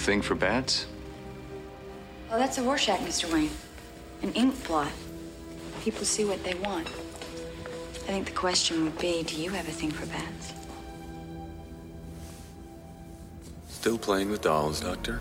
[0.00, 0.86] thing for bats?
[2.28, 3.32] Well, that's a Rorschach, Mr.
[3.32, 3.50] Wayne.
[4.22, 4.90] An ink blot.
[5.82, 6.86] People see what they want.
[6.86, 10.54] I think the question would be, do you have a thing for bats?
[13.68, 15.20] Still playing with dolls, Doctor?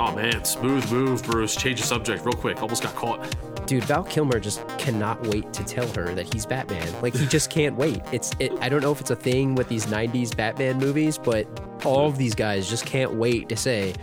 [0.00, 1.54] Oh man, smooth move, Bruce.
[1.54, 2.60] Change the subject real quick.
[2.62, 3.57] Almost got caught.
[3.68, 6.90] Dude, Val Kilmer just cannot wait to tell her that he's Batman.
[7.02, 8.00] Like he just can't wait.
[8.12, 11.46] It's it, I don't know if it's a thing with these '90s Batman movies, but
[11.84, 13.94] all of these guys just can't wait to say,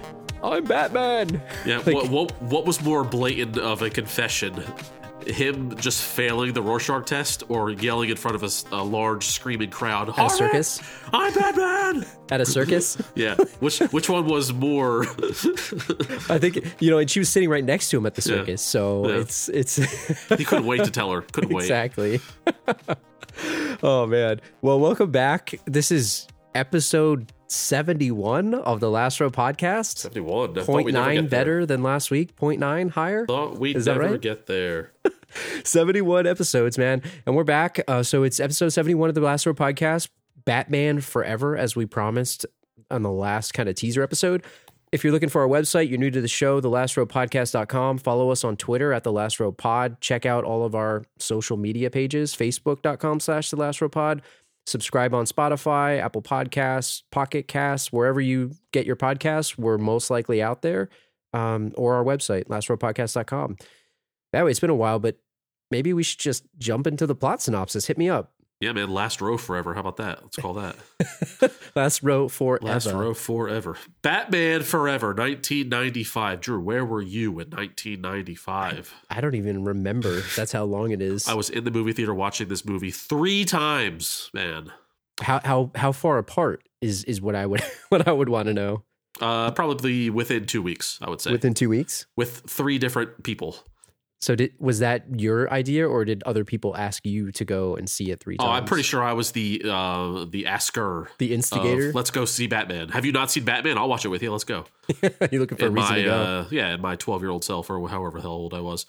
[0.43, 1.77] "I'm Batman." Yeah.
[1.85, 4.63] Like- what, what what was more blatant of a confession?
[5.25, 10.09] Him just failing the Rorschach test, or yelling in front of a large screaming crowd
[10.17, 10.79] At a circus?
[11.11, 12.05] I'm Batman.
[12.31, 13.35] At a circus, Yeah.
[13.59, 15.01] Which which one was more?
[16.29, 18.37] I think you know, and she was sitting right next to him at the Yeah.
[18.37, 19.15] circus, so Yeah.
[19.21, 19.75] it's it's
[20.37, 21.21] he couldn't wait to tell her.
[21.31, 21.63] Couldn't wait.
[21.63, 22.19] exactly.
[23.83, 24.41] oh man.
[24.61, 25.59] Well, welcome back.
[25.65, 29.97] This is episode 71 of the Last Row podcast.
[29.99, 30.51] Seventy-one.
[30.51, 31.39] I thought Point we'd never nine get there.
[31.39, 32.35] better than last week.
[32.35, 33.25] Point nine higher.
[33.27, 34.21] Thought we'd Is that never right?
[34.21, 34.91] get there.
[35.63, 37.01] 71 episodes, man.
[37.25, 37.79] And we're back.
[37.87, 40.09] Uh, so it's episode 71 of the Last Row podcast,
[40.45, 42.45] Batman Forever, as we promised
[42.89, 44.43] on the last kind of teaser episode.
[44.91, 47.97] If you're looking for our website, you're new to the show, thelastrowpodcast.com.
[47.97, 49.99] Follow us on Twitter at the Last Row Pod.
[49.99, 54.21] Check out all of our social media pages, facebook.com slash the Last Row Pod.
[54.67, 59.57] Subscribe on Spotify, Apple Podcasts, Pocket Casts, wherever you get your podcasts.
[59.57, 60.89] We're most likely out there.
[61.33, 63.57] Um, or our website, lastrowpodcast.com.
[64.31, 65.17] That way, it's been a while, but
[65.69, 67.87] maybe we should just jump into the plot synopsis.
[67.87, 68.34] Hit me up.
[68.61, 68.89] Yeah, man.
[68.89, 69.73] Last row forever.
[69.73, 70.23] How about that?
[70.23, 70.75] Let's call that.
[71.75, 73.75] Last row for Last row forever.
[74.01, 76.39] Batman Forever, 1995.
[76.39, 78.93] Drew, where were you in 1995?
[79.09, 80.21] I don't even remember.
[80.35, 81.27] That's how long it is.
[81.27, 84.71] I was in the movie theater watching this movie three times, man.
[85.21, 88.53] how how how far apart is is what I would what I would want to
[88.53, 88.83] know.
[89.21, 92.05] Uh, probably within two weeks, I would say, Within two weeks.
[92.17, 93.55] with three different people.
[94.21, 97.89] So did was that your idea, or did other people ask you to go and
[97.89, 98.47] see it three times?
[98.47, 101.09] Oh, I'm pretty sure I was the uh, the asker.
[101.19, 101.91] The of, instigator.
[101.93, 102.89] Let's go see Batman.
[102.89, 103.77] Have you not seen Batman?
[103.77, 104.31] I'll watch it with you.
[104.31, 104.65] Let's go.
[105.31, 106.13] You're looking for a reason my to go.
[106.13, 108.85] uh, yeah, in my 12 year old self or however the hell old I was.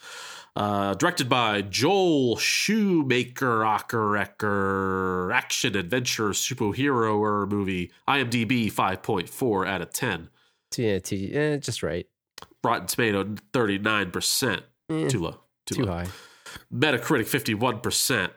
[0.54, 7.92] Uh, directed by Joel Schumacher, Acker, action adventure superhero or movie.
[8.08, 10.30] IMDb 5.4 out of 10.
[10.78, 12.06] yeah, t- eh, just right.
[12.64, 14.62] Rotten Tomato 39%.
[14.90, 15.40] Eh, Too low.
[15.66, 15.92] Too, too low.
[15.92, 16.06] high.
[16.72, 18.30] Metacritic 51%.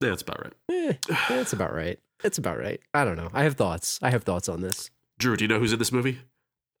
[0.00, 0.52] Yeah, that's about right.
[0.70, 0.92] Eh,
[1.28, 1.98] that's about right.
[2.24, 2.80] It's about right.
[2.94, 3.30] I don't know.
[3.32, 3.98] I have thoughts.
[4.02, 4.90] I have thoughts on this.
[5.18, 6.18] Drew, do you know who's in this movie?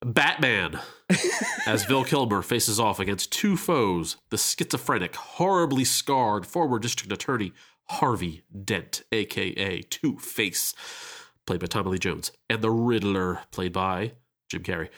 [0.04, 0.78] Batman.
[1.66, 7.52] As Val Kilmer faces off against two foes the schizophrenic, horribly scarred former district attorney
[7.88, 10.74] Harvey Dent, aka Two Face,
[11.46, 14.12] played by Tommy Lee Jones, and the Riddler, played by
[14.50, 14.88] Jim Carrey.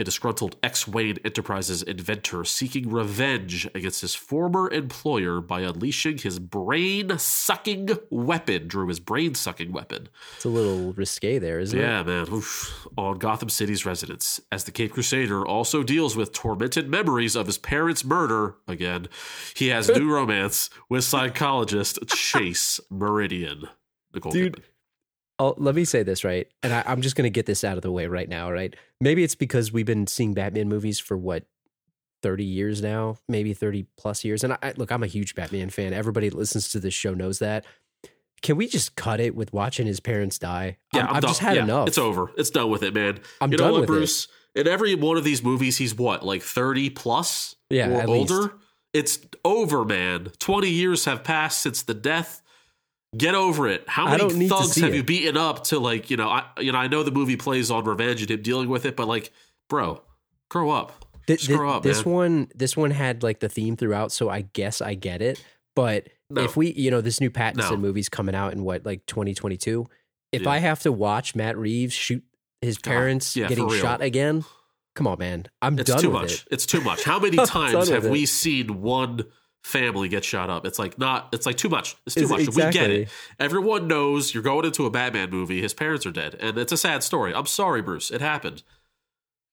[0.00, 6.38] A disgruntled ex Wayne Enterprises inventor seeking revenge against his former employer by unleashing his
[6.38, 10.08] brain sucking weapon, Drew, his brain sucking weapon.
[10.36, 11.82] It's a little risque there, isn't it?
[11.82, 12.28] Yeah, man.
[12.32, 12.86] Oof.
[12.96, 17.58] On Gotham City's residents, as the Cape Crusader also deals with tormented memories of his
[17.58, 19.08] parents' murder again,
[19.56, 23.64] he has new romance with psychologist Chase Meridian.
[24.14, 24.56] Nicole Dude.
[24.56, 24.62] Kidman.
[25.38, 27.76] Oh, let me say this right, and I, I'm just going to get this out
[27.76, 28.50] of the way right now.
[28.50, 28.74] Right?
[29.00, 31.44] Maybe it's because we've been seeing Batman movies for what
[32.22, 34.44] 30 years now, maybe 30 plus years.
[34.44, 35.92] And I, I look, I'm a huge Batman fan.
[35.92, 37.64] Everybody that listens to this show knows that.
[38.40, 40.78] Can we just cut it with watching his parents die?
[40.92, 41.30] Yeah, I've done.
[41.30, 41.88] just had Yeah, enough.
[41.88, 42.30] It's over.
[42.36, 43.18] It's done with it, man.
[43.40, 43.92] I'm you know done what, with it.
[43.92, 44.28] Bruce?
[44.54, 47.56] In every one of these movies, he's what, like 30 plus?
[47.70, 48.34] Yeah, or older?
[48.34, 48.54] least.
[48.94, 50.30] It's over, man.
[50.38, 52.42] 20 years have passed since the death.
[53.16, 53.84] Get over it.
[53.88, 54.96] How many don't need to thugs have it.
[54.96, 57.70] you beaten up to like, you know, I you know, I know the movie plays
[57.70, 59.32] on revenge and him dealing with it, but like,
[59.70, 60.02] bro,
[60.50, 61.04] grow up.
[61.26, 62.14] Th- Just th- grow up, this man.
[62.14, 65.42] one, this one had like the theme throughout, so I guess I get it.
[65.74, 66.42] But No.
[66.42, 67.76] if we, you know, this new Pattinson No.
[67.78, 69.86] movie's coming out in what, like 2022.
[70.32, 70.50] If Yeah.
[70.50, 72.22] I have to watch Matt Reeves shoot
[72.60, 74.44] his God, parents yeah, getting shot again,
[74.94, 76.32] come on, man, I'm It's done too with much.
[76.34, 76.44] it.
[76.50, 77.04] It's too much.
[77.04, 78.28] How many times have we it.
[78.28, 79.24] seen one
[79.62, 80.64] family gets shot up?
[80.66, 81.96] It's like not it's like too much.
[82.06, 82.54] It's too It's- much.
[82.66, 83.08] We get it.
[83.38, 86.76] Everyone knows you're going into a Batman movie, his parents are dead, and it's a
[86.76, 87.34] sad story.
[87.34, 88.10] I'm sorry, Bruce.
[88.10, 88.62] It happened.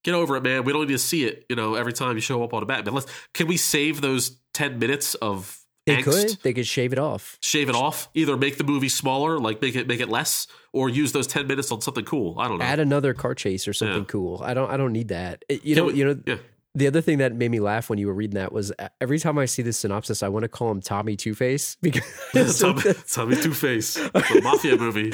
[0.03, 0.63] Get over it, man.
[0.65, 2.65] We don't need to see it, you know, every time you show up on a
[2.65, 2.93] Batman.
[2.93, 6.03] Let's can we save those 10 minutes of They angst?
[6.03, 7.39] could, they could shave it off.
[7.41, 8.07] Shave it off.
[8.13, 11.47] Either make the movie smaller, like make it make it less, or use those 10
[11.47, 12.37] minutes on something cool.
[12.39, 12.65] I don't know.
[12.65, 14.05] Add another car chase or something Yeah.
[14.05, 14.41] cool.
[14.43, 15.43] I don't, I don't need that.
[15.49, 16.35] It- you Can know, we- you know, yeah.
[16.75, 19.17] The other thing that made me laugh when you were reading that was uh, every
[19.17, 22.81] time I see this synopsis, I want to call him Tommy Two Face because Tommy,
[23.09, 25.11] Tommy Two Face, the mafia movie.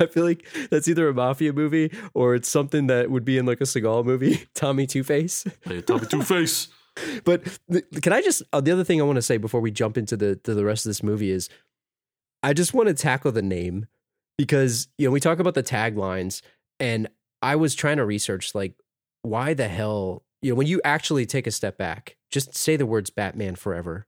[0.00, 3.46] I feel like that's either a mafia movie or it's something that would be in
[3.46, 5.44] like a Seagal movie, Tommy Two Face.
[5.62, 6.68] Hey, Tommy Two Face.
[7.24, 9.72] But th- can I just uh, the other thing I want to say before we
[9.72, 11.48] jump into the to the rest of this movie is
[12.42, 13.86] I just want to tackle the name
[14.38, 16.42] because you know we talk about the taglines
[16.78, 17.08] and
[17.42, 18.74] I was trying to research like
[19.22, 22.86] why the hell you know when you actually take a step back just say the
[22.86, 24.06] words Batman Forever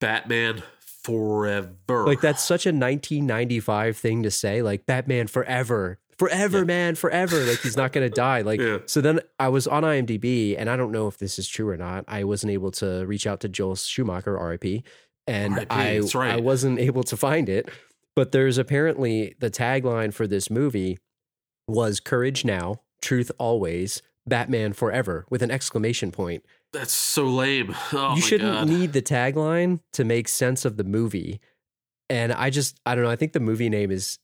[0.00, 2.06] Batman Forever.
[2.06, 6.64] like that's such a 1995 thing to say like Batman Forever forever Yeah.
[6.64, 8.78] man forever like he's not going to die like Yeah.
[8.86, 11.76] so then I was on IMDb and I don't know if this is true or
[11.76, 14.82] not I wasn't able to reach out to Joel Schumacher RIP
[15.28, 16.32] and R.I.P., I right.
[16.32, 17.68] I wasn't able to find it
[18.16, 20.98] but there's apparently the tagline for this movie
[21.68, 27.74] was courage now truth always Batman forever with an exclamation point That's so lame.
[27.92, 28.68] Oh you shouldn't God.
[28.68, 31.40] need the tagline to make sense of the movie.
[32.10, 34.18] And I just I don't know, I think the movie name is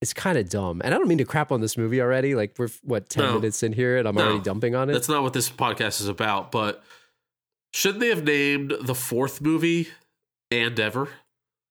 [0.00, 0.82] is kind of dumb.
[0.84, 2.34] And I don't mean to crap on this movie already.
[2.34, 3.34] Like we're what 10 No.
[3.36, 4.22] minutes in here and I'm No.
[4.24, 4.92] already dumping on it.
[4.92, 6.52] That's not what this podcast is about.
[6.52, 6.82] But
[7.72, 9.88] shouldn't they have named the fourth movie
[10.50, 11.08] and ever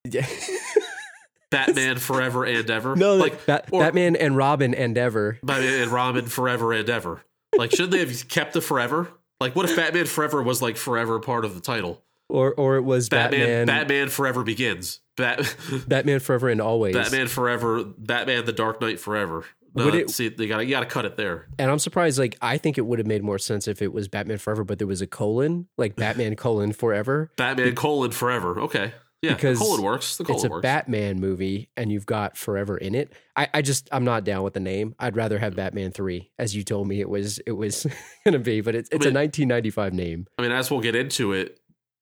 [0.09, 0.25] Yeah.
[1.51, 2.95] Batman Forever and ever?
[2.95, 5.37] no, like like Bat- or- Batman and Robin and ever.
[5.43, 7.21] Batman and Robin Forever and ever.
[7.57, 9.11] Like, shouldn't they have kept the Forever?
[9.39, 12.01] Like, what if Batman Forever was like forever part of the title?
[12.29, 15.01] Or or it was Batman, Batman Batman, Forever begins.
[15.17, 15.55] Bat,
[15.87, 16.95] Batman Forever and Always.
[16.95, 19.45] Batman Forever, Batman the Dark Knight Forever.
[19.75, 21.47] No, it- see, they got you got to cut it there.
[21.59, 24.07] And I'm surprised, like, I think it would have made more sense if it was
[24.07, 27.31] Batman Forever, but there was a colon, like Batman colon forever.
[27.35, 28.59] Batman colon Forever.
[28.61, 30.17] Okay, yeah, Because the colon works.
[30.17, 30.61] The colon it's a works.
[30.63, 33.13] Batman movie and you've got forever in it.
[33.37, 34.95] I, I just I'm not down with the name.
[34.99, 35.57] I'd rather have mm.
[35.57, 37.87] Batman three, as you told me it was it was
[38.25, 40.27] gonna be, but it's it's mean- a 1995 name.
[40.37, 41.57] I mean, as we'll get into it,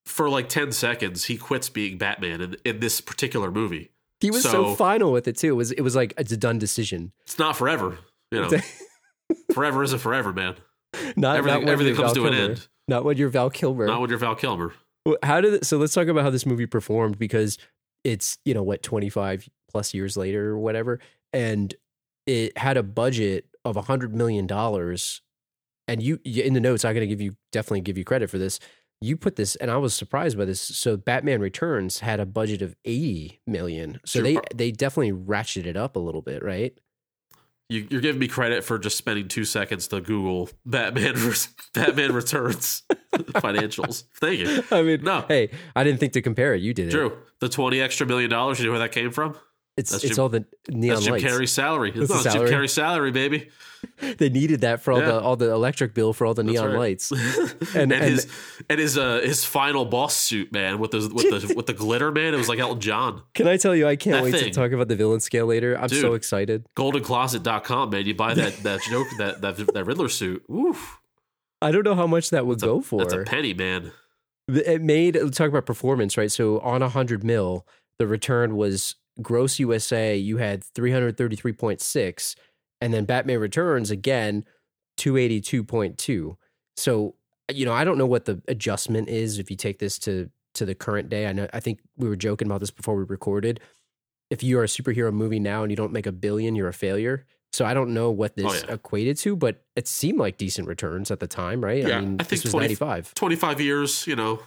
[0.05, 3.91] for like ten seconds, he quits being Batman in, in this particular movie.
[4.19, 5.49] He was so, So- final with it too.
[5.49, 7.11] It was it was like it's a done decision.
[7.21, 7.99] It's not forever,
[8.31, 8.49] you know.
[9.53, 10.55] forever isn't forever, man.
[11.15, 12.67] Not Everything, not when everything comes Val to an end.
[12.87, 13.85] Not when you're Val Kilmer.
[13.85, 14.73] Not when you're Val Kilmer.
[15.23, 15.77] How did so?
[15.77, 17.57] Let's talk about how this movie performed because
[18.03, 20.99] it's you know what 25 plus years later or whatever,
[21.33, 21.73] and
[22.27, 25.21] it had a budget of a hundred million dollars.
[25.87, 28.29] And you you- in the notes, i'm going to give you definitely give you credit
[28.29, 28.59] for this.
[29.03, 30.61] You put this, and I was surprised by this.
[30.61, 33.99] So Batman Returns had a budget of 80 million.
[34.05, 34.23] So Sure.
[34.23, 36.77] they they definitely ratcheted it up a little bit, right?
[37.71, 41.15] You, you're giving me credit for just spending two seconds to Google Batman
[41.73, 42.83] Batman Returns
[43.13, 44.03] financials.
[44.19, 44.63] Thank you.
[44.71, 45.23] I mean, No.
[45.27, 46.61] Hey, I didn't think to compare it.
[46.61, 46.91] You did it.
[46.91, 48.59] Drew, the twenty extra million dollars.
[48.59, 49.37] You know where that came from?
[49.77, 51.23] It's That's it's Jim- all the neon That's Jim lights.
[51.25, 51.91] Carrey's salary.
[51.91, 52.43] That's no, it's Jim?
[52.43, 53.49] Carrey's salary, baby.
[53.99, 55.05] They needed that for all Yeah.
[55.07, 56.77] the all the electric bill for all the neon right.
[56.77, 57.11] lights.
[57.75, 58.27] and, And- his
[58.69, 62.11] and his uh his final boss suit, man, with the with the with the glitter,
[62.11, 62.35] man.
[62.35, 63.23] It was like Elton John.
[63.33, 64.43] Can I tell you, I can't That wait thing.
[64.43, 65.75] to talk about the villain scale later.
[65.79, 66.13] I'm so Dude.
[66.13, 66.67] excited.
[66.77, 68.05] GoldenCloset.com, man.
[68.05, 70.43] You buy that that joke that that that Riddler suit.
[70.51, 70.99] Oof,
[71.59, 72.99] I don't know how much that would that's a- go for.
[72.99, 73.91] That's a penny, man.
[74.47, 76.31] it made let's talk about performance, right?
[76.31, 77.65] So on a hundred mil,
[77.97, 80.15] the return was gross USA.
[80.15, 82.35] You had three hundred thirty three point six,
[82.79, 84.45] and then Batman Returns again,
[84.97, 86.37] two eighty two point two.
[86.77, 87.15] So
[87.51, 90.65] you know, I don't know what the adjustment is if you take this to to
[90.65, 91.27] the current day.
[91.27, 93.59] I know I think we were joking about this before we recorded.
[94.29, 96.73] If you are a superhero movie now and you don't make a billion, you're a
[96.73, 97.25] failure.
[97.53, 98.75] So I don't know what oh, this Oh, yeah.
[98.75, 101.85] equated to, but it seemed like decent returns at the time, right?
[101.85, 103.13] Yeah, I mean, I this think was 20 ninety five.
[103.13, 104.39] 25 years, you know,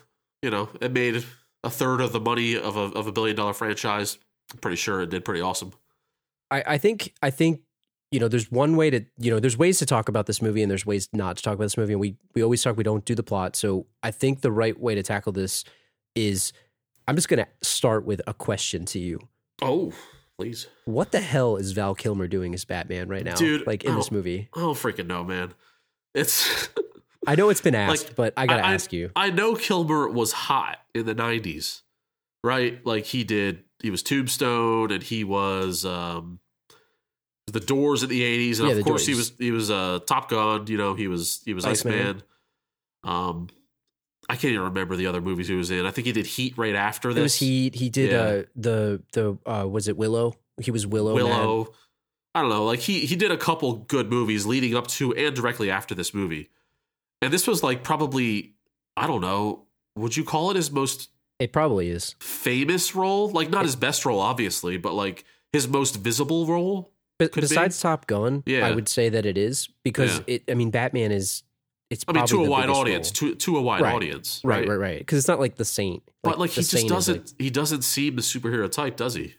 [0.43, 1.23] you know, it made
[1.63, 4.19] a third of the money of a of a billion dollar franchise.
[4.55, 5.73] I'm pretty sure it did pretty awesome.
[6.51, 7.61] I, I think I think
[8.13, 10.63] you know there's one way to you know there's ways to talk about this movie
[10.63, 12.85] and there's ways not to talk about this movie and we we always talk we
[12.85, 15.65] don't do the plot so I think the right way to tackle this
[16.15, 16.53] is
[17.09, 19.19] I'm just gonna start with a question to you
[19.61, 19.93] Oh,
[20.39, 20.69] please.
[20.85, 24.11] what the hell is Val Kilmer doing as Batman right now Dude, like in this
[24.13, 24.15] oh.
[24.15, 25.55] movie I don't freaking know, man.
[26.15, 26.69] It's
[27.27, 30.09] I know it's been asked Like, but I gotta I- ask you I know Kilmer
[30.09, 31.81] was hot in the 90s,
[32.45, 32.85] right?
[32.87, 36.41] Like he did, he was Tombstone and he was um
[37.47, 40.29] the Doors in the 80s and Yeah, of course he was he was uh Top
[40.31, 41.95] Gun, you know, he was he was Iceman.
[41.95, 42.23] Iceman.
[43.05, 43.49] Um
[44.29, 45.85] I can't even remember the other movies he was in.
[45.85, 47.19] I think he did Heat right after this.
[47.21, 48.19] it was he he did Yeah.
[48.21, 51.25] uh the the uh was it Willow he was Willow Man.
[51.25, 51.75] Willow.
[52.35, 52.65] I don't know.
[52.65, 56.15] Like he he did a couple good movies leading up to and directly after this
[56.15, 56.49] movie.
[57.23, 58.55] And this was like probably
[58.97, 63.29] I don't know, would you call it his most it probably is famous role?
[63.31, 66.91] Like not his best role obviously, but like his most visible role?
[67.19, 67.49] But Could be.
[67.49, 68.67] besides Top Gun, Yeah.
[68.67, 70.25] I would say that it is because Yeah.
[70.39, 70.45] it.
[70.51, 71.43] I mean, Batman is
[71.91, 73.33] it's I mean, to a wide audience, role.
[73.33, 73.95] to to a wide Right.
[73.95, 74.99] audience, right, right, right.
[74.99, 78.17] Because it's not like the Saint, But like he just doesn't like- he doesn't seem
[78.17, 79.35] the superhero type, does he?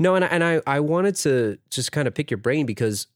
[0.00, 3.06] No, and I, and I I wanted to just kind of pick your brain because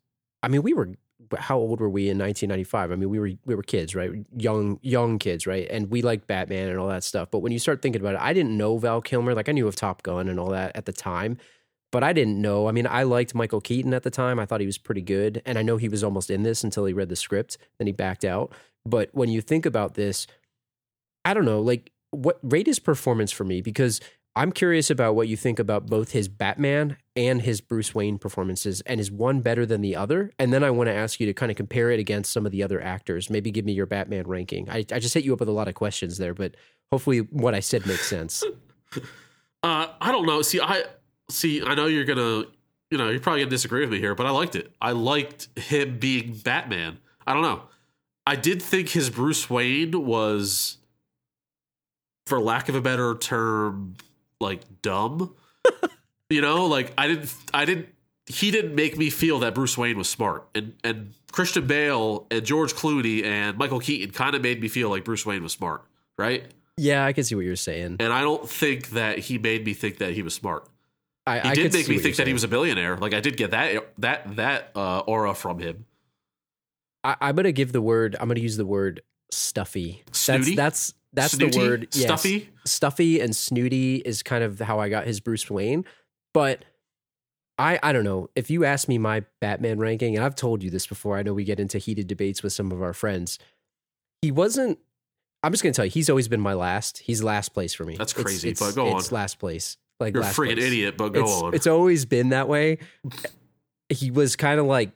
[0.42, 0.90] I mean we were
[1.38, 2.92] how old were we in 1995?
[2.92, 4.10] I mean we were we were kids, right?
[4.36, 5.66] Young young kids, right?
[5.70, 7.30] And we liked Batman and all that stuff.
[7.30, 9.34] But when you start thinking about it, I didn't know Val Kilmer.
[9.34, 11.38] Like I knew of Top Gun and all that at the time,
[11.90, 12.68] but I didn't know.
[12.68, 14.38] I mean, I liked Michael Keaton at the time.
[14.38, 16.84] I thought he was pretty good, and I know he was almost in this until
[16.84, 17.56] he read the script.
[17.78, 18.52] Then he backed out.
[18.84, 20.26] But when you think about this,
[21.24, 24.00] I don't know, like what rate his performance for me because
[24.36, 28.80] I'm curious about what you think about both his Batman and his Bruce Wayne performances,
[28.82, 30.32] and is one better than the other?
[30.38, 32.50] And then I want to ask you to kind of compare it against some of
[32.50, 33.30] the other actors.
[33.30, 34.68] Maybe give me your Batman ranking.
[34.68, 36.56] I, I just hit you up with a lot of questions there, but
[36.90, 38.44] hopefully what I said makes sense.
[39.64, 40.42] Uh, I don't know.
[40.42, 40.84] See, I
[41.30, 41.62] see.
[41.62, 42.44] I know you're gonna,
[42.90, 44.70] you know, you're probably gonna disagree with me here, but I liked it.
[44.78, 46.98] I liked him being Batman.
[47.26, 47.62] I don't know.
[48.26, 50.76] I did think his Bruce Wayne was,
[52.26, 53.96] for lack of a better term,
[54.44, 55.34] like dumb.
[56.30, 57.34] you know, like I didn't.
[57.52, 57.88] I didn't.
[58.26, 62.44] He didn't make me feel that Bruce Wayne was smart, and and Christian Bale and
[62.44, 65.82] George Clooney and Michael Keaton kind of made me feel like Bruce Wayne was smart,
[66.16, 66.44] right?
[66.76, 67.96] yeah, I can see what you're saying.
[68.00, 70.66] And I don't think that he made me think that he was smart.
[71.26, 72.96] I, He I did make me think that he was a billionaire.
[72.96, 75.86] Like I did get that that that uh, aura from him.
[77.02, 78.16] I, I'm gonna give the word.
[78.18, 80.02] I'm gonna use the word stuffy.
[80.12, 80.54] Snooty?
[80.54, 81.58] That's that's that's Snooty?
[81.58, 81.88] the word.
[81.92, 82.04] Yes.
[82.04, 82.50] Stuffy?
[82.66, 85.84] stuffy and snooty is kind of how I got his Bruce Wayne.
[86.32, 86.64] But
[87.58, 88.28] I I don't know.
[88.34, 91.34] If you ask me my Batman ranking, and I've told you this before, I know
[91.34, 93.38] we get into heated debates with some of our friends.
[94.22, 94.78] He wasn't
[95.42, 96.98] I'm just gonna tell you, he's always been my last.
[96.98, 97.96] He's last place for me.
[97.96, 99.14] That's crazy, it's, but go it's on.
[99.14, 99.76] last place.
[100.00, 100.66] Like You're a freaking place.
[100.66, 101.54] idiot, but go it's, on.
[101.54, 102.78] It's always been that way.
[103.90, 104.92] He was kind of like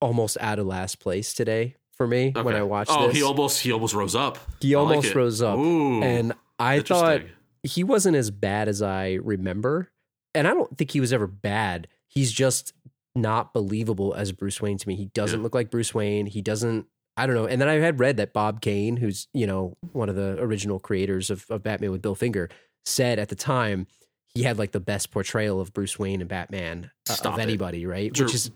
[0.00, 3.16] almost out of last place today for me when I watched Oh, this.
[3.18, 4.38] he almost he almost rose up.
[4.62, 5.14] He like almost it.
[5.14, 5.58] rose up.
[5.58, 7.20] Ooh, and I thought
[7.62, 9.90] he wasn't as bad as I remember.
[10.34, 11.88] And I don't think he was ever bad.
[12.08, 12.72] He's just
[13.14, 14.96] not believable as Bruce Wayne to me.
[14.96, 15.42] He doesn't Yeah.
[15.42, 16.24] look like Bruce Wayne.
[16.24, 16.86] He doesn't
[17.18, 17.44] I don't know.
[17.46, 20.78] And then I had read that Bob Kane, who's, you know, one of the original
[20.78, 22.48] creators of, of Batman with Bill Finger,
[22.86, 23.86] said at the time
[24.32, 27.42] he had like the best portrayal of Bruce Wayne and Batman uh, of it.
[27.42, 28.10] anybody, right?
[28.10, 28.50] Jer- Which is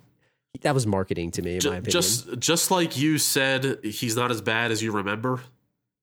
[0.62, 1.90] that was marketing to me, in my opinion.
[1.90, 5.40] just just like you said, he's not as bad as you remember.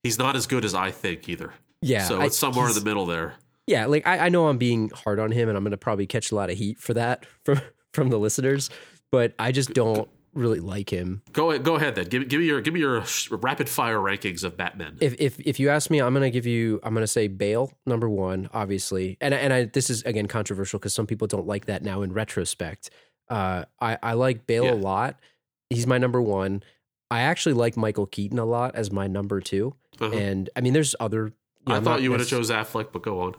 [0.03, 1.53] He's not as good as I think either.
[1.81, 2.03] yeah.
[2.05, 3.36] so I- it's somewhere in the middle there.
[3.67, 6.08] yeah, like I, I know I'm being hard on him, and I'm going to probably
[6.08, 7.62] catch a lot of heat for that from
[7.93, 8.70] from the listeners.
[9.12, 11.22] But I just don't really like him.
[11.34, 12.05] Go ahead, go ahead then.
[12.05, 14.98] Give, give me your give me your rapid fire rankings of Batman.
[15.01, 16.79] If if if you ask me, I'm going to give you.
[16.84, 20.79] I'm going to say Bale number one, obviously, and and I this is again controversial
[20.79, 22.89] because some people don't like that now in retrospect.
[23.31, 24.73] Uh, I I like Bale Yeah.
[24.73, 25.19] a lot.
[25.69, 26.61] He's my number one.
[27.09, 29.73] I actually like Michael Keaton a lot as my number two.
[30.00, 30.13] Uh-huh.
[30.15, 31.27] And I mean, there's other.
[31.27, 31.33] you
[31.67, 33.35] know, I thought not you would have chose Affleck, but go on.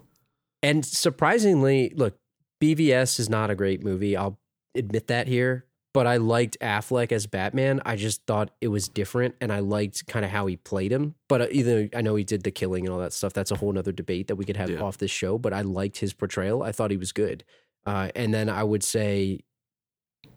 [0.63, 2.17] And surprisingly, look,
[2.63, 4.17] BVS is not a great movie.
[4.17, 4.39] I'll
[4.75, 5.67] admit that here.
[5.95, 7.83] But I liked Affleck as Batman.
[7.85, 11.17] I just thought it was different, and I liked kind of how he played him.
[11.29, 13.35] But uh, either I know he did the killing and all that stuff.
[13.35, 14.81] That's a whole nother debate that we could have Yeah.
[14.81, 15.37] off this show.
[15.37, 16.63] But I liked his portrayal.
[16.63, 17.45] I thought he was good.
[17.85, 19.41] Uh, and then I would say,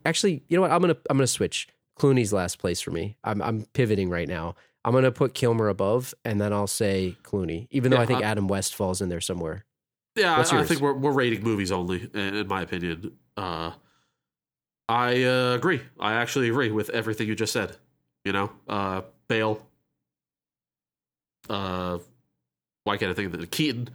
[0.06, 0.72] actually, you know what?
[0.72, 1.68] I'm gonna I'm gonna switch.
[2.00, 3.18] Clooney's last place for me.
[3.24, 4.56] I'm I'm pivoting right now.
[4.84, 8.24] I'm gonna put Kilmer above, and then I'll say Clooney, even though Yeah, I think
[8.24, 9.66] I- Adam West falls in there somewhere.
[10.16, 13.18] Yeah, I, I think we're we're rating movies only, in, in my opinion.
[13.36, 13.72] Uh,
[14.88, 15.82] I uh, agree.
[16.00, 17.76] I actually agree with everything you just said.
[18.24, 19.62] You know, uh, Bale.
[21.50, 22.00] Uh,
[22.86, 23.52] why can't I think of it?
[23.52, 23.90] Keaton,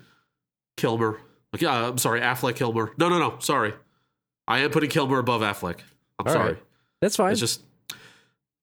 [0.77, 1.21] Kilmer.
[1.53, 2.93] Like, yeah, I'm sorry, Affleck, Kilmer.
[2.99, 3.39] No, no, no.
[3.39, 3.73] Sorry,
[4.47, 5.79] I am putting Kilmer above Affleck.
[6.21, 6.53] I'm All sorry.
[6.55, 6.63] right.
[7.01, 7.33] That's fine.
[7.33, 7.63] It's just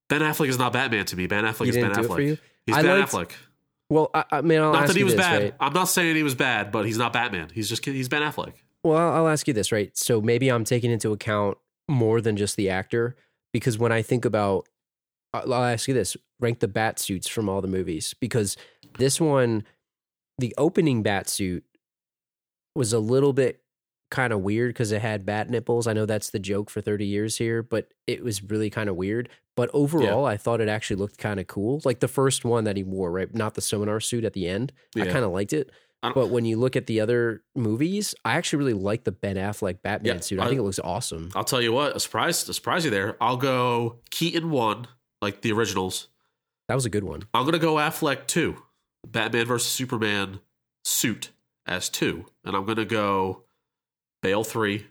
[0.09, 1.27] Ben Affleck is not Batman to me.
[1.27, 2.39] Ben Affleck is Ben didn't do it Affleck.
[2.65, 3.31] He's I Ben liked- Affleck.
[3.89, 5.41] Well, I, I mean, I'll Not that he was this, bad.
[5.43, 5.53] right?
[5.61, 7.49] I'm not saying he was bad, but he's not Batman.
[7.53, 8.53] He's just he's Ben Affleck.
[8.83, 9.97] Well, I'll ask you this, right?
[9.97, 13.15] So maybe I'm taking into account more than just the actor
[13.53, 14.67] because when I think about,
[15.33, 18.57] I'll ask you this: rank the bat suits from all the movies because
[18.97, 19.63] this one,
[20.37, 21.63] the opening bat suit
[22.75, 23.61] was a little bit
[24.09, 25.87] kind of weird because it had bat nipples.
[25.87, 28.95] I know that's the joke for 30 years here, but it was really kind of
[28.95, 29.29] weird.
[29.55, 31.81] But overall, I thought it actually looked kind of cool.
[31.83, 33.33] Like the first one that he wore, right?
[33.33, 34.71] Not the sonar suit at the end.
[34.95, 35.71] I kind of liked it.
[36.13, 39.81] But when you look at the other movies, I actually really like the Ben Affleck
[39.81, 40.39] Batman Yeah, suit.
[40.39, 41.31] I, I- think it looks awesome.
[41.35, 43.17] I'll tell you what, a surprise, a surprise you there.
[43.19, 44.87] I'll go Keaton one,
[45.21, 46.07] like the originals.
[46.69, 47.23] That was a good one.
[47.33, 48.61] I'm gonna go Affleck two,
[49.05, 50.39] Batman versus Superman
[50.85, 51.31] suit
[51.65, 53.43] as two, and I'm gonna go
[54.21, 54.87] Bale three,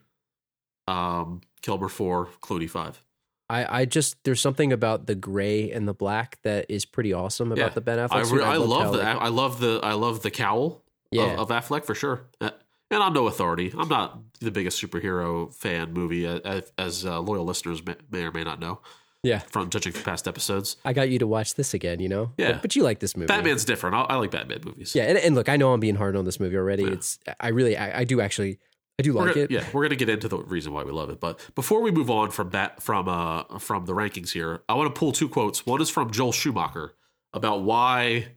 [0.89, 3.03] um, Kilmer four, Clooney five.
[3.49, 7.53] I, I just there's something about the gray and the black that is pretty awesome
[7.53, 7.75] about Yeah.
[7.75, 8.13] the Ben Affleck.
[8.33, 11.35] I, re- I loved love the like- I love the I love the cowl Yeah.
[11.41, 12.23] of, of Affleck for sure.
[12.41, 12.51] Uh,
[12.91, 13.73] And I'm no authority.
[13.77, 18.23] I'm not the biggest superhero fan movie, uh, as, as uh, loyal listeners may, may
[18.25, 18.81] or may not know
[19.25, 19.41] yeah.
[19.41, 20.77] from judging from past episodes.
[20.85, 21.99] I got you to watch this again.
[22.01, 22.33] You know.
[22.39, 22.53] Yeah.
[22.53, 23.27] But, but you like this movie.
[23.29, 23.95] Batman's different.
[23.97, 24.95] I, I like Batman movies.
[24.95, 26.83] Yeah, and, and look, I know I'm being hard on this movie already.
[26.85, 26.91] Yeah.
[26.95, 28.59] It's I really I, I do actually
[28.99, 29.51] I do like gonna, it.
[29.51, 32.11] yeah, we're gonna get into the reason why we love it, but before we move
[32.11, 35.67] on from that from uh from the rankings here, I want to pull two quotes.
[35.67, 36.95] One is from Joel Schumacher
[37.35, 38.29] about why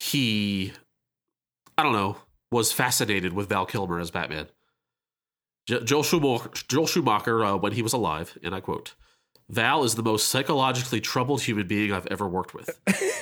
[0.00, 0.72] he,
[1.78, 2.16] I don't know,
[2.50, 4.48] was fascinated with Val Kilmer as Batman.
[5.66, 8.94] Joel Schumacher, Joel Schumacher uh, when he was alive, and I quote.
[9.50, 12.70] Val is the most psychologically troubled human being I've ever worked with.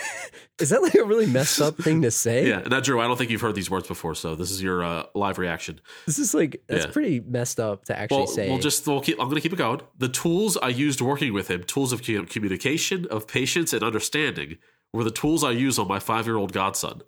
[0.60, 2.46] Is that like a really messed up thing to say?
[2.48, 4.84] Yeah, now Drew, I don't think you've heard these words before, so this is your
[4.84, 5.80] uh, live reaction.
[6.06, 6.90] This is like that's Yeah.
[6.92, 8.48] pretty messed up to actually Well, say.
[8.48, 9.18] we'll just we'll keep.
[9.18, 9.80] I'm going to keep it going.
[9.98, 14.58] The tools I used working with him, tools of communication, of patience, and understanding,
[14.92, 17.00] were the tools I use on my five year old godson.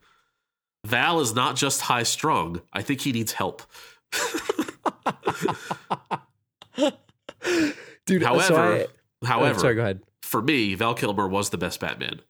[0.85, 2.63] Val is not just high strung.
[2.73, 3.63] I think he needs help.
[8.07, 8.87] Dude, However, so I-
[9.27, 10.03] however, oh, sorry, go ahead.
[10.23, 12.21] for me, Val Kilmer was the best Batman.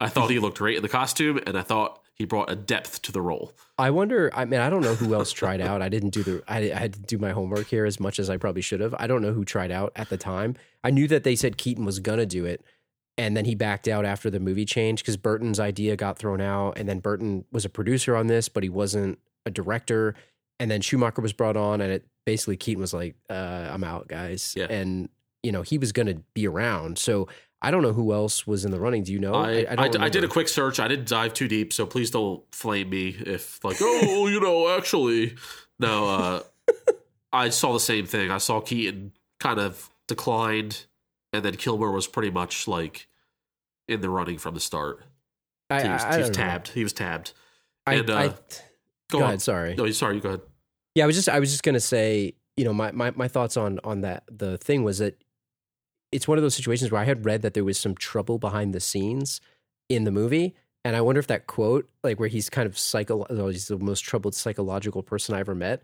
[0.00, 3.02] I thought he looked great in the costume, and I thought he brought a depth
[3.02, 3.52] to the role.
[3.78, 4.30] I wonder.
[4.34, 5.82] I mean, I don't know who else tried out.
[5.82, 6.42] I didn't do the.
[6.48, 8.94] I, I had to do my homework here as much as I probably should have.
[8.98, 10.56] I don't know who tried out at the time.
[10.82, 12.62] I knew that they said Keaton was gonna do it,
[13.18, 16.78] and then he backed out after the movie changed because Burton's idea got thrown out,
[16.78, 20.14] and then Burton was a producer on this, but he wasn't a director.
[20.58, 24.08] And then Schumacher was brought on, and it basically Keaton was like, uh, "I'm out,
[24.08, 24.66] guys," Yeah.
[24.70, 25.08] and
[25.42, 26.98] you know he was gonna be around.
[26.98, 27.28] So
[27.62, 29.02] I don't know who else was in the running.
[29.04, 29.34] Do you know?
[29.34, 30.80] I, I, don't I did a quick search.
[30.80, 34.74] I didn't dive too deep, so please don't flame me if like, oh, you know,
[34.76, 35.34] actually,
[35.78, 36.08] no.
[36.08, 36.42] Uh,
[37.32, 38.30] I saw the same thing.
[38.30, 40.86] I saw Keaton kind of declined,
[41.32, 43.08] and then Kilmer was pretty much like
[43.88, 45.04] in the running from the start.
[45.68, 46.50] I, He was, I, I he was don't know.
[46.50, 46.68] tabbed.
[46.68, 47.32] He was tabbed.
[47.86, 48.34] I, And, uh, I, Go,
[49.10, 49.22] go on.
[49.24, 49.42] ahead.
[49.42, 49.74] Sorry.
[49.74, 50.16] No, sorry.
[50.16, 50.40] You go ahead.
[50.94, 53.56] Yeah, I was just I was just gonna say, you know, my, my my thoughts
[53.56, 55.22] on on that the thing was that
[56.12, 58.74] it's one of those situations where I had read that there was some trouble behind
[58.74, 59.40] the scenes
[59.88, 60.54] in the movie.
[60.84, 64.00] And I wonder if that quote, like where he's kind of psycho he's the most
[64.00, 65.82] troubled psychological person I ever met.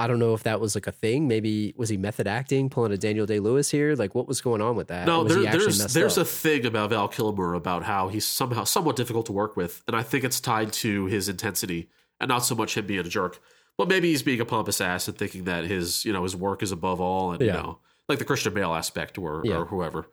[0.00, 1.26] I don't know if that was like a thing.
[1.26, 3.96] Maybe was he method acting, pulling a Daniel Day Lewis here?
[3.96, 5.06] Like what was going on with that?
[5.06, 6.22] No, there, he there's there's up?
[6.22, 9.96] a thing about Val Kilmer about how he's somehow somewhat difficult to work with, and
[9.96, 11.88] I think it's tied to his intensity
[12.20, 13.40] and not so much him being a jerk.
[13.76, 16.62] But maybe he's being a pompous ass and thinking that his you know his work
[16.62, 19.58] is above all, and you know like the Christian Bale aspect or Yeah.
[19.58, 20.06] or whoever.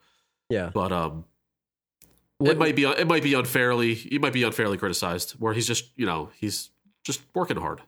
[0.50, 0.70] yeah.
[0.74, 1.26] But um,
[2.38, 5.68] What- it might be it might be unfairly he might be unfairly criticized where he's
[5.68, 6.70] just you know he's
[7.04, 7.82] just working hard.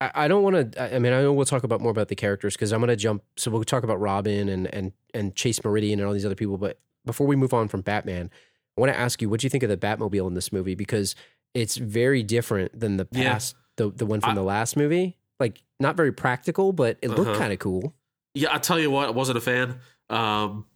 [0.00, 0.94] I, I don't want to.
[0.94, 2.96] I mean, I know we'll talk about more about the characters because I'm going to
[2.96, 3.22] jump.
[3.36, 6.58] So we'll talk about Robin and and and Chase Meridian and all these other people.
[6.58, 8.30] But before we move on from Batman,
[8.76, 10.74] I want to ask you what do you think of the Batmobile in this movie
[10.74, 11.14] because
[11.54, 13.34] it's very different than the Yeah.
[13.34, 15.16] past, the the one from I- the last movie.
[15.38, 17.38] Like not very practical, but it looked Uh-huh.
[17.38, 17.94] kind of cool.
[18.34, 19.78] Yeah, I tell you what, I wasn't a fan.
[20.10, 20.66] Um,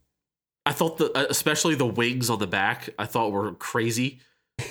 [0.65, 4.21] I thought the uh, especially the wings on the back, I thought were crazy.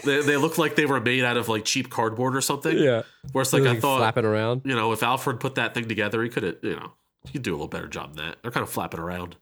[0.03, 2.77] They, they looked like they were made out of like cheap cardboard or something.
[2.77, 4.61] Yeah, Where it's like I thought, flapping around.
[4.65, 6.93] you know, if Alfred put that thing together, he could have, you know,
[7.25, 8.37] he could do a little better job than that.
[8.41, 9.37] They're kind of flapping around.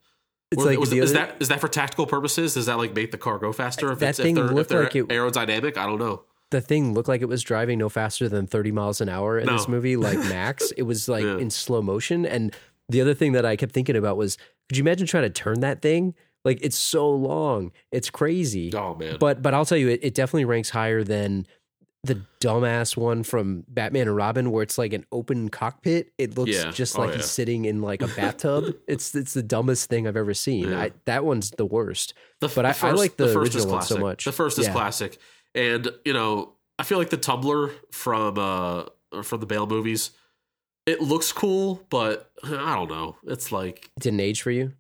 [0.52, 2.54] It's Or like was- is other- that is that for tactical purposes?
[2.54, 3.92] Does that like make the car go faster?
[3.92, 6.24] If That it's, thing if looked like it- aerodynamic, I don't know.
[6.52, 9.48] the thing looked like it was driving no faster than 30 miles an hour in
[9.48, 10.70] this movie, like max.
[10.78, 11.38] it was like Yeah.
[11.40, 12.24] in slow motion.
[12.26, 12.56] And
[12.90, 14.38] the other thing that I kept thinking about was
[14.70, 16.14] could you imagine trying to turn that thing?
[16.44, 17.72] Like it's so long.
[17.92, 18.72] It's crazy.
[18.76, 21.48] Oh man, But but I'll tell you, it, it definitely ranks higher than
[22.04, 26.12] the dumbass one from Batman and Robin, where it's like an open cockpit.
[26.20, 26.70] It looks Yeah.
[26.70, 27.16] just Oh, like yeah.
[27.18, 28.76] he's sitting in like a bathtub.
[28.88, 30.70] it's it's the dumbest thing I've ever seen.
[30.70, 30.80] Yeah.
[30.82, 32.14] I, that one's the worst.
[32.42, 34.26] The, But I- I like the first is original one so much.
[34.26, 35.18] The first is classic,
[35.56, 38.84] and you know, I feel like the Tumbler from uh
[39.24, 40.12] from the Bale movies,
[40.86, 43.16] it looks cool, but I don't know.
[43.26, 44.74] It's like, It didn't age for you.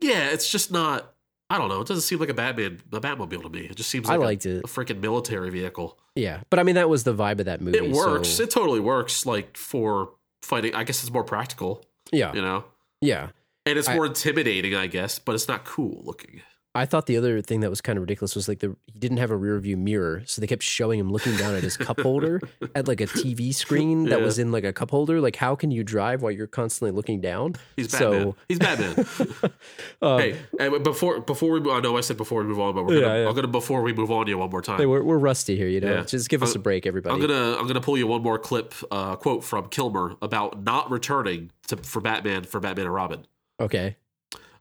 [0.00, 1.14] yeah, it's just not.
[1.50, 1.80] I don't know.
[1.80, 3.60] It doesn't seem like a Batman, a Batmobile to me.
[3.60, 4.64] It just seems I like liked a, it.
[4.64, 5.98] a freaking military vehicle.
[6.14, 7.78] Yeah, but I mean that was the vibe of that movie.
[7.78, 8.28] It works.
[8.28, 9.24] so- It totally works.
[9.24, 10.10] Like for
[10.42, 11.84] fighting, I guess it's more practical.
[12.12, 12.64] yeah, You know,
[13.00, 13.30] yeah.
[13.66, 16.42] and it's I- more intimidating, I guess, but it's not cool looking.
[16.78, 19.18] I thought the other thing that was kind of ridiculous was like the he didn't
[19.18, 22.00] have a rear view mirror, so they kept showing him looking down at his cup
[22.00, 22.40] holder
[22.74, 24.24] at like a TV screen that Yeah.
[24.24, 25.20] was in like a cup holder.
[25.20, 27.56] Like, how can you drive while you're constantly looking down?
[27.76, 28.22] He's Batman.
[28.22, 29.06] So- He's Batman.
[30.00, 32.84] Um, hey, and before before we, I know I said before we move on, but
[32.84, 33.28] we're gonna, Yeah, yeah.
[33.28, 34.78] I'm gonna before we move on you one more time.
[34.78, 36.04] hey, we're we're rusty here, you know.
[36.04, 37.12] Just give us a break, everybody.
[37.14, 40.88] I'm gonna I'm gonna pull you one more clip uh, quote from Kilmer about not
[40.90, 43.26] returning to for Batman for Batman and Robin.
[43.60, 43.96] okay.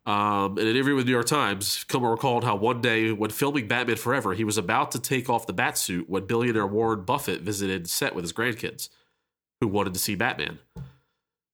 [0.07, 3.29] Um, in an interview with the New York Times, Kilmer recalled how one day when
[3.29, 7.41] filming Batman Forever, he was about to take off the Batsuit when billionaire Warren Buffett
[7.41, 8.87] visited set with his grandkids,
[9.59, 10.59] who wanted to see Batman.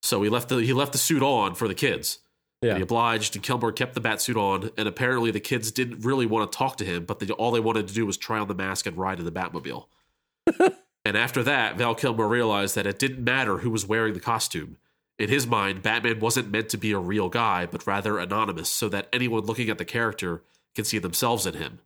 [0.03, 2.19] So he left the he left the suit on for the kids.
[2.61, 2.75] Yeah.
[2.75, 4.69] He obliged, and Kilmer kept the Batsuit on.
[4.77, 7.59] And apparently, the kids didn't really want to talk to him, but they, all they
[7.59, 9.87] wanted to do was try on the mask and ride in the Batmobile.
[11.03, 14.77] and after that, Val Kilmer realized that it didn't matter who was wearing the costume.
[15.19, 18.89] In his mind, Batman wasn't meant to be a real guy, but rather anonymous, so
[18.89, 20.43] that anyone looking at the character
[20.75, 21.79] can see themselves in him.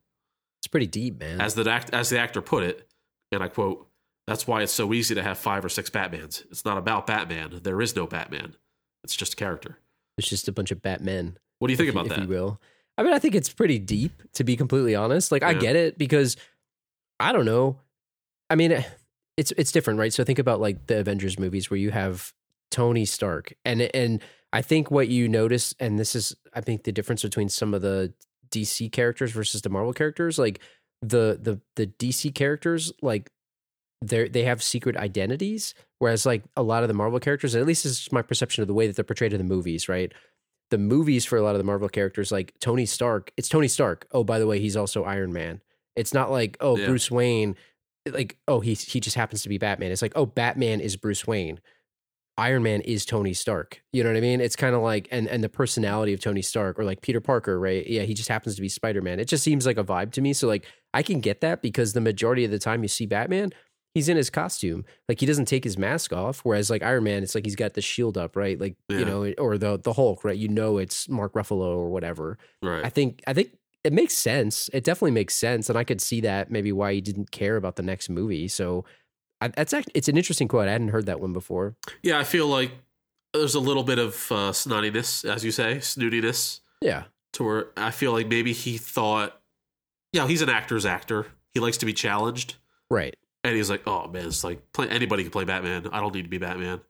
[0.59, 1.41] It's pretty deep, man.
[1.41, 2.87] As the act, as the actor put it,
[3.31, 3.87] and I quote,
[4.27, 6.45] "That's why it's so easy to have five or six Batmans.
[6.49, 7.59] It's not about Batman.
[7.63, 8.55] There is no Batman.
[9.03, 9.79] It's just a character."
[10.17, 11.37] it's just a bunch of Batmen.
[11.59, 12.21] What do you think if, about if that?
[12.21, 12.59] you will.
[12.97, 15.31] I mean, I think it's pretty deep, to be completely honest.
[15.31, 16.35] Like, I get it because
[17.19, 17.79] I don't know.
[18.49, 18.83] I mean,
[19.37, 20.11] it's it's different, right?
[20.11, 22.33] So think about like the Avengers movies where you have
[22.77, 24.21] Tony Stark, and and
[24.53, 27.81] I think what you notice, and this is I think the difference between some of
[27.81, 28.13] the
[28.51, 30.61] DC characters versus the Marvel characters, like
[31.01, 33.31] the the the DC characters, like
[34.03, 37.83] they they have secret identities, whereas like a lot of the Marvel characters, at least
[37.83, 40.13] this is my perception of the way that they're portrayed in the movies, right?
[40.69, 44.05] the movies for a lot of the Marvel characters, like Tony Stark, it's Tony Stark.
[44.11, 45.61] Oh, by the way, he's also Iron Man.
[45.95, 46.87] It's not like, oh, Yeah.
[46.87, 47.55] Bruce Wayne,
[48.05, 49.91] like, oh, he he just happens to be Batman.
[49.91, 51.59] It's like, oh, Batman is Bruce Wayne.
[52.37, 53.81] Iron Man is Tony Stark.
[53.91, 54.41] You know what I mean?
[54.41, 57.59] It's kind of like and and the personality of Tony Stark or like Peter Parker,
[57.59, 57.85] right?
[57.87, 59.19] Yeah, he just happens to be Spider-Man.
[59.19, 60.33] It just seems like a vibe to me.
[60.33, 63.53] So like I can get that because the majority of the time you see Batman,
[63.95, 64.85] he's in his costume.
[65.09, 66.41] Like he doesn't take his mask off.
[66.43, 68.59] Whereas like Iron Man, it's like he's got the shield up, right?
[68.59, 68.99] Like Yeah.
[68.99, 70.37] you know, or the the Hulk, right?
[70.37, 72.37] You know, it's Mark Ruffalo or whatever.
[72.61, 72.85] Right.
[72.85, 73.49] I think I think
[73.83, 74.69] it makes sense.
[74.73, 77.77] It definitely makes sense, and I could see that maybe why he didn't care about
[77.77, 78.47] the next movie.
[78.47, 78.85] So
[79.41, 80.67] I, that's act- it's an interesting quote.
[80.67, 81.75] I hadn't heard that one before.
[82.03, 82.71] yeah, I feel like
[83.33, 87.91] there's a little bit of uh, snottiness, as you say, snootiness, Yeah, to where I
[87.91, 89.39] feel like maybe he thought,
[90.13, 91.27] yeah, he's an actor's actor.
[91.53, 92.55] He likes to be challenged.
[92.89, 93.15] right.
[93.43, 95.87] And he's like, oh man, it's like play, anybody can play Batman.
[95.91, 96.81] I don't need to be Batman.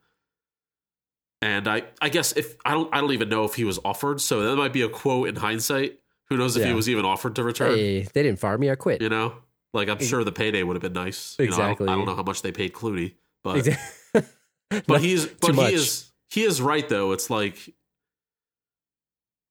[1.42, 4.20] And I, I guess if I don't, I don't even know if he was offered.
[4.22, 6.00] So that might be a quote in hindsight.
[6.30, 7.76] Who knows if he was even offered to return?
[7.76, 8.72] Hey, they didn't fire me.
[8.72, 9.02] I quit.
[9.02, 9.36] You know,
[9.78, 11.36] like I'm sure the payday would have been nice.
[11.40, 11.88] You know, I don't- Exactly.
[11.88, 13.14] I, don't, know how much they paid Clooney,
[13.44, 14.24] but Exactly.
[14.88, 15.70] but he's but much.
[15.70, 17.14] he is he is right though.
[17.14, 17.74] It's like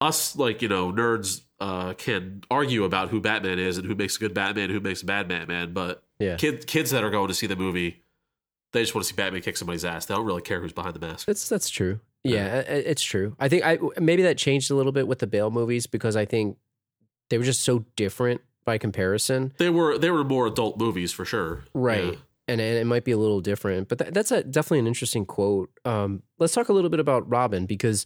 [0.01, 4.17] us, like you know, nerds uh, can argue about who Batman is and who makes
[4.17, 6.37] a good Batman, who makes a bad Batman, but yeah.
[6.37, 8.03] kid, kids that are going to see the movie,
[8.73, 10.07] they just want to see Batman kick somebody's ass.
[10.07, 11.27] They don't really care who's behind the mask.
[11.27, 12.01] That's that's true.
[12.25, 13.37] Yeah, i- it's true.
[13.39, 16.25] I think I maybe that changed a little bit with the Bale movies because I
[16.27, 16.59] think
[17.31, 19.55] they were just so different by comparison.
[19.57, 22.05] They were they were more adult movies for sure, Right.
[22.13, 22.19] Yeah.
[22.49, 25.25] And, and it might be a little different, but that, that's a, definitely an interesting
[25.27, 25.69] quote.
[25.85, 28.05] Um, let's talk a little bit about Robin because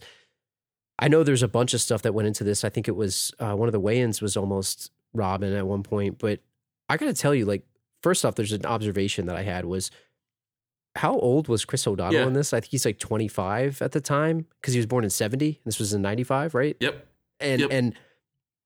[0.97, 2.63] I know there's a bunch of stuff that went into this.
[2.63, 6.17] I think it was uh, one of the Wayans was almost Robin at one point,
[6.17, 6.39] but
[6.89, 7.63] I got to tell you, like,
[8.01, 9.91] first off, there's an observation that I had was
[10.95, 12.25] how old was Chris O'Donnell Yeah.
[12.27, 12.51] in this?
[12.51, 15.61] I think he's like 25 at the time because he was born in 70.
[15.65, 16.75] This was in 95, right?
[16.79, 17.07] Yep.
[17.39, 17.69] and Yep.
[17.71, 17.93] and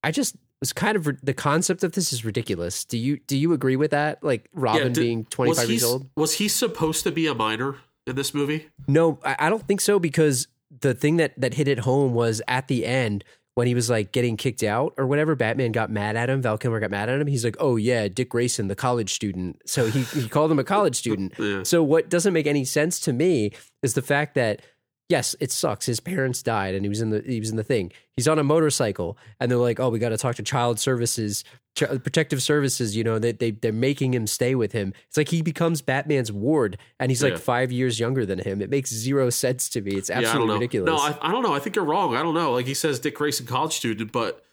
[0.03, 2.85] I just was kind of the concept of this is ridiculous.
[2.85, 4.23] Do you do you agree with that?
[4.23, 6.09] Like Robin did- being twenty Was he years old?
[6.15, 8.67] was he supposed to be a minor in this movie?
[8.87, 10.47] No, I, I don't think so because
[10.81, 13.23] the thing that that hit it home was at the end
[13.55, 15.33] when he was like getting kicked out or whatever.
[15.35, 16.41] Batman got mad at him.
[16.41, 17.27] Val Kilmer got mad at him.
[17.27, 20.63] He's like, "Oh yeah, Dick Grayson, the college student." So he he called him a
[20.63, 21.33] college student.
[21.37, 21.63] Yeah.
[21.63, 23.51] So what doesn't make any sense to me
[23.83, 24.61] is the fact that
[25.09, 25.85] yes, it sucks.
[25.85, 27.91] His parents died, and he was in the he was in the thing.
[28.15, 31.43] He's on a motorcycle, and they're like, "Oh, we got to talk to child services,
[31.75, 34.93] Ch- protective services." You know, they they they're making him stay with him.
[35.07, 38.61] It's like he becomes Batman's ward, and he's like five years younger than him.
[38.61, 39.95] It makes zero sense to me.
[39.95, 40.53] It's Yeah, absolutely know.
[40.55, 40.87] ridiculous.
[40.87, 41.53] No, I, I don't know.
[41.53, 42.15] I think you're wrong.
[42.15, 42.53] I don't know.
[42.53, 44.44] Like he says, Dick Grayson, college student, but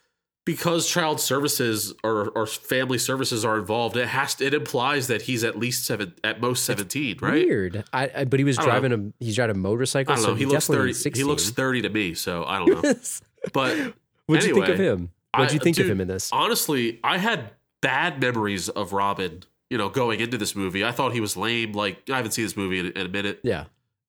[0.44, 5.22] because child services or, or family services are involved, it has to, it implies that
[5.22, 7.46] he's at least seven, at most seventeen, right?
[7.46, 7.84] Weird.
[7.92, 10.12] I, I but he was driving a he's driving a motorcycle.
[10.12, 10.36] I don't so know.
[10.36, 10.92] He looks thirty.
[10.92, 11.20] 16.
[11.24, 12.94] He looks thirty to me, so I don't know.
[13.52, 13.94] But
[14.26, 15.10] What'd you think of him?
[15.36, 16.30] What'd you I- think of him in this?
[16.32, 17.50] honestly, I had
[17.80, 19.42] bad memories of Robin.
[19.70, 21.72] You know, going into this movie, I thought he was lame.
[21.72, 23.64] Like I haven't seen this movie in, in a minute, Yeah.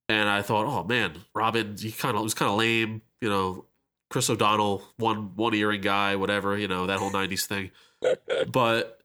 [0.09, 3.01] and I thought, oh man, Robin, he kind of was kind of lame.
[3.21, 3.65] You know,
[4.13, 6.55] Chris O'Donnell, one one earring guy, whatever.
[6.55, 7.71] You know that whole '90s thing.
[8.51, 8.99] But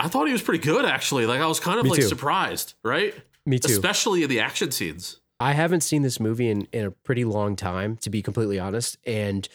[0.00, 1.26] I thought he was pretty good, actually.
[1.26, 2.06] Like I was kind of Me like too.
[2.06, 3.14] surprised, right?
[3.44, 3.70] Me too.
[3.72, 5.20] Especially in the action scenes.
[5.38, 8.96] I haven't seen this movie in, in a pretty long time, to be completely honest.
[9.04, 9.46] And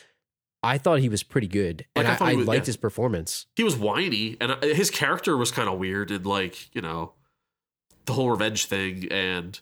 [0.62, 1.86] I thought he was pretty good.
[1.96, 2.68] Like, and I I, thought I, was- liked yeah.
[2.68, 3.48] his performance.
[3.56, 7.14] he was whiny and uh, his character was kind of weird and like you know
[8.06, 9.60] the whole revenge thing and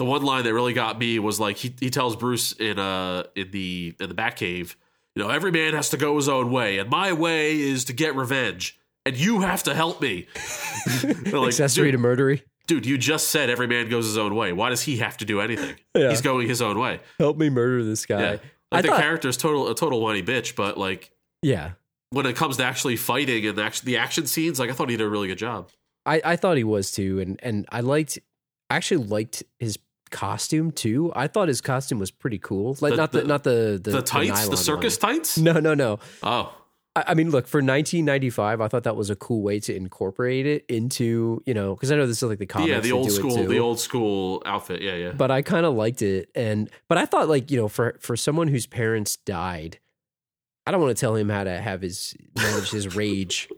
[0.00, 3.22] the one line that really got me was like he, he tells bruce in uh
[3.36, 4.74] in the in the batcave
[5.16, 7.92] you know, every man has to go his own way, and my way is to
[7.92, 10.26] get revenge, and you have to help me.
[11.30, 12.42] Like, Accessory dude, to murdery.
[12.66, 14.52] dude, you just said every man goes his own way.
[14.52, 15.76] Why does he have to do anything?
[15.94, 16.10] Yeah.
[16.10, 17.00] He's going his own way.
[17.18, 18.20] Help me murder this guy.
[18.20, 18.36] Yeah.
[18.72, 21.10] I the thought, character's total a total whiny bitch, but like
[21.42, 21.72] yeah.
[22.10, 24.88] when it comes to actually fighting and the action, the action scenes, like I thought
[24.88, 25.70] he did a really good job.
[26.06, 28.18] I, I thought he was too, and and I liked
[28.70, 29.78] I actually liked his
[30.10, 31.12] costume too.
[31.14, 32.76] I thought his costume was pretty cool.
[32.80, 35.14] Like The- not the, the- not the the, The, tights, the, circus one.
[35.14, 35.38] tights.
[35.38, 35.98] No, no, no.
[36.22, 36.54] Oh,
[36.96, 38.60] I, I mean, look for 1995.
[38.60, 41.96] I thought that was a cool way to incorporate it into you know because I
[41.96, 42.70] know this is like the comics.
[42.70, 44.82] yeah, the old school, the old school outfit.
[44.82, 45.12] Yeah, yeah.
[45.12, 48.16] But I kind of liked it, and but I thought like you know for for
[48.16, 49.78] someone whose parents died,
[50.66, 53.48] I don't want to tell him how to have his manage his rage,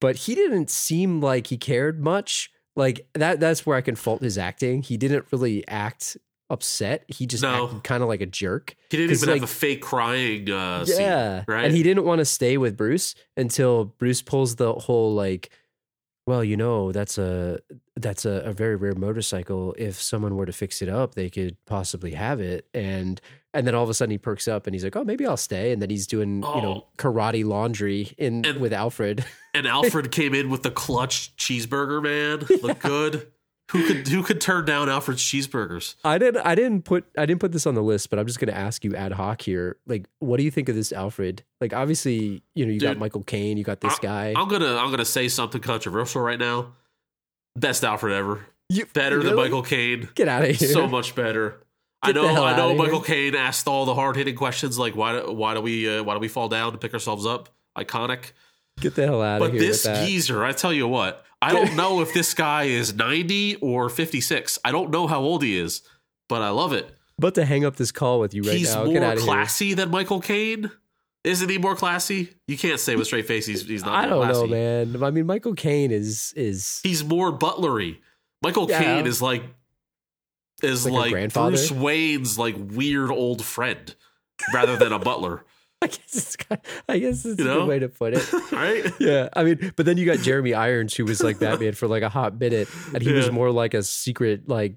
[0.00, 2.50] but he didn't seem like he cared much.
[2.76, 4.82] Like that that's where I can fault his acting.
[4.82, 6.16] He didn't really act
[6.48, 7.04] upset.
[7.08, 7.80] He just No.
[7.84, 8.74] kind of like a jerk.
[8.90, 11.44] He didn't even like- have a fake crying uh, scene, yeah.
[11.46, 11.64] right?
[11.66, 15.50] And he didn't want to stay with Bruce until Bruce pulls the whole like,
[16.26, 17.58] well, you know, that's a
[17.96, 19.74] that's a, a very rare motorcycle.
[19.78, 22.66] If someone were to fix it up, they could possibly have it.
[22.74, 23.20] And
[23.52, 25.36] and then all of a sudden he perks up and he's like, oh, maybe I'll
[25.36, 25.72] stay.
[25.72, 26.86] And then he's doing you know Oh.
[26.98, 29.24] karate laundry in And- with Alfred.
[29.54, 32.00] and Alfred came in with the clutch cheeseburger.
[32.02, 33.26] Man, looked good.
[33.70, 35.94] Who could who could turn down Alfred's cheeseburgers?
[36.04, 38.40] I didn't I didn't put I didn't put this on the list, but I'm just
[38.40, 39.76] gonna ask you ad hoc here.
[39.86, 41.44] Like, what do you think of this Alfred?
[41.60, 44.34] Like, obviously, you know, you got Michael Caine, you got this I- guy.
[44.36, 46.72] I'm gonna I'm gonna say something controversial right now.
[47.56, 48.46] Best Alfred ever.
[48.68, 49.34] You- Better than?
[49.36, 50.08] Michael Caine.
[50.14, 50.68] Get out of here.
[50.68, 51.56] So much better.
[52.02, 53.00] I Get the know I know Michael.
[53.02, 56.14] Caine asked all the hard hitting questions like why do, why do we uh, why
[56.14, 57.50] do we fall down to pick ourselves up?
[57.76, 58.32] Iconic.
[58.80, 59.60] Get the hell out of here.
[59.60, 63.56] But this geezer, I tell you what, I don't know if this guy is 90
[63.56, 64.58] or 56.
[64.64, 65.82] I don't know how old he is,
[66.28, 66.94] but I love it.
[67.18, 68.84] about to hang up this call with you right he's now.
[68.86, 69.26] Get more of here.
[69.26, 70.70] classy than Michael Caine.
[71.22, 72.30] Isn't he more classy?
[72.48, 75.02] You can't say with straight face he's, he's not I don't know, man.
[75.02, 78.00] I mean, Michael Caine is is He's more butlery.
[78.42, 78.82] Michael Yeah.
[78.82, 79.42] Caine is like
[80.62, 81.32] is Like like.
[81.32, 83.94] Bruce Wayne's like weird old friend
[84.54, 85.44] rather than a butler.
[85.82, 88.32] I guess it's kind- I guess it's You a good way to put it.
[88.52, 88.84] Right?
[89.00, 92.02] yeah, I mean, but then you got Jeremy Irons, who was like Batman for like
[92.02, 94.74] a hot minute, and he was more like a secret like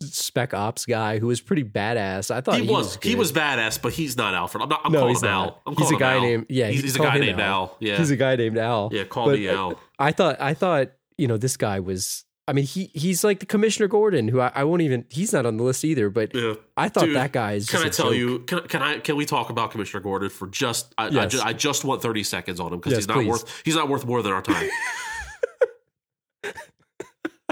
[0.00, 2.30] spec ops guy who was pretty badass.
[2.30, 4.62] I thought he, he, was, he was badass, but he's not Alfred.
[4.62, 5.46] I'm not I'm No, calling he's him not.
[5.48, 5.62] Al.
[5.66, 6.20] I'm He's a guy Al.
[6.22, 7.52] named- yeah, He's, he's a guy named Al.
[7.62, 7.76] Al.
[7.80, 7.96] Yeah.
[7.98, 8.88] He's a guy named Al.
[8.92, 9.78] yeah, call But, me Al.
[9.98, 12.24] I thought I thought you know this guy was.
[12.48, 15.04] I mean, he he's like the Commissioner Gordon, who I, I won't even.
[15.10, 16.10] He's not on the list either.
[16.10, 16.54] But Yeah.
[16.76, 17.70] I thought Dude, that guy is.
[17.70, 18.16] Can I tell joke.
[18.16, 18.38] you?
[18.40, 18.98] Can, can I?
[18.98, 20.92] Can we talk about Commissioner Gordon for just?
[20.98, 21.32] I, I, Yes.
[21.32, 23.28] just, I just want thirty seconds on him because Yes, he's not please.
[23.28, 23.62] worth.
[23.64, 24.68] He's not worth more than our time.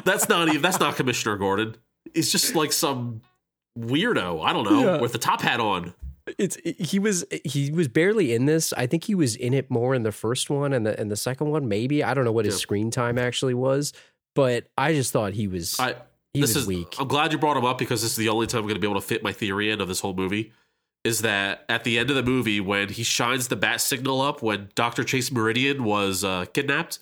[0.05, 0.63] that's not even.
[0.63, 1.77] That's not Commissioner Gordon.
[2.15, 3.21] He's just like some
[3.79, 4.45] weirdo.
[4.45, 5.01] I don't know Yeah.
[5.01, 5.95] with the top hat on.
[6.39, 8.73] it's he was he was barely in this.
[8.73, 11.17] I think he was in it more in the first one and the and the
[11.17, 11.69] second one.
[11.69, 12.59] Maybe I don't know what his Yeah.
[12.61, 13.93] screen time actually was,
[14.35, 15.95] but I just thought he was I.
[16.35, 16.67] he this was is.
[16.67, 16.95] weak.
[16.99, 18.81] I'm glad you brought him up because this is the only time I'm going to
[18.81, 20.53] be able to fit my theory in of this whole movie.
[21.03, 24.43] Is that at the end of the movie when he shines the bat signal up
[24.43, 26.99] when Doctor Chase Meridian was uh, kidnapped?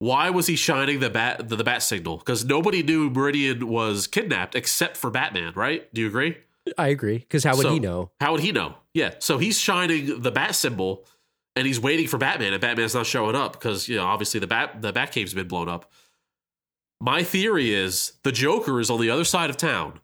[0.00, 2.18] Why was he shining the bat the, the bat signal?
[2.18, 5.92] Because nobody knew Meridian was kidnapped except for Batman, right?
[5.92, 6.38] Do you agree?
[6.76, 8.10] I agree because how would So- he know?
[8.20, 8.76] How would he know?
[8.94, 9.14] Yeah.
[9.18, 11.04] So he's shining the bat symbol
[11.56, 14.46] and he's waiting for Batman, and Batman's not showing up because, you know, obviously the
[14.46, 15.90] bat the bat cave's been blown up.
[17.00, 20.00] My theory is the Joker is on the other side of town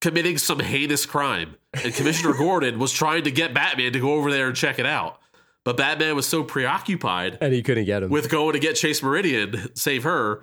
[0.00, 1.56] committing some heinous crime.
[1.72, 4.86] And Commissioner Gordon was trying to get Batman to go over there and check it
[4.86, 5.20] out.
[5.64, 8.10] But Batman was so preoccupied And he couldn't get him.
[8.10, 10.42] with going to get Chase Meridian, save her,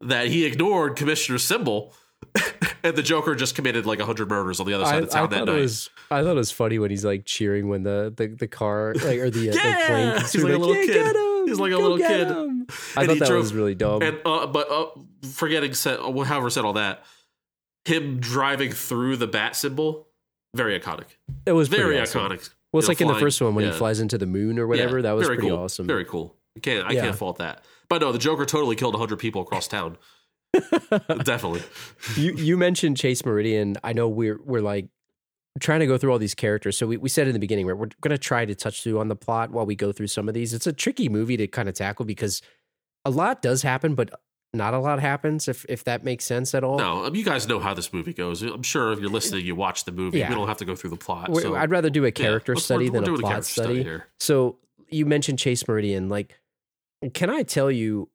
[0.00, 1.94] that he ignored Commissioner symbol.
[2.82, 5.30] and the Joker just committed like 100 murders on the other side I of town
[5.30, 5.56] that night.
[5.56, 8.94] was I thought it was funny when he's like cheering when the the, the car
[8.94, 10.18] like or the, uh, the plane Yeah!
[10.20, 11.16] He's through, like a little "Yeah, kid.
[11.46, 13.40] Get him, He's like a Go little kid." him." I And thought he that drove-
[13.42, 14.02] was really dumb.
[14.02, 14.86] And uh, but uh,
[15.32, 17.04] forgetting said, uh, however, said all that,
[17.84, 20.08] him driving through the bat symbol,
[20.54, 21.06] very iconic,
[21.46, 22.20] it was very awesome.
[22.22, 22.50] iconic.
[22.72, 23.72] Well, it's You know, like in the first one when yeah.
[23.72, 24.98] he flies into the moon or whatever.
[24.98, 25.58] Yeah, that was very pretty cool.
[25.58, 25.86] awesome.
[25.86, 26.36] Very cool.
[26.56, 27.02] I can't I Yeah.
[27.02, 27.64] can't fault that.
[27.88, 29.98] But no, the Joker totally killed hundred people across town.
[31.24, 31.62] Definitely.
[32.16, 33.76] you you mentioned Chase Meridian.
[33.84, 34.86] I know we're we're like
[35.60, 36.76] trying to go through all these characters.
[36.78, 38.98] So we, we said in the beginning we're, we're going to try to touch through
[38.98, 40.54] on the plot while we go through some of these.
[40.54, 42.40] It's a tricky movie to kind of tackle because
[43.04, 44.10] a lot does happen, but
[44.54, 45.48] not a lot happens.
[45.48, 46.78] If if that makes sense at all.
[46.78, 48.42] No, um, you guys know how this movie goes.
[48.42, 50.18] I'm sure if you're listening, you watch the movie.
[50.18, 50.28] Yeah.
[50.28, 51.34] We don't have to go through the plot.
[51.36, 53.50] So- I'd rather do a character let's- study we're- than we're a doing plot character
[53.62, 53.82] study.
[53.82, 54.06] here.
[54.20, 56.08] So you mentioned Chase Meridian.
[56.08, 56.38] Like,
[57.14, 58.08] can I tell you,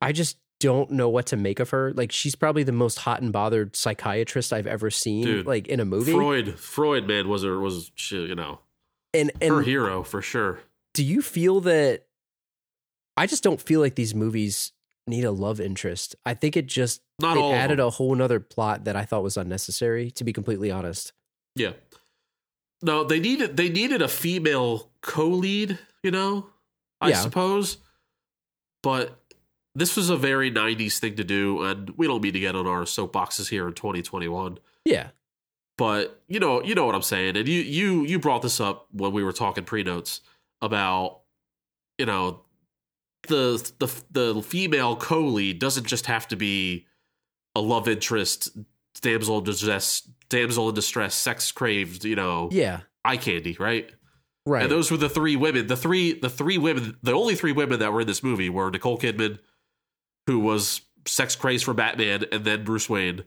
[0.00, 1.92] I just don't know what to make of her.
[1.94, 5.24] Like, she's probably the most hot and bothered psychiatrist I've ever seen.
[5.24, 6.12] Dude, like in a movie.
[6.12, 8.60] Freud, Freud, man, was a was she, you know
[9.14, 10.60] And and her hero for sure.
[10.94, 12.06] do you feel that
[13.16, 14.72] I just don't feel like these movies
[15.08, 16.14] need a love interest.
[16.26, 19.22] I think it just Not it all added a whole nother plot that I thought
[19.22, 21.12] was unnecessary, to be completely honest.
[21.56, 21.72] Yeah.
[22.82, 26.50] No, they needed they needed a female co-lead, you know,
[27.00, 27.20] I Yeah.
[27.22, 27.78] suppose.
[28.82, 29.18] But
[29.78, 32.66] this was a very 90s thing to do and we don't mean to get on
[32.66, 34.58] our soapboxes here in 2021.
[34.84, 35.08] Yeah.
[35.76, 37.36] But you know, you know what I'm saying.
[37.36, 40.20] And you you you brought this up when we were talking pre-notes
[40.60, 41.20] about
[41.98, 42.42] you know
[43.28, 43.86] the the
[44.34, 46.86] the female co-lead doesn't just have to be
[47.54, 48.50] a love interest
[49.00, 52.80] damsel in distress damsel in distress sex craved you know Yeah.
[53.04, 53.90] eye candy right?
[54.46, 54.62] Right.
[54.62, 57.80] and those were the three women the three the three women the only three women
[57.80, 59.38] that were in this movie were nicole kidman
[60.28, 63.24] who was sex crazed for batman and then bruce wayne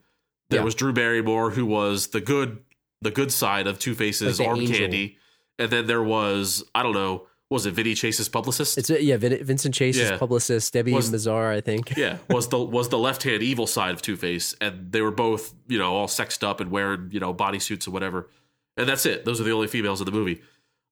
[0.49, 0.63] there Yeah.
[0.63, 2.59] was drew barrymore who was the good
[3.01, 4.77] the good side of two faces Like arm angel.
[4.77, 5.17] candy
[5.59, 9.43] and then there was i don't know was it vinny chase's publicist it's yeah, Vin-
[9.43, 10.17] Vincent Chase's Yeah.
[10.17, 11.93] publicist, Debi Was- Mazar, I think.
[11.97, 15.11] yeah, was the was the left hand evil side of Two Face, and they were
[15.11, 18.29] both you know all sexed up and wearing you know bodysuits or whatever,
[18.77, 19.25] and that's it.
[19.25, 20.41] Those are the only females in the movie.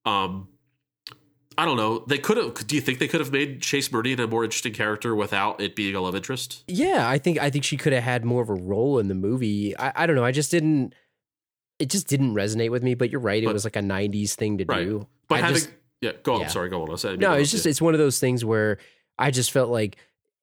[0.04, 0.50] Um,
[1.60, 2.06] I don't know.
[2.08, 2.66] They could have.
[2.68, 5.76] Do you think they could have made Chase Meridian a more interesting character without it
[5.76, 6.64] being a love interest?
[6.70, 9.16] Yeah, I think I think she could have had more of a role in the
[9.16, 9.78] movie.
[9.78, 10.24] I, I don't know.
[10.24, 10.94] I just didn't.
[11.78, 12.94] It just didn't resonate with me.
[12.94, 13.44] But you're right.
[13.44, 14.86] It But- was like a '90s thing to Right.
[14.86, 15.08] do.
[15.28, 15.70] But I having just,
[16.02, 16.42] yeah, go on.
[16.42, 16.48] yeah.
[16.48, 16.92] Sorry, go on.
[16.92, 18.78] I said no, it's just it's one of those things where
[19.18, 19.98] I just felt like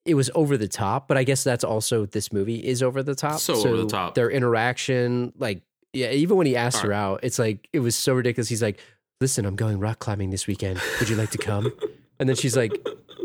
[0.05, 1.09] it was over the top.
[1.09, 3.41] But I guess that's also this movie is over the top.
[3.41, 4.15] So over the top.
[4.17, 5.63] Their interaction, like
[5.95, 8.51] yeah, even when he asked her out, it's like it was so ridiculous.
[8.51, 8.79] He's like,
[9.21, 10.81] "Listen, I'm going rock climbing this weekend.
[11.01, 11.73] Would you like to come?"
[12.19, 12.73] and then she's like,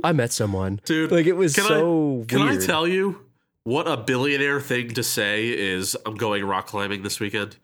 [0.03, 1.11] "I met someone." dude.
[1.11, 2.63] Like it was can so I, Can weird.
[2.63, 3.19] I tell you
[3.63, 5.95] what a billionaire thing to say is?
[6.05, 7.57] I'm going rock climbing this weekend.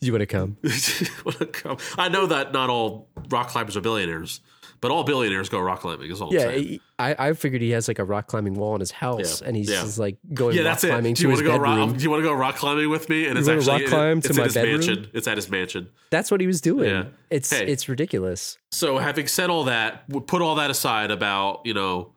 [0.00, 0.56] you want to come?
[1.24, 1.78] Wanna come?
[1.96, 4.40] I know that not all rock climbers are billionaires,
[4.82, 6.10] but all billionaires go rock climbing.
[6.10, 6.64] Is all I'm Yeah, saying.
[6.64, 9.48] he- I, I figured he has like a rock climbing wall in his house, Yeah,
[9.48, 9.80] and he's yeah.
[9.82, 10.88] just like going Yeah, rock that's it.
[10.88, 11.88] climbing Do to you want his to go bedroom.
[11.90, 11.96] rock?
[11.96, 13.26] Do you want to go rock climbing with me?
[13.26, 14.72] And You it's actually rock climb it's to my bedroom?
[14.72, 15.06] mansion.
[15.14, 15.88] It's at his mansion.
[16.10, 16.90] That's what he was doing.
[16.90, 17.04] Yeah.
[17.30, 17.66] It's Hey.
[17.66, 18.58] it's ridiculous.
[18.70, 22.12] So, having said all that, put all that aside about you know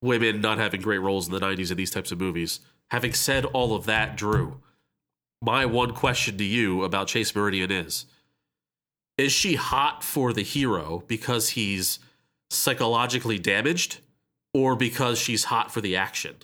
[0.00, 2.60] women not having great roles in the '90s in these types of movies.
[2.90, 4.60] Having said all of that, Drew,
[5.42, 8.06] my one question to you about Chase Meridian is:
[9.16, 11.98] Is she hot for the hero because he's
[12.50, 13.98] psychologically damaged,
[14.52, 16.34] or because she's hot for the action?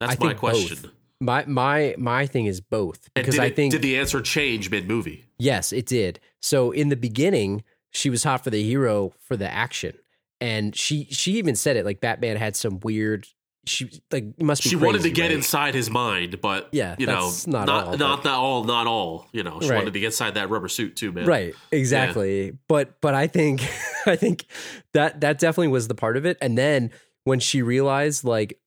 [0.00, 0.78] That's my question.
[0.82, 0.92] both.
[1.20, 4.86] My my my thing is both because I it- think did the answer change mid
[4.86, 5.24] movie?
[5.38, 6.20] yes, it did.
[6.42, 9.94] So in the beginning, she was hot for the hero for the action,
[10.40, 13.26] and she she even said it like Batman had some weird.
[13.66, 14.70] She like must be.
[14.70, 15.32] She wanted to get right?
[15.32, 18.86] inside his mind, but Yeah, you know, not not all, not, but- not all, not
[18.86, 19.26] all.
[19.32, 19.76] You know, she Right.
[19.78, 21.26] wanted to get inside that rubber suit too, man.
[21.26, 22.56] Right, exactly.
[22.68, 23.62] But but I think
[24.06, 24.46] I think
[24.94, 26.38] that that definitely was the part of it.
[26.40, 26.90] And then
[27.24, 28.60] when she realized like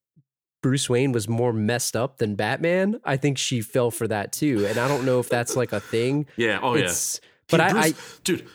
[0.61, 4.65] Bruce Wayne was more messed up than Batman, I think she fell for that too.
[4.67, 6.25] And I don't know if that's like a thing.
[6.35, 6.59] Yeah.
[6.61, 7.27] Oh It's- yeah.
[7.51, 7.93] But I, Bruce, I
[8.25, 8.45] dude,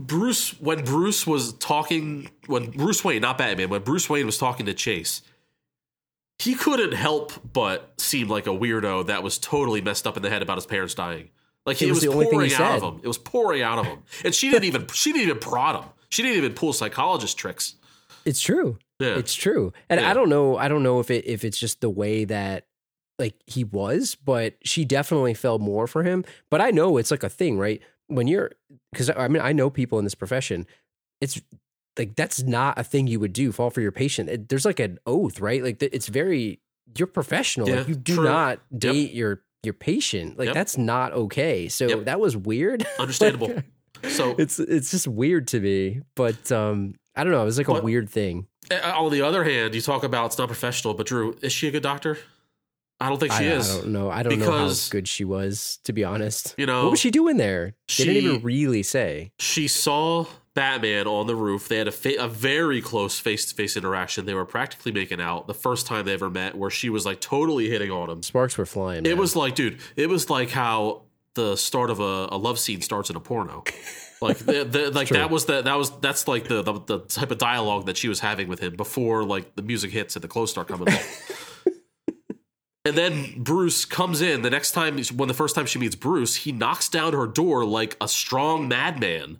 [0.00, 4.66] Bruce when Bruce was talking when Bruce Wayne, not Batman, when Bruce Wayne was talking
[4.66, 5.22] to Chase,
[6.40, 10.30] he couldn't help but seem like a weirdo that was totally messed up in the
[10.30, 11.28] head about his parents dying.
[11.66, 13.00] Like It it was was, the only thing he pouring out of him.
[13.02, 15.90] It was pouring out of him, and she didn't even she didn't even prod him.
[16.08, 17.74] She didn't even pull psychologist tricks.
[18.24, 18.78] it's true.
[18.98, 19.16] Yeah.
[19.16, 19.72] It's true.
[19.88, 20.10] And Yeah.
[20.10, 22.66] I don't know I don't know if it if it's just the way that
[23.18, 26.24] like he was, but she definitely fell more for him.
[26.50, 27.82] But I know it's like a thing, right?
[28.06, 28.52] When you're
[28.92, 30.66] because I mean I know people in this profession,
[31.20, 31.40] it's
[31.98, 33.52] like that's not a thing you would do.
[33.52, 34.28] Fall for your patient.
[34.28, 35.62] It- there's like an oath, right?
[35.62, 36.60] Like it's very
[36.96, 37.68] you're professional.
[37.68, 38.24] Yeah, like you do true.
[38.24, 40.38] not date your your patient.
[40.38, 40.54] Like Yep.
[40.54, 41.68] that's not okay.
[41.68, 42.04] So Yep.
[42.06, 42.86] that was weird.
[42.98, 43.52] Understandable.
[44.08, 46.00] so it's it's just weird to me.
[46.14, 47.42] But um I don't know.
[47.42, 48.46] It was like a weird thing.
[48.84, 51.70] On the other hand, you talk about it's not professional, but Drew, is she a
[51.70, 52.18] good doctor?
[53.00, 53.70] I don't think she I, is.
[53.70, 54.10] I don't know.
[54.10, 56.54] I don't know how good she was, to be honest.
[56.58, 57.74] You know, what was she doing there?
[57.98, 59.32] they didn't even really say.
[59.38, 60.26] she saw
[60.60, 61.68] Batman on the roof.
[61.68, 64.26] They had a, fa- a very close face to face interaction.
[64.26, 67.18] They were practically making out the first time they ever met, where she was like
[67.18, 68.22] totally hitting on him.
[68.22, 69.06] Sparks were flying.
[69.06, 69.16] It man.
[69.16, 73.08] was like, dude, it was like how the start of a, a love scene starts
[73.08, 73.64] in a porno.
[74.22, 75.16] Like, the, the, like true.
[75.16, 78.06] that was the that was that's like the, the the type of dialogue that she
[78.06, 81.56] was having with him before like the music hits and the clothes start coming off.
[82.84, 86.34] And then Bruce comes in the next time, when the first time she meets Bruce,
[86.34, 89.38] he knocks down her door like a strong madman.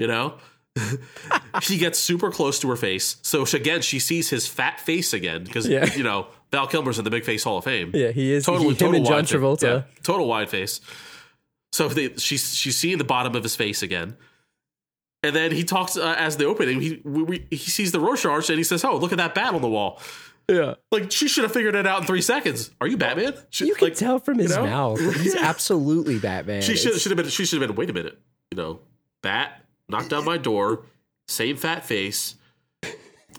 [0.00, 0.38] You know,
[1.62, 3.16] he gets super close to her face.
[3.22, 5.92] So she, again, she sees his fat face again because Yeah.
[5.94, 7.90] you know Val Kilmer's in the Big Face Hall of Fame.
[7.94, 8.46] Yeah, he is.
[8.46, 9.62] Totally, he, total and John Travolta.
[9.62, 10.80] yeah, total wide face.
[11.72, 14.16] So they, she's she's seeing the bottom of his face again,
[15.22, 16.80] And then he talks uh, as the opening.
[16.80, 19.52] He we, we, he sees the Rorschach and he says, "Oh, look at that bat
[19.54, 20.00] on the wall."
[20.48, 20.74] Yeah.
[20.90, 22.70] Like she should have figured it out in three seconds.
[22.80, 23.34] Are you Batman?
[23.50, 24.64] She, You can like, tell from his know?
[24.64, 24.98] mouth.
[25.20, 26.62] He's absolutely Batman.
[26.62, 27.28] She should should have been.
[27.28, 27.76] She should have been.
[27.76, 28.18] Wait a minute.
[28.50, 28.80] You know,
[29.22, 30.84] bat knocked down my door.
[31.28, 32.36] Same fat face.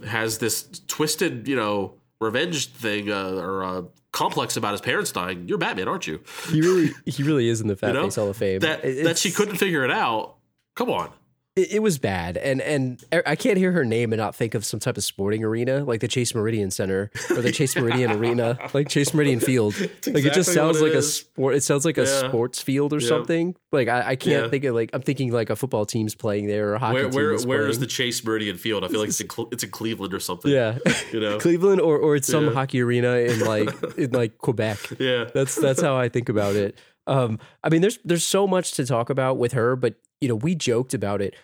[0.06, 3.82] Has this twisted, you know, revenge thing uh, or uh,
[4.12, 5.48] complex about his parents dying.
[5.48, 6.22] You're Batman, aren't you?
[6.50, 8.60] He really, he really is in the Fat You know Face Hall of Fame.
[8.60, 10.36] that that she couldn't figure it out.
[10.76, 11.12] Come on.
[11.58, 14.64] It, it was bad, and and I can't hear her name and not think of
[14.64, 18.58] some type of sporting arena, like the Chase Meridian Center or the Chase Meridian Arena,
[18.74, 19.78] like Chase Meridian Field.
[20.08, 21.56] like it just sounds it like a sport.
[21.56, 23.08] It sounds like a sports field or Yeah.
[23.10, 23.56] something.
[23.74, 24.50] Like I, I can't Yeah.
[24.50, 27.10] think of like I'm thinking like a football team's playing there or a hockey Where
[27.10, 28.86] where is where is the Chase Meridian Field?
[28.86, 30.50] I feel like it's in, Cle- it's in Cleveland or something.
[30.52, 30.78] yeah
[31.12, 31.38] You know.
[31.42, 32.54] Cleveland or or it's some Yeah.
[32.54, 34.78] hockey arena in like in like Quebec.
[35.00, 35.26] Yeah.
[35.34, 36.78] That's that's how I think about it.
[37.12, 40.36] Um, I mean, there's there's so much to talk about with her, but you know,
[40.36, 41.36] we joked about it.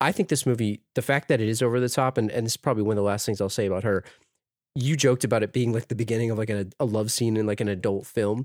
[0.00, 2.52] I think this movie, the fact that it is over the top, and, and this
[2.52, 4.04] is probably one of the last things I'll say about her.
[4.74, 7.46] You joked about it being like the beginning of like a, a love scene in
[7.46, 8.44] like an adult film.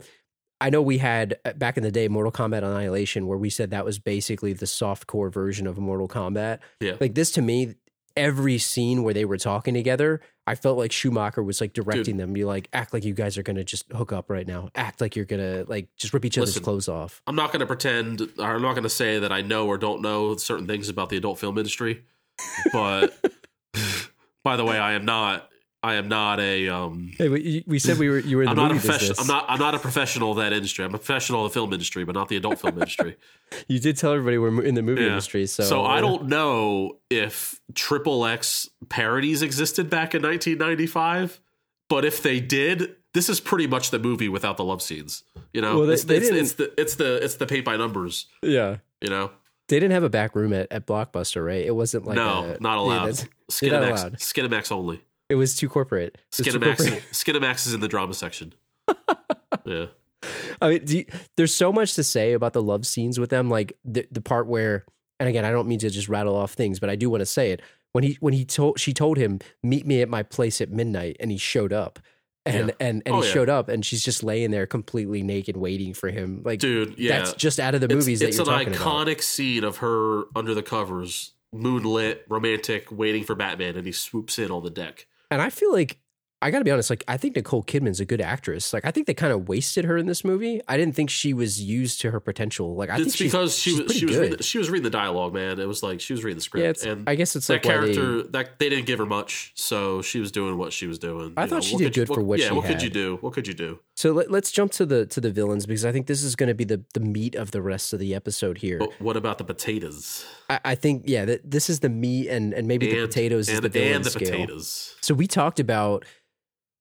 [0.61, 3.71] I know we had uh, back in the day Mortal Kombat Annihilation, where we said
[3.71, 6.59] that was basically the soft core version of Mortal Kombat.
[6.79, 6.93] Yeah.
[6.99, 7.75] Like this to me,
[8.15, 12.33] every scene where they were talking together, I felt like Schumacher was like directing them.
[12.33, 14.69] Be like, act like you guys are gonna just hook up right now.
[14.75, 17.21] Act like you're gonna like just rip each other's clothes off.
[17.27, 19.77] I'm not going to pretend, or I'm not going to say that I know or
[19.77, 22.03] don't know certain things about the adult film industry.
[22.73, 23.13] But
[24.43, 25.50] by the way, I am not.
[25.83, 26.69] I am not a.
[26.69, 29.15] Um, Hey, we, we said we were you were in I'm not a professional.
[29.19, 29.45] I'm not.
[29.49, 30.85] I'm not a professional of that industry.
[30.85, 33.17] I'm a professional of the film industry, but not the adult film industry.
[33.67, 35.09] You did tell everybody we're in the movie Yeah.
[35.09, 41.41] industry, so So I don't know if Triple X parodies existed back in 1995,
[41.89, 45.23] but if they did, this is pretty much the movie without the love scenes.
[45.53, 47.75] You know, Well, they- it's, they it's, it's the it's the it's the paint by
[47.75, 48.27] numbers.
[48.41, 49.31] Yeah, You know,
[49.67, 51.65] they didn't have a back room at, at Blockbuster, right?
[51.65, 53.05] It wasn't like no, a, not yeah, allowed.
[53.07, 54.11] not Skinemax.
[54.19, 55.01] Skinemax only.
[55.31, 56.17] It was too corporate.
[56.37, 57.03] Was too corporate.
[57.11, 58.53] Skinemax is in the drama section.
[59.65, 59.85] yeah,
[60.61, 61.05] I mean, do you-
[61.37, 63.49] there's so much to say about the love scenes with them.
[63.49, 64.85] Like the the part where,
[65.19, 67.25] and again, I don't mean to just rattle off things, but I do want to
[67.25, 67.61] say it.
[67.93, 71.17] When he when he told she told him meet me at my place at midnight,
[71.19, 71.99] and he showed up,
[72.45, 72.73] and Yeah.
[72.79, 73.33] and and Oh, he yeah.
[73.33, 76.41] showed up, and she's just laying there completely naked, waiting for him.
[76.45, 76.97] Like, dude.
[76.97, 79.07] Yeah, that's just out of the movies it's, that you're an talking about.
[79.07, 84.39] iconic scene of her under the covers, moonlit, romantic, waiting for Batman, and he swoops
[84.39, 85.05] in on the deck.
[85.31, 85.97] And I feel like
[86.43, 86.89] I got to be honest.
[86.89, 88.73] Like I think Nicole Kidman's a good actress.
[88.73, 90.59] Like I think they kind of wasted her in this movie.
[90.67, 92.73] I didn't think she was used to her potential.
[92.75, 94.21] Like I think it's she's, because she she's was she was good.
[94.21, 95.59] reading, the- she was reading the dialogue, man.
[95.59, 97.65] It was like she was reading the script, yeah, and I guess it's that like
[97.65, 100.87] why they- character that they didn't give her much, so she was doing what she
[100.87, 101.33] was doing.
[101.37, 102.57] I You thought know, she did could you- good for what she had yeah, she
[102.57, 103.17] what could you do?
[103.21, 103.79] What could you do?
[103.95, 106.49] So let, let's jump to the to the villains because I think this is going
[106.49, 108.79] to be the the meat of the rest of the episode here.
[108.79, 112.51] But what about the potatoes I, I think yeah, that this is the meat and
[112.55, 114.31] and maybe the And- potatoes is and the villain and the scale.
[114.31, 114.95] potatoes?
[115.01, 116.05] So we talked about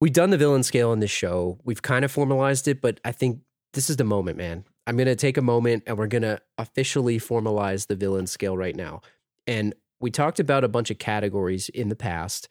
[0.00, 1.58] we've done the villain scale in this show.
[1.64, 3.40] We've kind of formalized it, but I think
[3.72, 4.64] this is the moment, man.
[4.86, 9.02] I'm gonna take a moment and we're gonna officially formalize the villain scale right now.
[9.46, 12.48] And we talked about a bunch of categories in the past.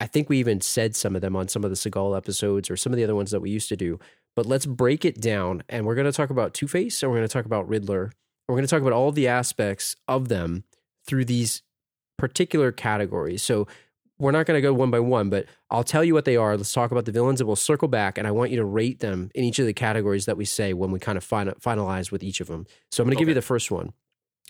[0.00, 2.76] I think we even said some of them on some of the Seagal episodes or
[2.76, 3.98] some of the other ones that we used to do.
[4.34, 7.28] But let's break it down and we're gonna talk about Two Face and we're gonna
[7.28, 8.04] talk about Riddler.
[8.04, 8.12] And
[8.48, 10.64] We're gonna talk about all the aspects of them
[11.06, 11.62] through these
[12.18, 13.42] particular categories.
[13.42, 13.66] So
[14.20, 16.56] we're not going to go one by one, but I'll tell you what they are.
[16.56, 18.18] Let's talk about the villains and we'll circle back.
[18.18, 20.72] And I want you to rate them in each of the categories that we say
[20.74, 22.66] when we kind of fin- finalize with each of them.
[22.92, 23.92] So I'm going to give you the first one.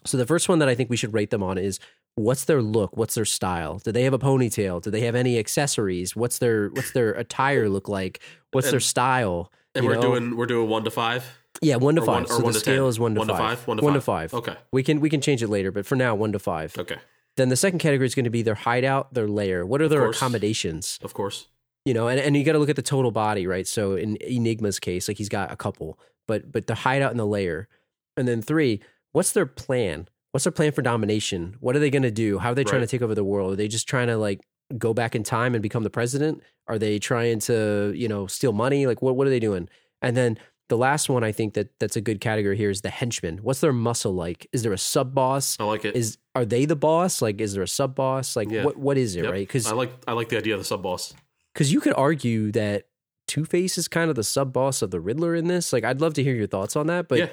[0.04, 1.78] So the first one that I think we should rate them on is
[2.16, 2.96] what's their look?
[2.96, 3.78] What's their style?
[3.84, 4.82] Do they have a ponytail?
[4.82, 6.16] Do they have any accessories?
[6.16, 8.20] What's their what's their attire look like?
[8.52, 9.52] What's their style?
[9.74, 10.02] And You we're know?
[10.02, 11.24] doing we're doing one to five.
[11.60, 12.14] Yeah, one to Or five.
[12.14, 12.88] one- or so one the to scale 10?
[12.88, 13.58] is one to One to five.
[13.58, 13.68] five?
[13.68, 14.30] One to One to five.
[14.30, 14.38] five.
[14.38, 14.54] Okay.
[14.72, 16.76] We can we can change it later, but for now, one to five.
[16.78, 16.96] Okay,
[17.40, 19.64] Then the second category is going to be their hideout, their lair.
[19.66, 20.16] What are their course.
[20.16, 20.98] accommodations?
[21.02, 21.46] of course.
[21.84, 23.66] you know, and, and you got to look at the total body, right?
[23.66, 27.26] So in Enigma's case, like he's got a couple, but but the hideout and the
[27.26, 27.68] layer,
[28.16, 28.80] and then three,
[29.12, 30.08] what's their plan?
[30.32, 31.56] What's their plan for domination?
[31.60, 32.38] What are they going to do?
[32.38, 32.88] How are they trying Right.
[32.88, 33.54] to take over the world?
[33.54, 34.40] Are they just trying to like
[34.78, 36.42] go back in time and become the president?
[36.68, 38.86] Are they trying to you know steal money?
[38.86, 39.68] Like what what are they doing?
[40.02, 40.38] And then
[40.70, 43.38] the last one, I think that that's a good category here is the henchman.
[43.42, 44.46] What's their muscle like?
[44.52, 45.56] Is there a sub boss?
[45.60, 45.94] I like it.
[45.94, 47.20] Is are they the boss?
[47.20, 48.34] Like is there a sub boss?
[48.36, 48.64] Like Yeah.
[48.64, 49.24] what what is it?
[49.24, 49.32] Yep.
[49.32, 49.46] Right?
[49.46, 51.12] Because I like I like the idea of the sub boss.
[51.52, 52.86] because you could argue that
[53.28, 55.72] Two Face is kind of the sub boss of the Riddler in this.
[55.72, 57.28] Like, I'd love to hear your thoughts on that, but yeah,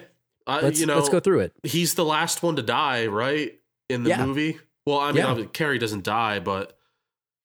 [0.46, 1.54] I, let's you know, let's go through it.
[1.64, 3.54] he's the last one to die, right?
[3.90, 4.26] In the Yeah.
[4.26, 4.60] movie.
[4.86, 5.34] Well, I mean, Yeah.
[5.46, 6.78] Carrey doesn't die, but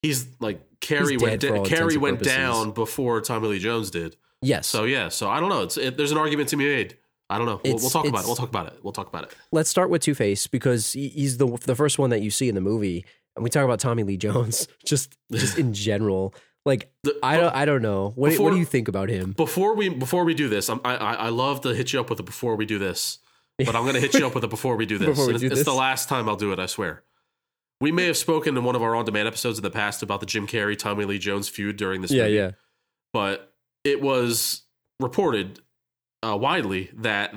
[0.03, 2.36] he's like Carrey He's went da- Carrey went purposes.
[2.36, 4.16] down before Tommy Lee Jones did.
[4.43, 4.66] Yes.
[4.66, 5.62] So yeah, so I don't know.
[5.62, 6.97] It's it, there's an argument to be made.
[7.30, 7.61] I don't know.
[7.64, 8.26] We'll, we'll talk about it.
[8.26, 8.78] We'll talk about it.
[8.82, 9.34] We'll talk about it.
[9.53, 12.55] Let's start with Two Face because he's the the first one that you see in
[12.55, 13.05] the movie,
[13.36, 16.34] and we talk about Tommy Lee Jones just just in general.
[16.66, 19.32] Like The- I don't I don't know what Before- what do you think about him?
[19.32, 22.20] Before we before we do this, I'm, I I love to hit you up with
[22.20, 23.18] it before we do this,
[23.59, 25.09] but I'm going to hit you up with it before we do this.
[25.18, 25.53] We do it's, this.
[25.53, 26.59] it's the last time I'll do it.
[26.59, 27.03] I swear.
[27.80, 30.26] We may have spoken in one of our on-demand episodes in the past about the
[30.26, 32.34] Jim Carrey Tommy Lee Jones feud during this Yeah, movie.
[32.36, 32.51] yeah.
[33.12, 33.51] but
[33.85, 34.62] it was
[35.01, 35.61] reported
[36.22, 37.35] uh, widely that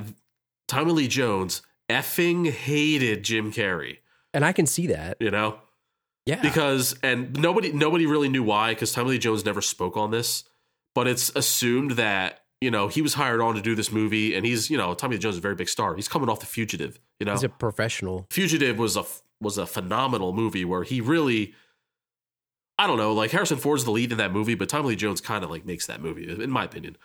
[0.67, 3.97] Tommy Lee Jones effing hated Jim Carrey.
[4.33, 5.17] And I can see that.
[5.19, 5.59] You know,
[6.25, 6.41] Yeah.
[6.41, 10.43] because and nobody nobody really knew why because Tommy Lee Jones never spoke on this,
[10.93, 14.45] but it's assumed that you know he was hired on to do this movie, and
[14.45, 15.95] he's you know Tommy Lee Jones is a very big star.
[15.95, 16.99] He's coming off the Fugitive.
[17.19, 18.27] You know, he's a professional.
[18.29, 19.03] Fugitive was a
[19.41, 21.53] was a phenomenal movie where he really
[22.77, 25.21] I don't know, like Harrison Ford's the lead in that movie, but Tommy Lee Jones
[25.21, 26.97] kind of like makes that movie, in my opinion.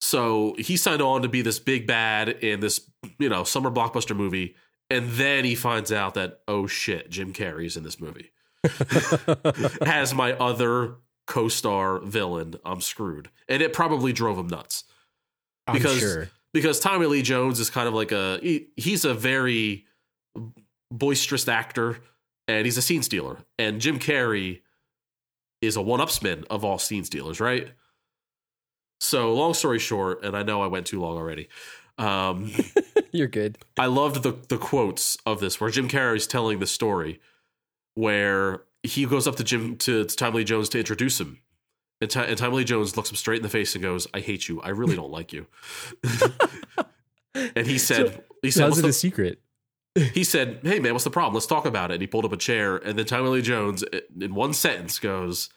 [0.00, 2.80] So he signed on to be this big bad in this,
[3.18, 4.56] you know, summer blockbuster movie,
[4.90, 8.32] and then he finds out that oh shit, Jim Carrey's in this movie.
[9.86, 14.84] As my other co-star villain, I'm screwed, and it probably drove him nuts
[15.72, 16.30] because sure.
[16.52, 19.86] because Tommy Lee Jones is kind of like a he, he's a very
[20.90, 21.98] boisterous actor
[22.48, 24.60] and he's a scene stealer and Jim Carrey
[25.62, 27.68] is a one-upsman of all scene stealers right
[29.00, 31.48] so long story short and I know I went too long already
[31.98, 32.50] um,
[33.12, 33.58] You're good.
[33.78, 37.20] I loved the the quotes of this where Jim Carrey's telling the story
[37.94, 41.40] where he goes up to Jim to, to Lee Jones to introduce him.
[42.00, 44.48] And, Ti- and Lee Jones looks him straight in the face and goes, "I hate
[44.48, 44.62] you.
[44.62, 45.46] I really don't like you."
[47.34, 49.40] and he said, "He said, How's what's it the- a secret?
[49.94, 51.34] He said, "Hey man, what's the problem?
[51.34, 53.84] Let's talk about it." And he pulled up a chair, and then Tommy Lee Jones,
[54.20, 55.50] in one sentence, goes,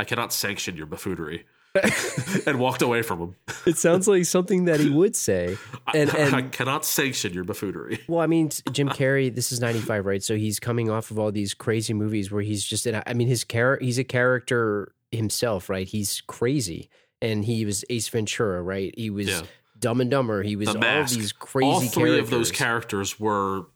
[0.00, 1.44] "I cannot sanction your buffoonery,"
[2.46, 3.36] and walked away from him.
[3.66, 5.56] It sounds like something that he would say.
[5.94, 7.98] And I, and I cannot sanction your buffoonery.
[8.08, 9.34] Well, I mean, Jim Carrey.
[9.34, 10.22] This is '95, right?
[10.22, 12.86] So he's coming off of all these crazy movies where he's just.
[12.86, 13.84] In, I mean, his character.
[13.84, 15.86] He's a character himself, right?
[15.86, 16.88] He's crazy,
[17.20, 18.94] and he was Ace Ventura, right?
[18.96, 19.42] He was Yeah.
[19.78, 20.42] Dumb and Dumber.
[20.42, 21.66] He was all these crazy.
[21.66, 23.14] All three of those characters.
[23.14, 23.66] characters were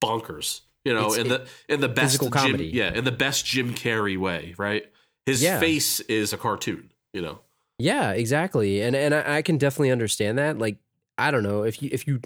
[0.00, 0.60] bonkers.
[0.84, 2.66] You know, It's- in the in the best Jim, comedy.
[2.72, 4.84] yeah, in the best Jim Carrey way, right?
[5.26, 5.58] His Yeah.
[5.60, 6.90] face is a cartoon.
[7.12, 7.40] You know,
[7.78, 8.80] Yeah, exactly.
[8.80, 10.58] And and I, I can definitely understand that.
[10.58, 10.78] Like,
[11.18, 12.20] I don't know if you if you,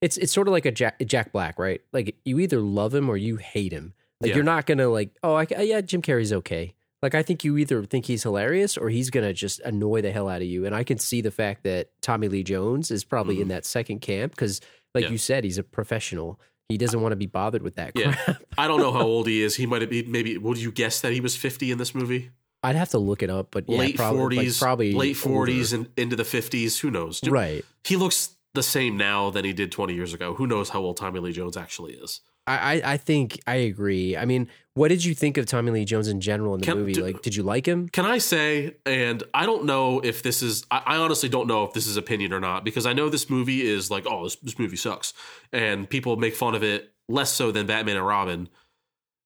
[0.00, 1.80] it's it's sort of like a Jack Jack Black, right?
[1.92, 3.94] Like you either love him or you hate him.
[4.20, 4.36] Like Yeah.
[4.36, 6.74] you're not gonna like, oh, I, yeah, Jim Carrey's okay.
[7.02, 10.28] Like I think you either think he's hilarious or he's gonna just annoy the hell
[10.28, 10.64] out of you.
[10.66, 14.00] And I can see the fact that Tommy Lee Jones is probably in that second
[14.00, 14.60] camp because,
[14.94, 15.08] like Mm-hmm.
[15.08, 15.12] Yeah.
[15.12, 16.40] you said, he's a professional.
[16.68, 18.14] He doesn't want to be bothered with that Yeah.
[18.14, 18.42] crap.
[18.58, 19.54] I don't know how old he is.
[19.56, 20.36] He might have been maybe.
[20.36, 22.30] Would you guess that he was fifty in this movie?
[22.62, 25.18] I'd have to look it up, but yeah, late probably, like, forties, probably late older.
[25.36, 26.80] forties, and into the fifties.
[26.80, 27.20] Who knows?
[27.20, 27.64] Dude, right?
[27.84, 30.34] He looks the same now than he did twenty years ago.
[30.34, 32.20] Who knows how old Tommy Lee Jones actually is?
[32.48, 34.16] I, I think I agree.
[34.16, 36.78] I mean, what did you think of Tommy Lee Jones in general in the Can-
[36.78, 36.92] movie?
[36.92, 37.88] do- like, did you like him?
[37.88, 41.64] Can I say, and I don't know if this is, I, I honestly don't know
[41.64, 44.36] if this is opinion or not, because I know this movie is like, oh, this,
[44.36, 45.12] this movie sucks.
[45.52, 48.48] And people make fun of it less so than Batman and Robin.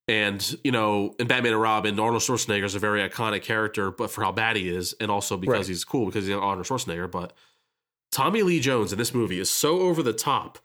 [0.09, 4.11] And, you know, in Batman and Robin, Arnold Schwarzenegger is a very iconic character, but
[4.11, 5.67] for how bad he is, and also because Right.
[5.69, 7.11] he's cool, because he's Arnold Schwarzenegger.
[7.11, 7.33] But
[8.11, 10.59] Tommy Lee Jones in this movie is so over the top,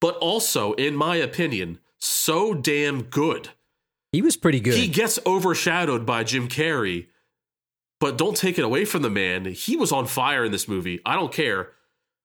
[0.00, 3.50] but also, in my opinion, so damn good.
[4.10, 4.74] He was pretty good.
[4.74, 7.06] He gets overshadowed by Jim Carrey,
[8.00, 9.44] but don't take it away from the man.
[9.46, 11.00] He was on fire in this movie.
[11.06, 11.70] I don't care.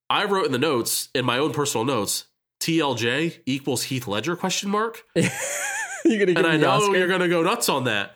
[0.10, 2.26] I wrote in the notes, in my own personal notes,
[2.60, 5.04] TLJ equals Heath Ledger question mark.
[5.16, 6.96] You're gonna And I know Oscar?
[6.98, 8.16] you're gonna go nuts on that.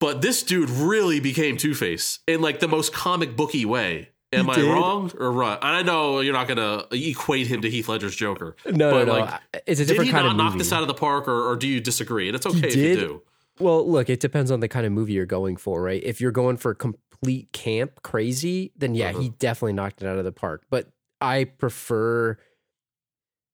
[0.00, 4.08] But this dude really became Two Face in like the most comic booky way.
[4.32, 4.64] Am He I did.
[4.70, 5.58] wrong or right?
[5.60, 8.54] I know you're not gonna equate him to Heath Ledger's Joker.
[8.66, 9.20] No, but no, no.
[9.20, 11.48] like, it's a did he kind not of knock this out of the park, or,
[11.50, 12.28] or do you disagree?
[12.28, 12.76] And it's okay if did.
[13.00, 13.22] you do.
[13.58, 16.02] well, look, it depends on the kind of movie you're going for, right?
[16.04, 19.20] If you're going for complete camp crazy, then yeah, Uh-huh.
[19.20, 20.62] he definitely knocked it out of the park.
[20.70, 20.88] But
[21.20, 22.38] I prefer.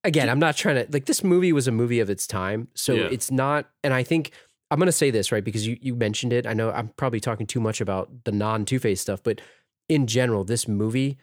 [0.05, 2.93] Again, I'm not trying to like this movie was a movie of its time, so
[2.95, 3.09] Yeah.
[3.11, 3.69] it's not.
[3.83, 4.31] And I think
[4.71, 6.47] I'm going to say this right because you you mentioned it.
[6.47, 9.41] I know I'm probably talking too much about the non Two Face stuff, but
[9.89, 11.19] in general, this movie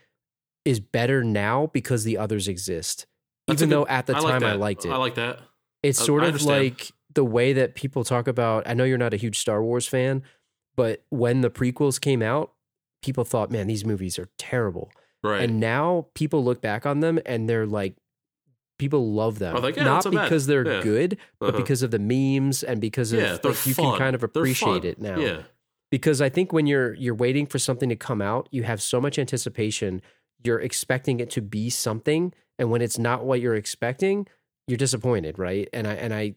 [0.65, 3.05] is better now because the others exist.
[3.47, 5.39] That's Even good- though at the I like time I liked it, I like that.
[5.81, 8.67] it's I- sort I of like the way that people talk about.
[8.67, 10.23] I know you're not a huge Star Wars fan,
[10.75, 12.53] but when the prequels came out,
[13.01, 14.91] people thought, "Man, these movies are terrible."
[15.21, 15.41] Right.
[15.43, 17.95] And now people look back on them and they're like,
[18.79, 20.23] people love them, Oh, like, yeah, not not bad.
[20.23, 20.81] because they're Yeah.
[20.81, 21.57] good, but Uh-huh.
[21.59, 23.91] because of the memes and because of yeah, like, you fun.
[23.91, 25.17] can kind of appreciate it now.
[25.17, 25.43] Yeah.
[25.93, 28.99] Because I think when you're you're waiting for something to come out, you have so
[28.99, 30.01] much anticipation.
[30.45, 34.27] you're expecting it to be something, and when it's not what you're expecting,
[34.67, 35.69] you're disappointed, right?
[35.71, 36.35] And I and I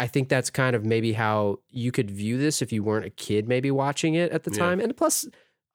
[0.00, 3.10] I think that's kind of maybe how you could view this if you weren't a
[3.10, 4.58] kid, maybe watching it at the Yeah.
[4.64, 4.80] time.
[4.80, 5.26] And plus,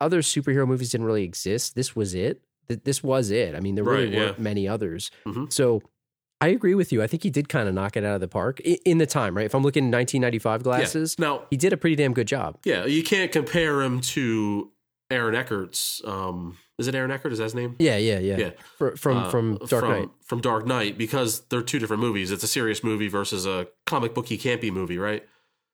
[0.02, 1.76] other superhero movies didn't really exist.
[1.76, 2.42] This was it.
[2.68, 3.56] This was it.
[3.56, 4.20] I mean, there really Right, yeah.
[4.20, 5.10] weren't many others.
[5.26, 5.52] Mhm.
[5.52, 5.82] So
[6.44, 7.02] I agree with you.
[7.02, 9.36] I think he did kind of knock it out of the park in the time,
[9.38, 9.46] right?
[9.46, 11.26] If I'm looking 1995 glasses, Yeah.
[11.28, 12.58] Now, he did a pretty damn good job.
[12.66, 14.72] yeah, you can't compare him to
[15.12, 16.02] Aaron Eckhart's.
[16.06, 17.32] Um, is it Aaron Eckhart?
[17.34, 17.76] Is that his name?
[17.80, 18.38] Yeah, yeah, yeah.
[18.38, 18.50] Yeah.
[18.78, 20.10] For, from Uh, from Dark from, Knight.
[20.26, 22.32] From Dark Knight, because they're two different movies.
[22.32, 25.24] It's a serious movie versus a comic booky campy movie, right?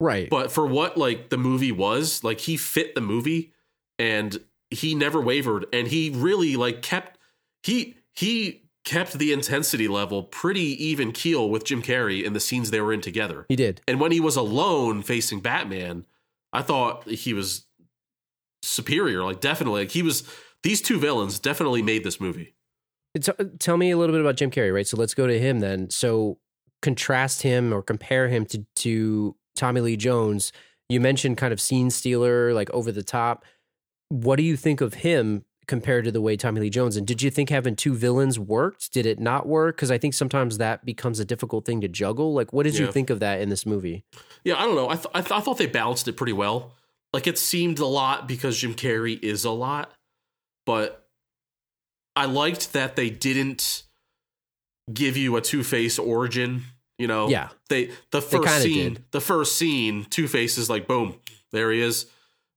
[0.02, 0.30] Right.
[0.30, 3.54] But for what like the movie was, like he fit the movie
[3.98, 4.38] and
[4.70, 7.18] he never wavered and he really like kept
[7.64, 12.72] he he kept the intensity level pretty even keel with Jim Carrey in the scenes
[12.72, 13.46] they were in together.
[13.50, 13.82] he did.
[13.88, 16.06] And when he was alone facing Batman,
[16.54, 17.66] I thought he was
[18.64, 19.24] superior.
[19.24, 20.24] Like definitely, like he was.
[20.62, 22.54] These two villains definitely made this movie.
[23.60, 24.88] Tell me a little bit about Jim Carrey, right?
[24.88, 25.90] So let's go to him then.
[25.90, 26.38] So
[26.82, 30.52] contrast him or compare him to to Tommy Lee Jones.
[30.90, 33.46] You mentioned kind of scene stealer, like over the top.
[34.10, 36.98] What do you think of him compared to the way Tommy Lee Jones?
[36.98, 38.92] And did you think having two villains worked?
[38.92, 39.78] Did it not work?
[39.78, 42.34] Because I think sometimes that becomes a difficult thing to juggle.
[42.34, 44.04] Like, what did you think of that in this movie?
[44.44, 44.90] Yeah, I don't know.
[44.90, 46.74] I th- I, th- I thought they balanced it pretty well.
[47.14, 49.94] Like it seemed a lot because Jim Carrey is a lot,
[50.66, 51.08] but
[52.16, 53.84] I liked that they didn't
[54.92, 56.64] give you a Two Face origin.
[56.98, 57.50] You know, Yeah.
[57.70, 59.04] They the first kinda scene, did.
[59.12, 61.16] the first scene, Two Face is like, boom,
[61.52, 62.08] there he is.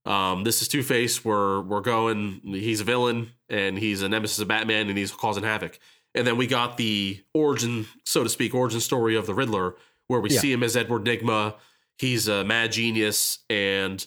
[0.05, 1.23] Um, this is Two Face.
[1.23, 2.41] We're we're going.
[2.43, 5.79] He's a villain and he's a nemesis of Batman and he's causing havoc.
[6.15, 9.75] And then we got the origin, so to speak, origin story of the Riddler,
[10.07, 10.39] where we Yeah.
[10.41, 11.55] see him as Edward Nygma.
[11.97, 14.05] He's a mad genius, and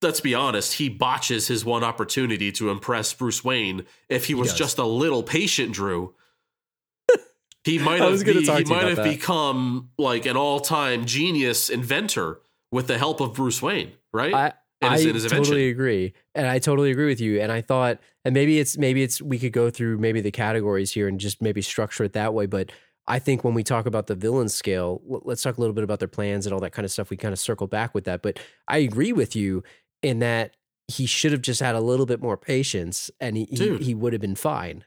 [0.00, 3.84] let's be honest, he botches his one opportunity to impress Bruce Wayne.
[4.08, 4.58] If he was does.
[4.58, 6.14] just a little patient, Drew,
[7.64, 9.04] he might have be- he might have that.
[9.04, 14.32] become like an all-time genius inventor with the help of Bruce Wayne, right?
[14.34, 14.96] I I
[15.28, 17.40] totally agree, and I totally agree with you.
[17.40, 20.92] And I thought, and maybe it's maybe it's we could go through maybe the categories
[20.92, 22.46] here and just maybe structure it that way.
[22.46, 22.70] But
[23.06, 25.98] I think when we talk about the villain scale, let's talk a little bit about
[25.98, 27.10] their plans and all that kind of stuff.
[27.10, 28.22] We kind of circle back with that.
[28.22, 29.64] But I agree with you
[30.02, 30.54] in that
[30.86, 34.12] he should have just had a little bit more patience, and he he, he would
[34.12, 34.84] have been fine.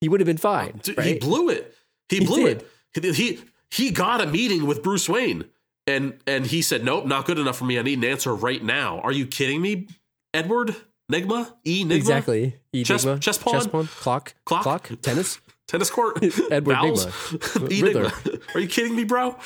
[0.00, 0.80] He would have been uh, fine.
[0.82, 1.06] Dude, right?
[1.06, 1.74] He blew it.
[2.08, 2.66] He, blew it.
[2.94, 5.44] He he got a meeting with Bruce Wayne,
[5.88, 7.78] and and he said, "Nope, not good enough for me.
[7.78, 9.88] I need an answer right now." Are you kidding me,
[10.32, 10.76] Edward
[11.10, 11.52] Nygma?
[11.64, 11.92] E Nygma?
[11.96, 12.54] Exactly.
[12.84, 13.86] Chess- Enigma, chess pawn?
[13.88, 14.62] clock, Clock?
[14.62, 15.40] clock, tennis.
[15.66, 16.16] Tennis court.
[16.50, 16.76] Edward?
[16.76, 17.70] Nygma.
[17.72, 17.82] E.
[17.82, 18.54] Nygma.
[18.54, 19.36] Are you kidding me, bro?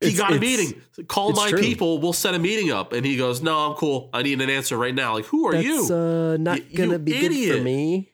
[0.00, 0.80] He It's- got a meeting.
[1.08, 1.58] Call my true.
[1.60, 1.98] people.
[1.98, 2.92] We'll set a meeting up.
[2.92, 4.10] And he goes, "No, I'm cool.
[4.12, 5.88] I need an answer right now." Like, who are That's you?
[5.94, 8.12] uh, not You- gonna be good for me.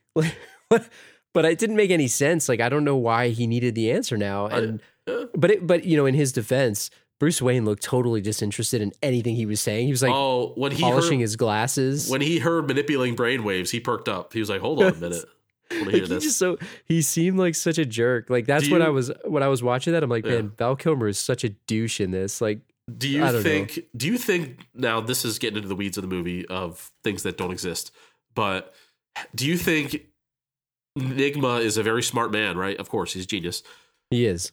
[1.35, 2.49] but it didn't make any sense.
[2.49, 4.47] Like I don't know why he needed the answer now.
[4.47, 5.26] And uh.
[5.35, 9.36] but it, but you know, in his defense, Bruce Wayne looked totally disinterested in anything
[9.36, 9.86] he was saying.
[9.86, 12.10] He was like oh, when he polishing heard, his glasses.
[12.10, 14.32] when he heard manipulating brainwaves, he perked up.
[14.32, 15.24] He was like, "Hold on a minute."
[15.70, 16.24] I want to hear like he this.
[16.24, 18.28] just so he seemed like such a jerk.
[18.30, 20.02] Like that's Do when I was when I was watching that.
[20.02, 20.32] I'm like, Yeah.
[20.36, 22.40] man, Val Kilmer is such a douche in this.
[22.40, 22.60] Like,
[22.98, 23.42] Do you don't know.
[23.42, 23.78] think?
[23.96, 24.66] Do you think?
[24.74, 27.92] Now this is getting into the weeds of the movie of things that don't exist.
[28.34, 28.74] But
[29.34, 30.06] do you think
[30.98, 32.56] Nygma is a very smart man?
[32.56, 32.76] Right?
[32.78, 33.62] Of course, he's a genius.
[34.10, 34.52] he is.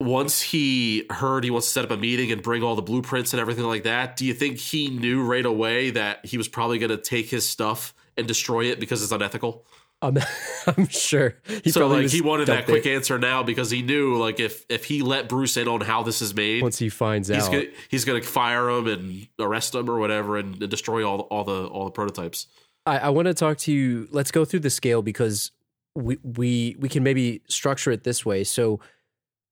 [0.00, 3.32] Once he heard he wants to set up a meeting and bring all the blueprints
[3.32, 6.78] and everything like that, do you think he knew right away that he was probably
[6.78, 9.64] going to take his stuff and destroy it because it's unethical?
[10.00, 10.18] I'm,
[10.66, 11.34] I'm sure
[11.64, 14.38] he so like he wanted that dumped it quick answer now because he knew like
[14.38, 17.46] if if he let Bruce in on how this is made, once he finds he's
[17.46, 17.52] out.
[17.52, 21.42] gonna he's gonna fire him and arrest him or whatever and, and destroy all all
[21.42, 22.46] the all the prototypes.
[22.86, 24.08] I, I want to talk to you.
[24.12, 25.50] Let's go through the scale because
[25.96, 28.44] we we we can maybe structure it this way.
[28.44, 28.78] So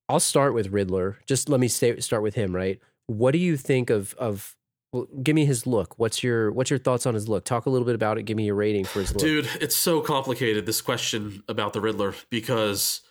[0.08, 1.18] I'll start with Riddler.
[1.26, 2.54] Just let me stay, start with him.
[2.54, 2.80] Right.
[3.06, 4.56] What do you think of of?
[4.92, 5.98] Well, give me his look.
[5.98, 7.44] What's your what's your thoughts on his look?
[7.44, 8.22] Talk a little bit about it.
[8.22, 9.20] Give me a rating for his look.
[9.20, 13.02] Dude, it's so complicated this question about the Riddler because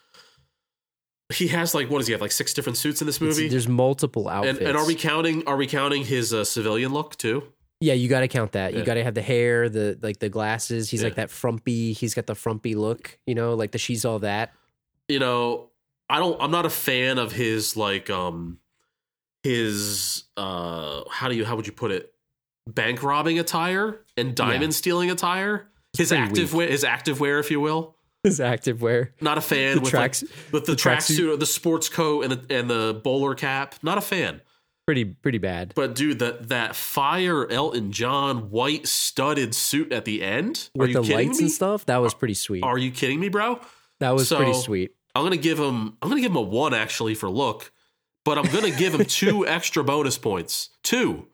[1.33, 3.49] he has like what does he have like six different suits in this It's- movie?
[3.49, 4.59] there's multiple outfits.
[4.59, 7.43] And, and are we counting are we counting his uh, civilian look too?
[7.81, 8.73] Yeah, you got to count that.
[8.73, 10.89] You got to have the hair, the like the glasses.
[10.89, 11.91] He's like that frumpy.
[11.91, 13.19] He's got the frumpy look.
[13.27, 14.53] You know, like the she's all that.
[15.09, 15.69] You know,
[16.09, 18.59] I don't I'm not a fan of his like um
[19.43, 22.11] his uh how do you how would you put it?
[22.67, 25.67] Bank robbing attire and diamond stealing attire.
[25.97, 26.57] His active weak.
[26.57, 27.95] wear his active wear, if you will.
[28.23, 29.13] His active wear.
[29.21, 31.39] Not a fan The with tracks- like, with the, the tracksuit.
[31.39, 33.75] the sports coat, and the and the bowler cap.
[33.83, 34.41] Not a fan.
[34.87, 35.73] pretty pretty bad.
[35.75, 40.89] But dude, that that fire Elton John white studded suit at the end are With
[40.89, 41.45] you the kidding lights me?
[41.45, 42.63] and stuff, that was pretty sweet.
[42.63, 43.59] Are you kidding me, bro?
[43.99, 44.91] That was pretty sweet.
[45.15, 45.97] I'm gonna give him.
[46.01, 47.71] I'm gonna give him a one actually for look,
[48.25, 51.27] but I'm gonna give him two extra bonus points, two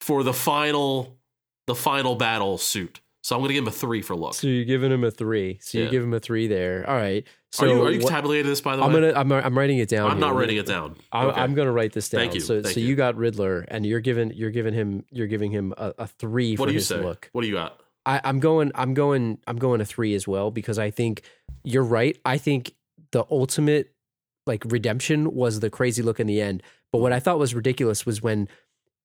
[0.00, 1.18] for the final,
[1.66, 3.00] the final battle suit.
[3.22, 4.34] So I'm gonna give him a three for look.
[4.34, 5.58] So you're giving him a three.
[5.62, 6.84] So you give him a three there.
[6.88, 7.26] All right.
[7.52, 8.88] So are you are you tabulating this by the way?
[8.88, 10.10] I'm gonna I'm, I'm writing it down.
[10.10, 10.26] I'm here.
[10.26, 10.96] not writing it down.
[11.10, 11.40] I'm, Okay.
[11.40, 12.18] I'm gonna write this down.
[12.20, 12.86] Thank you, So thank so you.
[12.88, 16.56] you got Riddler, and you're giving you're giving him you're giving him a, a three
[16.56, 17.00] What for do you his say?
[17.02, 17.30] look.
[17.32, 17.80] What do you got?
[18.04, 21.22] I, I'm going I'm going I'm going a three as well because I think
[21.62, 22.18] you're right.
[22.26, 22.74] I think
[23.14, 23.92] the ultimate
[24.46, 26.62] like redemption was the crazy look in the end.
[26.92, 28.48] But what I thought was ridiculous was when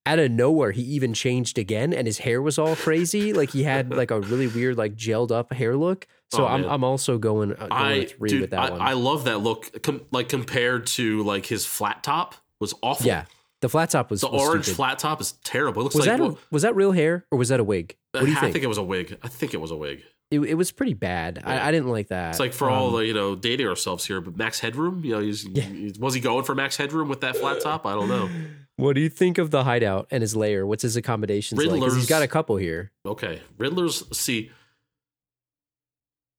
[0.05, 3.31] out of nowhere he even changed again and his hair was all crazy.
[3.39, 6.07] like he had like a really weird like gelled up hair look.
[6.33, 6.63] So Oh, I'm.
[6.65, 8.81] I'm also going, uh, going I three dude, with that I, one.
[8.81, 9.81] I love that look.
[9.83, 13.07] Com- like compared to like his flat top was awful.
[13.07, 13.25] yeah,
[13.61, 14.75] the flat top was the was orange stupid.
[14.75, 15.81] flat top is terrible.
[15.81, 17.63] It looks Was like that well, a, was that real hair or was that a
[17.63, 17.95] wig?
[18.11, 18.53] What do you I think?
[18.53, 19.17] think it was a wig.
[19.23, 20.03] I think it was a wig.
[20.31, 21.39] It, it was pretty bad.
[21.41, 21.49] Yeah.
[21.63, 22.29] I, I didn't like that.
[22.31, 25.11] It's like for all Um, the you know dating ourselves here, but Max Headroom, you
[25.13, 27.85] know, he's, he- was he going for Max Headroom with that flat top?
[27.85, 28.29] I don't know.
[28.79, 30.65] What do you think of the hideout and his lair?
[30.65, 31.69] What's his accommodations like?
[31.69, 32.93] Riddler's- he's got a couple here.
[33.05, 34.05] Okay, Riddler's.
[34.17, 34.51] See,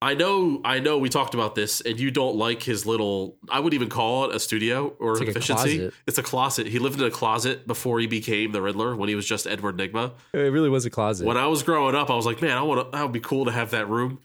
[0.03, 0.96] I know, I know.
[0.96, 3.36] We talked about this, and you don't like his little.
[3.51, 5.78] I would even call it a studio or It's like a efficiency.
[5.78, 5.94] closet.
[6.07, 6.66] It's a closet.
[6.68, 8.96] He lived in a closet before he became the Riddler.
[8.96, 10.12] When he was just Edward Nygma.
[10.32, 11.26] It really was a closet.
[11.26, 12.96] When I was growing up, I was like, man, I want to.
[12.96, 14.20] That would be cool to have that room.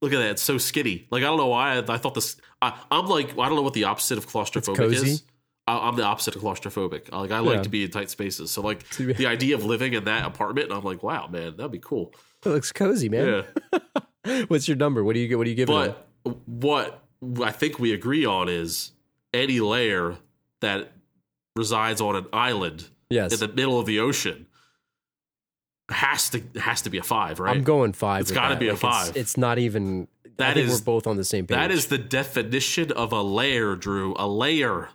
[0.00, 1.08] Look at that; it's so skinny.
[1.10, 2.36] Like I don't know why I, I thought this.
[2.62, 5.24] I, I'm like, I don't know what the opposite of claustrophobic is.
[5.66, 7.10] I, I'm the opposite of claustrophobic.
[7.10, 7.62] Like I like Yeah.
[7.62, 8.52] to be in tight spaces.
[8.52, 11.80] So like the idea of living in that apartment, I'm like, wow, man, that'd be
[11.80, 12.14] cool.
[12.44, 13.44] it looks cozy, man.
[13.72, 13.78] Yeah.
[14.48, 15.02] What's your number?
[15.04, 15.38] What do you get?
[15.38, 15.94] What do you give him?
[16.24, 17.02] But what
[17.44, 18.92] I think we agree on is
[19.32, 20.16] any layer
[20.60, 20.92] that
[21.54, 24.46] resides on an island Yes, in the middle of the ocean
[25.88, 27.56] has to has to be a five, right?
[27.56, 28.22] I'm going five.
[28.22, 28.60] It's gotta that.
[28.60, 29.08] be a five.
[29.10, 30.08] It's, it's not even.
[30.38, 31.56] Think is- we're both on the same page.
[31.56, 34.14] that is the definition of a layer, Drew.
[34.18, 34.90] A layer.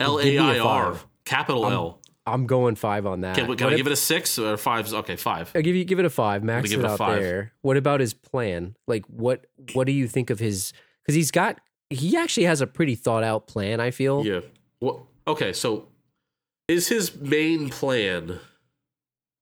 [0.00, 0.96] L A I R.
[1.24, 1.98] Capital I'm- L.
[2.26, 3.34] I'm going five on that.
[3.36, 4.92] Can, we- can I if- give it a six or five?
[4.92, 5.50] Okay, five.
[5.54, 6.44] I'll give you give it a five.
[6.44, 7.20] Max it it out five.
[7.20, 7.52] there.
[7.62, 8.76] What about his plan?
[8.86, 10.72] Like what what do you think of his?
[11.02, 11.60] Because he's got
[11.90, 13.80] he actually has a pretty thought out plan.
[13.80, 14.24] I feel.
[14.24, 14.40] Yeah.
[14.80, 15.88] Well, okay, so
[16.68, 18.38] is his main plan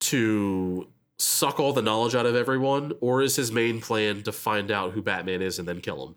[0.01, 4.71] to suck all the knowledge out of everyone, or is his main plan to find
[4.71, 6.17] out who Batman is and then kill him?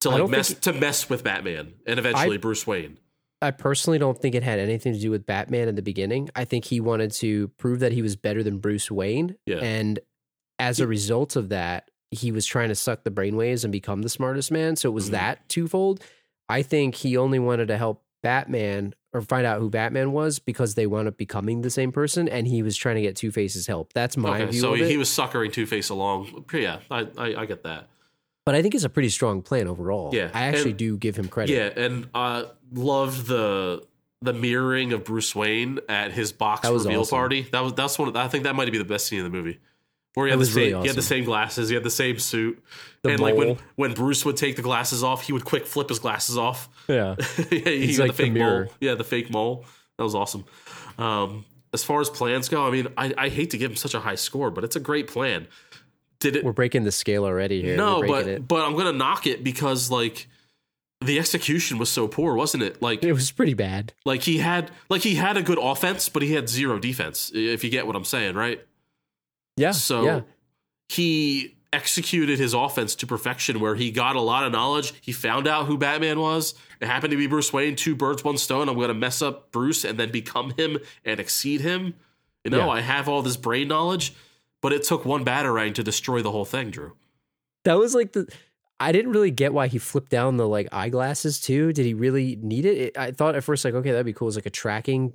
[0.00, 2.98] To like mess think- to mess with Batman and eventually Bruce Wayne.
[3.42, 6.28] I personally don't think it had anything to do with Batman in the beginning.
[6.36, 9.36] I think he wanted to prove that he was better than Bruce Wayne.
[9.46, 9.56] Yeah.
[9.58, 9.98] And
[10.58, 14.08] as a result of that, he was trying to suck the brainwaves and become the
[14.10, 14.76] smartest man.
[14.76, 15.12] So it was Mhm.
[15.12, 16.02] that twofold.
[16.48, 20.74] I think he only wanted to help Batman or find out who Batman was because
[20.74, 23.66] they wound up becoming the same person and he was trying to get Two Face's
[23.66, 23.92] help.
[23.94, 24.90] That's my Okay, view so of he, it.
[24.90, 26.44] he was suckering Two Face along.
[26.52, 27.88] Yeah, I, I I get that.
[28.44, 30.14] But I think it's a pretty strong plan overall.
[30.14, 31.52] Yeah, I actually and- do give him credit.
[31.54, 33.86] Yeah, and uh loved the
[34.22, 37.16] the mirroring of Bruce Wayne at his box reveal awesome.
[37.16, 37.42] party.
[37.52, 38.08] That was that's one.
[38.08, 39.60] Of, I think that might be the best scene in the movie.
[40.14, 42.18] Where he had, the same, really he had the same glasses, he had the same
[42.18, 42.60] suit,
[43.02, 45.88] The and like when when Bruce would take the glasses off, he would quick flip
[45.88, 46.68] his glasses off.
[46.88, 47.14] Yeah.
[47.38, 48.64] yeah, he had like the the fake mirror.
[48.64, 48.74] mole.
[48.80, 49.64] Yeah, the fake mole.
[49.98, 50.44] That was awesome.
[50.98, 53.94] Um, as far as plans go, I mean, I, I hate to give him such
[53.94, 55.46] a high score, but it's a great plan.
[56.20, 56.44] Did it?
[56.44, 57.76] We're breaking the scale already here.
[57.76, 58.48] no, but it.
[58.48, 60.28] but I'm gonna knock it because like
[61.02, 62.80] the execution was so poor, wasn't it?
[62.82, 63.92] Like it was pretty bad.
[64.04, 67.30] like he had like he had a good offense, but he had zero defense.
[67.34, 68.60] If you get what I'm saying, right?
[69.56, 69.72] Yeah.
[69.72, 70.20] So yeah.
[70.88, 74.92] he executed his offense to perfection where he got a lot of knowledge.
[75.00, 76.54] He found out who Batman was.
[76.80, 78.68] It happened to be Bruce Wayne, two birds, one stone.
[78.68, 81.94] I'm going to mess up Bruce and then become him and exceed him.
[82.44, 82.68] You know, Yeah.
[82.70, 84.14] I have all this brain knowledge,
[84.60, 86.92] but it took one batarang to destroy the whole thing, Drew.
[87.64, 88.26] That was like the.
[88.78, 91.72] I didn't really get why he flipped down the like eyeglasses too.
[91.72, 92.78] Did he really need it?
[92.78, 94.28] it I thought at first like okay that'd be cool.
[94.28, 95.12] It's like a tracking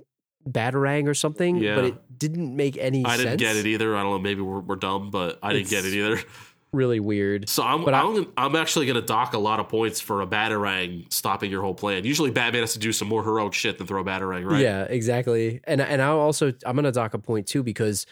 [0.48, 1.56] batarang or something.
[1.56, 1.74] Yeah.
[1.74, 3.04] But it didn't make any.
[3.04, 3.40] I didn't sense.
[3.40, 3.96] get it either.
[3.96, 4.18] I don't know.
[4.18, 6.20] Maybe we're, we're dumb, but I didn't get it either.
[6.72, 7.48] Really weird.
[7.48, 10.20] So I'm But I- I'm, I'm actually going to dock a lot of points for
[10.20, 12.04] a batarang stopping your whole plan.
[12.04, 14.60] Usually, Batman has to do some more heroic shit than throw a batarang, right?
[14.60, 15.60] Yeah, exactly.
[15.64, 18.04] And and I'll also I'm gonna dock a point too because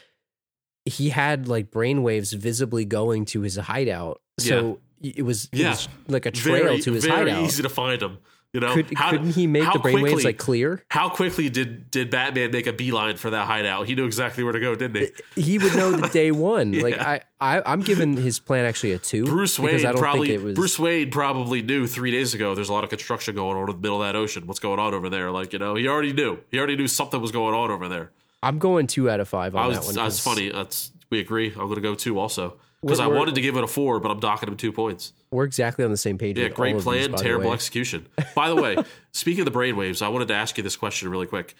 [0.84, 4.20] he had like brainwaves visibly going to his hideout.
[4.38, 5.70] So it was it Yeah.
[5.70, 7.44] was like a trail very, to his very hideout.
[7.44, 8.18] easy to find him.
[8.52, 10.84] You know, Could, How- couldn't he make the brainwaves quickly- like clear?
[10.88, 13.88] How quickly did did Batman make a beeline for that hideout?
[13.88, 15.06] He knew exactly where to go, didn't he?
[15.06, 15.08] Uh,
[15.42, 16.70] he would know the day one.
[16.78, 17.18] Like Yeah.
[17.40, 19.24] I, I, I'm giving his plan actually a two.
[19.24, 20.54] Bruce because Wayne I don't probably think it was.
[20.54, 22.54] Bruce Wayne probably knew three days ago.
[22.54, 24.46] There's a lot of construction going on in the middle of that ocean.
[24.46, 25.32] What's going on over there?
[25.32, 26.38] Like you know, he already knew.
[26.52, 28.12] He already knew something was going on over there.
[28.44, 29.94] I'm going two out of five on I that was one.
[29.96, 30.50] That's funny.
[30.50, 31.50] That's we agree.
[31.50, 34.10] I'm going to go two also because I wanted to give it a four, but
[34.10, 35.12] I'm docking him two points.
[35.30, 36.38] We're exactly on the same page.
[36.38, 38.06] Yeah, great plan, these, terrible execution.
[38.34, 38.76] By the way,
[39.12, 41.54] speaking of the brainwaves, I wanted to ask you this question really quick.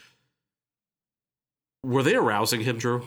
[1.82, 3.06] Were they arousing him, Drew?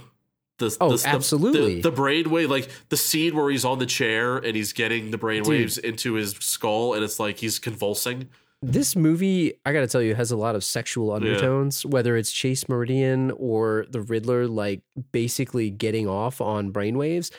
[0.60, 1.82] The, Oh, the, the- absolutely.
[1.82, 5.18] The, the brainwave, like the scene where he's on the chair and he's getting the
[5.18, 8.30] brainwaves into his skull, and it's like he's convulsing.
[8.64, 11.86] This movie, I got to tell you, has a lot of sexual undertones.
[11.86, 14.82] Whether it's Chase Meridian or the Riddler, like
[15.12, 17.30] basically getting off on brainwaves.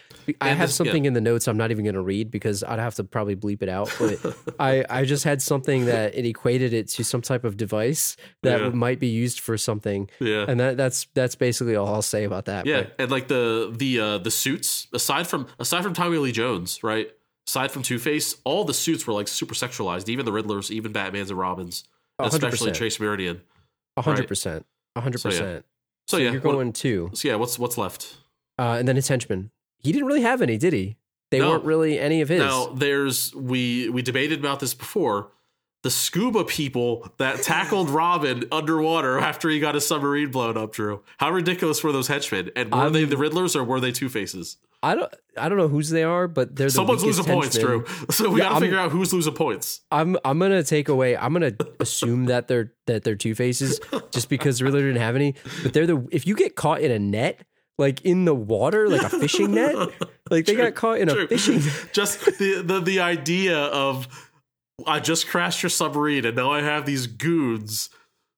[0.40, 2.62] I And have this- something in the notes I'm not even going to read because
[2.62, 3.92] I'd have to probably bleep it out.
[3.98, 8.16] But I, I just had something that it equated it to some type of device
[8.44, 8.68] that Yeah.
[8.68, 10.44] might be used for something, Yeah.
[10.46, 12.64] and that that's that's basically all I'll say about that.
[12.64, 16.30] Yeah, But and like the the uh the suits aside from aside from Tommy Lee
[16.32, 17.10] Jones, right?
[17.49, 20.09] Aside from Two Face, all the suits were like super sexualized.
[20.11, 21.84] Even the Riddlers, even Batman's and Robins,
[22.18, 22.76] A hundred especially percent.
[22.76, 23.40] Chase Meridian.
[23.96, 25.32] a hundred percent, a hundred So, yeah.
[25.38, 25.64] percent.
[26.07, 28.18] So, yeah, you're going what- two, So yeah, what's what's left?
[28.59, 29.51] uh, and then his henchmen.
[29.78, 30.99] He didn't really have any, did he?
[31.30, 31.51] They No.
[31.53, 32.40] weren't really any of his.
[32.40, 35.30] Now there's we we debated about this before.
[35.84, 41.02] The scuba people that tackled Robin underwater after he got his submarine blown up, Drew.
[41.18, 42.50] How ridiculous were those henchmen?
[42.56, 44.56] And were I'm- they the Riddlers or were they Two Faces?
[44.82, 47.56] I don't I don't know whose they are, but they're the Someone's losing points.
[47.58, 47.84] Drew.
[48.10, 49.80] So we Yeah, gotta I'm- figure out who's losing points.
[49.92, 51.16] I'm I'm gonna take away.
[51.16, 53.80] I'm gonna assume that they're that they're two faces,
[54.12, 55.34] just because the Riddler didn't have any.
[55.62, 57.40] But they're the if you get caught in a net,
[57.76, 59.74] like in the water, like a fishing net,
[60.30, 61.26] like they got caught in a True.
[61.28, 61.60] fishing.
[61.92, 64.06] just the, the the idea of
[64.86, 67.90] I just crashed your submarine and now I have these goons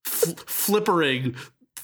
[0.05, 1.36] fl- flippering.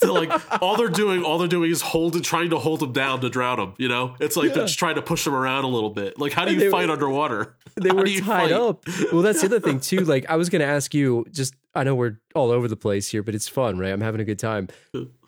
[0.03, 0.31] Like
[0.63, 3.59] all they're doing, all they're doing is holding, trying to hold them down to drown
[3.59, 3.75] them.
[3.79, 6.19] You know, it's like they're just trying to push them around a little bit.
[6.19, 7.57] Like, how do you fight were- underwater?
[7.79, 8.53] They How were tied fight?
[8.53, 8.85] up.
[9.13, 9.99] Well, that's the other thing too.
[10.01, 11.27] Like I was gonna ask you.
[11.31, 13.93] Just I know we're all over the place here, but it's fun, right?
[13.93, 14.69] I'm having a good time.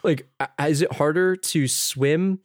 [0.02, 0.26] Like,
[0.58, 2.40] is it harder to swim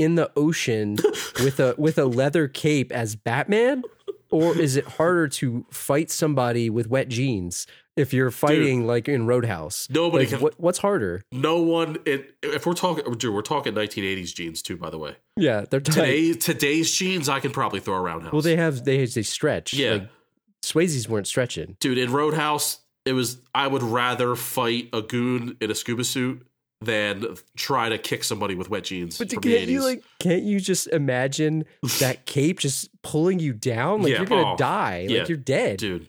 [0.00, 0.96] in the ocean
[1.44, 3.82] with a with a leather cape as Batman,
[4.30, 9.26] or is it harder to fight somebody with wet jeans if you're fighting like in
[9.26, 9.86] Roadhouse?
[9.90, 11.22] Nobody Like, can- what, what's harder?
[11.32, 11.98] No one.
[12.06, 14.76] It, if we're talking, Drew, we're talking 1980s jeans too.
[14.76, 15.94] By the way, Yeah, they're tight.
[15.94, 18.32] today today's jeans I can probably throw around house.
[18.32, 19.74] well, they have they they stretch.
[19.74, 19.92] Yeah.
[19.92, 20.08] like,
[20.64, 21.76] Swayze's weren't stretching.
[21.80, 26.46] dude in roadhouse it was i would rather fight a goon in a scuba suit
[26.80, 30.02] than try to kick somebody with wet jeans But from can't the 80s you like
[30.18, 31.64] can't you just imagine
[31.98, 34.02] that cape just pulling you down?
[34.02, 35.06] Like Yeah, you're gonna oh, die.
[35.08, 35.18] yeah.
[35.20, 35.78] Like you're dead.
[35.78, 36.06] dude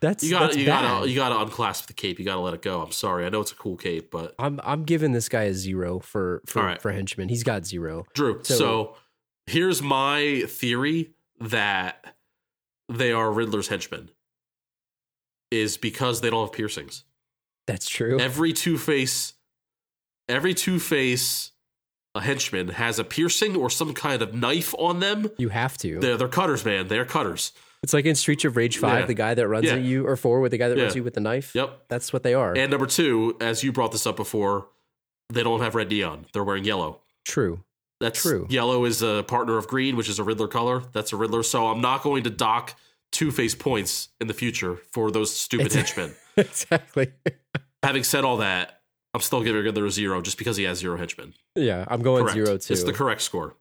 [0.00, 0.82] that's you gotta that's you bad.
[0.82, 3.40] gotta you gotta unclasp the cape you gotta let it go i'm sorry i know
[3.40, 6.80] it's a cool cape but I'm I'm giving this guy a zero for for right.
[6.80, 7.28] for henchman.
[7.28, 8.04] He's got zero.
[8.14, 8.96] drew so, So-
[9.46, 12.14] here's my theory that
[12.88, 14.10] they are riddler's henchmen
[15.50, 17.04] is because they don't have piercings
[17.66, 18.20] That's true.
[18.20, 19.34] every two-face
[20.28, 21.52] every two-face
[22.14, 26.00] a henchman has a piercing or some kind of knife on them you have to.
[26.00, 26.88] They're, they're cutters, man.
[26.88, 27.52] They're cutters.
[27.82, 29.06] It's like in Streets of Rage Five, Yeah.
[29.06, 29.74] the guy that runs Yeah.
[29.74, 30.98] at you, or four with the guy that runs Yeah.
[30.98, 31.54] you with the knife.
[31.54, 31.84] Yep.
[31.88, 32.56] That's what they are.
[32.56, 34.66] And number two, as you brought this up before,
[35.30, 36.26] they don't have red neon.
[36.32, 37.02] They're wearing yellow.
[37.24, 37.62] True.
[38.00, 38.46] That's True.
[38.48, 40.82] Yellow is a partner of green, which is a Riddler color.
[40.92, 41.42] That's a Riddler.
[41.42, 42.74] So I'm not going to dock
[43.12, 46.14] Two Face points in the future for those stupid henchmen.
[46.36, 47.12] exactly.
[47.82, 48.77] Having said all that,
[49.18, 51.34] I'm still giving Riddler a zero just because he has zero henchmen.
[51.56, 52.34] yeah, I'm going Correct.
[52.34, 52.72] zero too.
[52.72, 53.56] It's the correct score.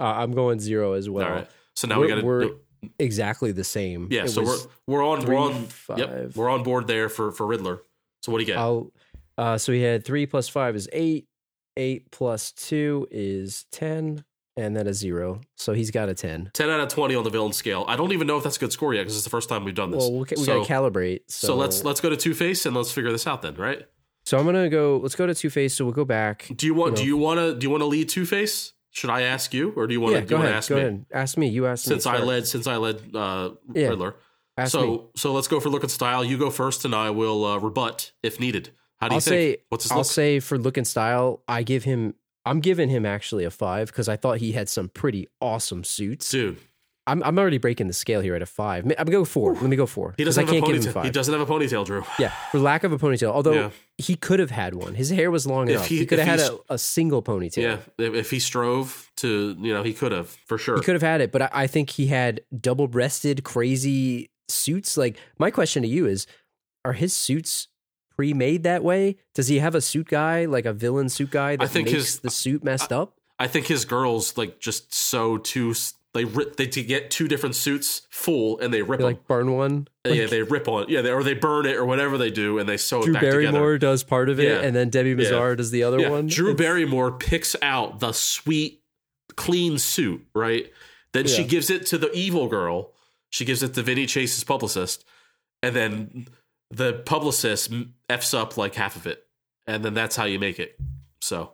[0.00, 1.26] uh, I'm going zero as well.
[1.26, 1.50] all right.
[1.74, 2.54] So now we got we're, we're
[2.98, 4.08] exactly the same.
[4.10, 4.24] Yeah.
[4.24, 4.56] It So we're
[4.86, 7.82] we're on three, we're on yep we're on board there for for Riddler.
[8.22, 8.56] So what do you get?
[8.56, 8.90] I'll.
[9.36, 11.26] Uh, so he had three plus five is eight.
[11.76, 14.24] Eight plus two is ten,
[14.56, 15.42] and then a zero.
[15.56, 16.50] So he's got a ten.
[16.54, 17.84] 10 out of 20 on the villain scale.
[17.86, 19.64] I don't even know if that's a good score yet because it's the first time
[19.64, 20.00] we've done this.
[20.00, 21.20] Well, we, we so, got to calibrate.
[21.28, 23.86] So, so let's let's go to Two Face and let's figure this out then, right?
[24.24, 24.98] So I'm gonna go.
[25.02, 25.74] Let's go to Two Face.
[25.74, 26.48] So we'll go back.
[26.54, 27.02] Do you want You know.
[27.02, 28.72] do you want to do you want to lead Two Face?
[28.90, 30.54] Should I ask you or do you want yeah, to go you ahead.
[30.54, 30.80] ask Go me?
[30.82, 31.06] ahead.
[31.12, 31.48] Ask me.
[31.48, 32.12] You asked Since me.
[32.12, 33.88] I led since I led uh Yeah.
[33.88, 34.14] Riddler.
[34.58, 35.00] Ask so me.
[35.16, 36.22] so let's go for look and style.
[36.24, 38.70] You go first and I will uh, rebut if needed.
[39.00, 39.32] How do you I'll think?
[39.58, 39.62] say.
[39.70, 40.06] What's his I'll look?
[40.06, 42.14] say for look and style, I give him.
[42.44, 46.28] I'm giving him actually a five because I thought he had some pretty awesome suits.
[46.30, 46.58] Dude,
[47.06, 48.84] I'm I'm already breaking the scale here at a five.
[48.84, 49.54] I'm gonna go four.
[49.54, 50.14] Let me go four.
[50.16, 50.94] he doesn't I have a can't give him ponytail.
[50.94, 51.04] five.
[51.04, 52.04] He doesn't have a ponytail, Drew.
[52.18, 53.30] Yeah, for lack of a ponytail.
[53.32, 53.70] Although Yeah.
[53.98, 54.94] he could have had one.
[54.94, 55.86] His hair was long If enough.
[55.86, 57.56] he- He, could have had a, a single ponytail.
[57.62, 60.76] Yeah, if, if he strove to, you know, he could have for sure.
[60.76, 64.96] He could have had it, but I, I think he had double breasted, crazy suits.
[64.96, 66.26] Like my question to you is,
[66.84, 67.66] are his suits
[68.16, 69.16] pre-made that way?
[69.34, 71.98] Does he have a suit guy, like a villain suit guy that I think makes
[71.98, 73.18] his- the suit messed up?
[73.38, 75.74] I think his girls like just sew two.
[76.14, 76.56] They rip.
[76.56, 79.88] They to get two different suits full, and they rip They like burn one.
[80.04, 80.82] yeah, Like, they rip on.
[80.84, 80.88] It.
[80.90, 83.14] Yeah, they, or they burn it or whatever they do, and they sew Drew it
[83.14, 83.78] back Barrymore together.
[83.78, 84.60] does part of it, Yeah.
[84.60, 86.26] and then Debi Mazar does the other Yeah, one.
[86.26, 88.82] Drew It's- Barrymore picks out the sweet,
[89.36, 90.70] clean suit, right?
[91.14, 92.92] Then she gives it to the evil girl.
[93.30, 95.06] She gives it to Vinny Chase's publicist,
[95.62, 96.26] and then
[96.70, 97.70] the publicist
[98.10, 99.24] f's up like half of it,
[99.66, 100.76] and then that's how you make it.
[101.22, 101.52] So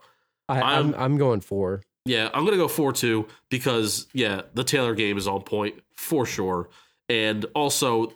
[0.48, 1.82] I, I'm I'm going for.
[2.08, 6.24] Yeah, I'm gonna go four two because yeah, the tailor game is on point for
[6.26, 6.68] sure,
[7.08, 8.12] and also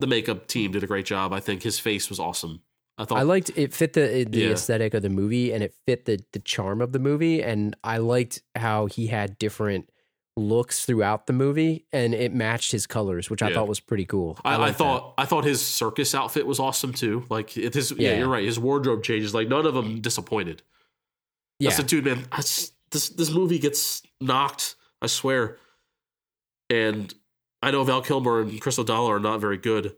[0.00, 1.32] the makeup team did a great job.
[1.32, 2.60] I think his face was awesome.
[2.98, 4.50] I thought I liked it fit the the Yeah.
[4.50, 7.98] aesthetic of the movie and it fit the the charm of the movie and I
[7.98, 9.90] liked how he had different
[10.38, 13.54] looks throughout the movie and it matched his colors, which I Yeah.
[13.54, 14.38] thought was pretty cool.
[14.44, 14.76] I, I, that.
[14.76, 17.24] thought I thought his circus outfit was awesome too.
[17.30, 18.10] Like his yeah.
[18.12, 18.18] Yeah.
[18.18, 18.44] you're right.
[18.44, 19.32] His wardrobe changes.
[19.34, 20.62] Like none of them disappointed.
[21.58, 22.42] yeah, I said, dude, man, I
[22.90, 24.76] this this movie gets knocked.
[25.02, 25.58] I swear.
[26.70, 27.14] And
[27.62, 29.94] I know Val Kilmer and Chris O'Donnell are not very good,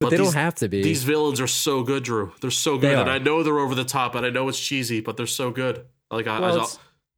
[0.00, 0.82] but, they these, don't have to be.
[0.82, 2.32] These villains are so good, Drew.
[2.40, 3.10] They're so They good, and.
[3.10, 5.86] I know they're over the top, and I know it's cheesy, but they're so good.
[6.10, 6.66] Like I, Well, I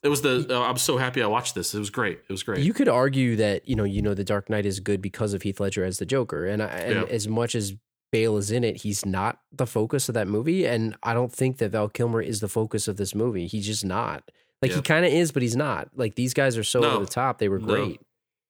[0.05, 0.47] it was the.
[0.49, 1.75] Uh, I'm so happy I watched this.
[1.75, 2.21] It was great.
[2.29, 2.61] It was great.
[2.61, 5.43] you could argue that you know you know the Dark Knight is good because of
[5.43, 7.15] Heath Ledger as the Joker, and, I, and Yeah.
[7.15, 7.75] as much as
[8.11, 11.59] Bale is in it, he's not the focus of that movie, and I don't think
[11.59, 13.47] that Val Kilmer is the focus of this movie.
[13.47, 14.31] He's just not.
[14.63, 14.77] Like Yeah.
[14.79, 15.89] he kind of is, but he's not.
[15.95, 16.91] Like these guys are so No.
[16.93, 17.39] over the top.
[17.39, 17.67] They were No.
[17.67, 18.01] great.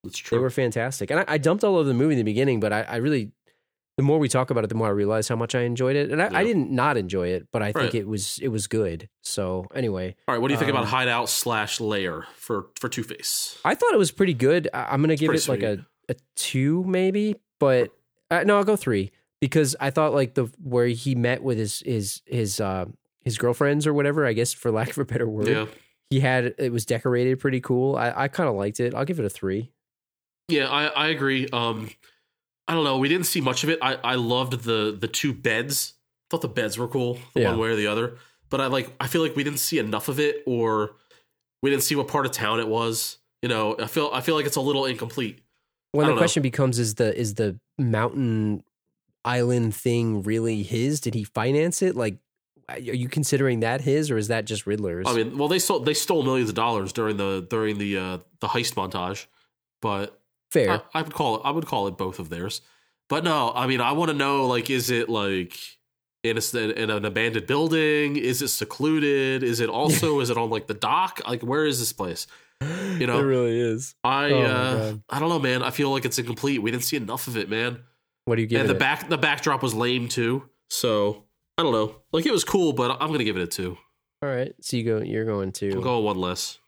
[0.04, 0.38] it's true.
[0.38, 2.72] They were fantastic, and I, I dumped all over the movie in the beginning, but
[2.72, 3.32] I, I really.
[3.96, 6.12] The more we talk about it, the more I realize how much I enjoyed it,
[6.12, 7.94] and I, I didn't not enjoy it, but I think Right.
[7.96, 9.08] it was it was good.
[9.22, 12.88] So anyway, All right, what do you think about um, Hideout slash Layer for for
[12.88, 13.58] Two Face?
[13.64, 14.68] I thought it was pretty good.
[14.72, 17.90] I, I'm gonna give it pretty like a, a two maybe, but
[18.30, 21.80] uh, no, I'll go three because I thought like the where he met with his
[21.80, 22.86] his his uh
[23.24, 24.26] his girlfriends or whatever.
[24.26, 25.66] I guess for lack of a better word, Yeah,
[26.10, 27.96] he had it was decorated pretty cool.
[27.96, 28.94] I, I kind of liked it.
[28.94, 29.70] I'll give it a three.
[30.48, 31.48] yeah, I I agree.
[31.52, 31.90] Um,
[32.66, 32.98] I don't know.
[32.98, 33.78] We didn't see much of it.
[33.82, 35.94] I I loved the the two beds.
[36.30, 37.50] Thought the beds were cool, Yeah.
[37.50, 38.16] one way or the other.
[38.50, 38.92] But I like.
[39.00, 40.92] I feel like we didn't see enough of it, or
[41.62, 43.18] we didn't see what part of town it was.
[43.42, 45.38] You know, I feel I feel like it's a little incomplete.
[45.94, 46.18] Well, the know.
[46.18, 48.62] question becomes: is the is the mountain
[49.24, 51.00] island thing really his?
[51.00, 51.96] Did he finance it?
[51.96, 52.18] Like,
[52.68, 55.06] are you considering that his, or is that just Riddler's?
[55.08, 58.18] I mean, well, they stole they stole millions of dollars during the during the uh,
[58.40, 59.26] the heist montage,
[59.80, 60.70] but fair.
[60.70, 62.60] I, I would call it I would call it both of theirs.
[63.08, 65.58] But no, I mean I want to know like is it like
[66.22, 68.16] in a, in an abandoned building?
[68.16, 69.42] Is it secluded?
[69.42, 71.22] Is it also is it on like the dock?
[71.26, 72.26] Like where is this place?
[72.60, 73.94] You know, it really is.
[74.04, 75.62] I Oh uh, I don't know, man.
[75.62, 76.60] I feel like it's incomplete.
[76.60, 77.78] We didn't see enough of it, man.
[78.28, 78.78] What do you give and the it?
[78.78, 80.48] back the backdrop was lame too.
[80.70, 81.24] So
[81.56, 81.96] I don't know.
[82.12, 83.78] Like it was cool, but I'm gonna give it a two.
[84.22, 84.98] All right, so you go.
[84.98, 85.70] You're going to.
[85.70, 86.58] I'm going one less.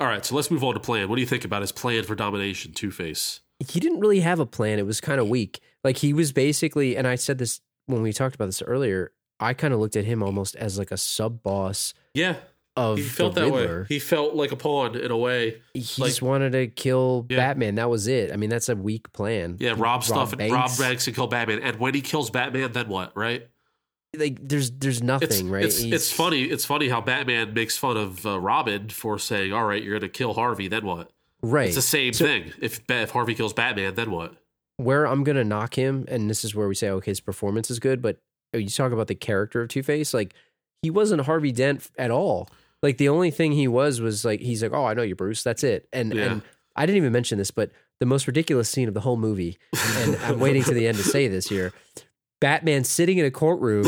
[0.00, 1.08] All right, so let's move on to plan.
[1.08, 3.40] What do you think about his plan for domination, Two Face?
[3.58, 4.78] he didn't really have a plan.
[4.78, 5.60] It was kind of weak.
[5.82, 9.12] Like he was basically, and I said this when we talked about this earlier.
[9.38, 12.36] I kind of looked at him almost as like a sub boss Yeah,
[12.76, 13.80] of he felt the that Riddler.
[13.82, 13.86] way.
[13.88, 15.62] He felt like a pawn in a way.
[15.74, 17.36] He like- just wanted to kill Yeah.
[17.38, 17.76] Batman.
[17.76, 18.32] That was it.
[18.32, 19.56] I mean, that's a weak plan.
[19.58, 20.78] Yeah, He- rob stuff and rob Banks.
[20.78, 21.60] banks and kill Batman.
[21.62, 23.16] And when he kills Batman, then what?
[23.16, 23.48] Right?
[24.16, 25.64] Like there's there's It's nothing right.
[25.64, 26.42] it's, it's funny.
[26.44, 30.10] It's funny how Batman makes fun of uh, Robin for saying, "All right, you're going
[30.10, 30.68] to kill Harvey.
[30.68, 31.10] Then what?"
[31.42, 31.66] right?
[31.66, 32.52] It's the same So- thing.
[32.60, 34.34] If if Harvey kills Batman, then what?
[34.78, 37.78] where I'm gonna knock him, and this is where we say, okay, his performance is
[37.78, 38.18] good, but
[38.52, 40.34] you talk about the character of Two Face, like
[40.82, 42.48] he wasn't Harvey Dent at all.
[42.86, 45.42] Like the only thing he was was like he's like, oh, I know you, Bruce.
[45.42, 45.88] That's it.
[45.92, 46.22] And Yeah.
[46.24, 46.42] and
[46.76, 49.58] I didn't even mention this, but the most ridiculous scene of the whole movie,
[49.96, 51.72] and I'm waiting to the end to say this here.
[52.40, 53.86] Batman sitting in a courtroom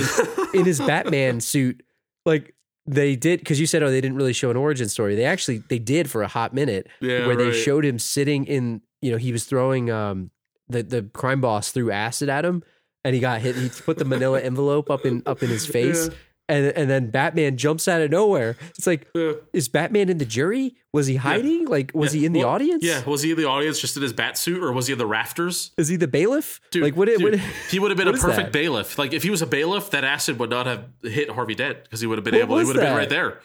[0.54, 1.82] in his Batman suit,
[2.24, 2.54] like
[2.86, 5.14] they did because you said, oh, they didn't really show an origin story.
[5.14, 8.80] They actually they did for a hot minute Yeah, where they showed him sitting in
[9.02, 10.30] you know he was throwing um
[10.68, 12.62] the the crime boss threw acid at him
[13.04, 16.08] and he got hit he put the manila envelope up in up in his face
[16.08, 16.14] Yeah.
[16.48, 19.32] And and then batman jumps out of nowhere it's like Yeah.
[19.52, 22.20] is batman in the jury was he hiding like was Yeah.
[22.20, 24.38] he in the Well, audience Yeah, was he in the audience just in his bat
[24.38, 25.70] suit, or was he in the rafters?
[25.76, 27.34] is he the bailiff Dude, like what, dude, what
[27.70, 28.98] he would have been a perfect bailiff.
[28.98, 32.00] Like if he was a bailiff, that acid would not have hit Harvey Dent because
[32.00, 32.58] he would have been What able.
[32.58, 33.40] He would have been right there.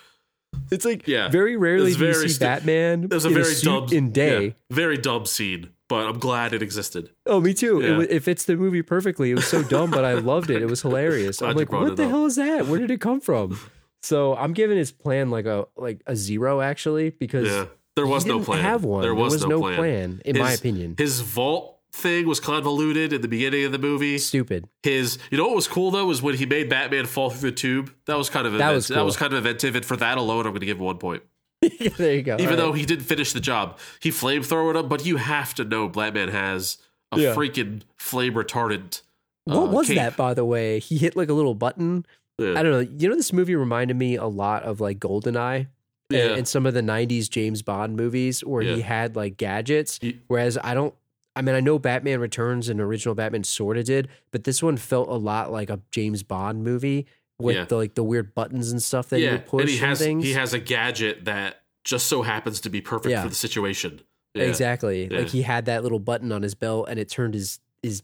[0.72, 1.30] it's like Yeah.
[1.30, 3.88] very rarely do you very see stu- batman It was a in very a dumb
[3.92, 7.10] in day yeah, very dumb scene, but I'm glad it existed.
[7.26, 7.80] Oh, me too.
[7.82, 7.98] It, Yeah.
[7.98, 9.32] wa- it fits the movie perfectly.
[9.32, 10.62] It was so dumb, but I loved it.
[10.62, 11.42] It was hilarious.
[11.42, 12.10] I'm like, what the up.
[12.10, 12.66] hell is that?
[12.68, 13.60] Where did it come from?
[14.02, 17.66] So I'm giving his plan like a like a zero actually because Yeah,
[17.96, 18.60] there was no plan.
[18.62, 19.02] Have one.
[19.04, 19.78] There was, no, plan.
[19.78, 20.96] plan, in my opinion.
[20.98, 24.18] His vault thing was convoluted in the beginning of the movie.
[24.18, 24.66] Stupid.
[24.82, 27.56] His, you know what was cool though was when he made Batman fall through the
[27.56, 27.94] tube.
[28.08, 28.76] That was kind of That inventive.
[28.76, 30.84] was that was kind of inventive, and for that alone, I'm going to give him
[30.86, 31.22] one point.
[31.98, 32.36] there you go.
[32.40, 32.80] Even All though right.
[32.80, 34.88] he didn't finish the job, he flamethrowered him.
[34.90, 36.78] But you have to know Batman has
[37.12, 37.36] a Yeah.
[37.36, 39.02] freaking flame retardant.
[39.46, 39.98] what uh, was cape.
[39.98, 40.80] that, by the way?
[40.80, 42.06] He hit like a little button.
[42.38, 42.52] Yeah.
[42.60, 42.80] I don't know.
[42.98, 45.68] You know, this movie reminded me a lot of like Goldeneye.
[46.10, 46.26] Yeah.
[46.26, 50.00] and, and some of the 90s James Bond movies where he had like gadgets.
[50.28, 50.94] Whereas I don't,
[51.36, 54.78] I mean, I know Batman Returns and original Batman sort of did, but this one
[54.78, 57.08] felt a lot like a James Bond movie
[57.40, 57.66] with Yeah.
[57.66, 60.24] the like the weird buttons and stuff that yeah, would push and he has things.
[60.24, 63.24] he has a gadget that just so happens to be perfect Yeah.
[63.24, 64.02] for the situation.
[64.36, 65.10] Exactly.
[65.10, 68.02] Like he had that little button on his belt and it turned his, his,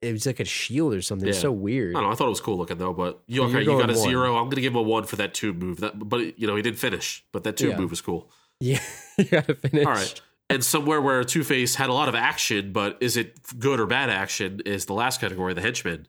[0.00, 1.28] it was like a shield or something.
[1.28, 1.94] It's so weird.
[1.96, 2.12] I don't know.
[2.12, 3.60] I thought it was cool looking though, but you okay?
[3.60, 4.08] You got a one.
[4.08, 4.36] zero.
[4.36, 5.80] I'm gonna give him a one for that tube move.
[5.80, 7.24] That, but you know, he didn't finish.
[7.32, 8.30] But that tube move was cool.
[8.60, 8.78] Yeah.
[9.18, 9.84] you gotta finish.
[9.86, 10.20] All right.
[10.48, 13.86] And somewhere where Two Face had a lot of action, but is it good or
[13.86, 14.60] bad action?
[14.64, 16.06] Is the last category the henchman?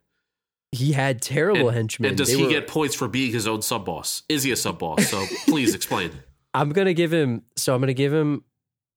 [0.74, 2.10] He had terrible and, henchmen.
[2.10, 4.24] And does They he were- get points for being his own sub boss?
[4.28, 5.08] Is he a sub boss?
[5.08, 6.12] So please explain.
[6.54, 7.44] I'm gonna give him.
[7.56, 8.44] So I'm gonna give him.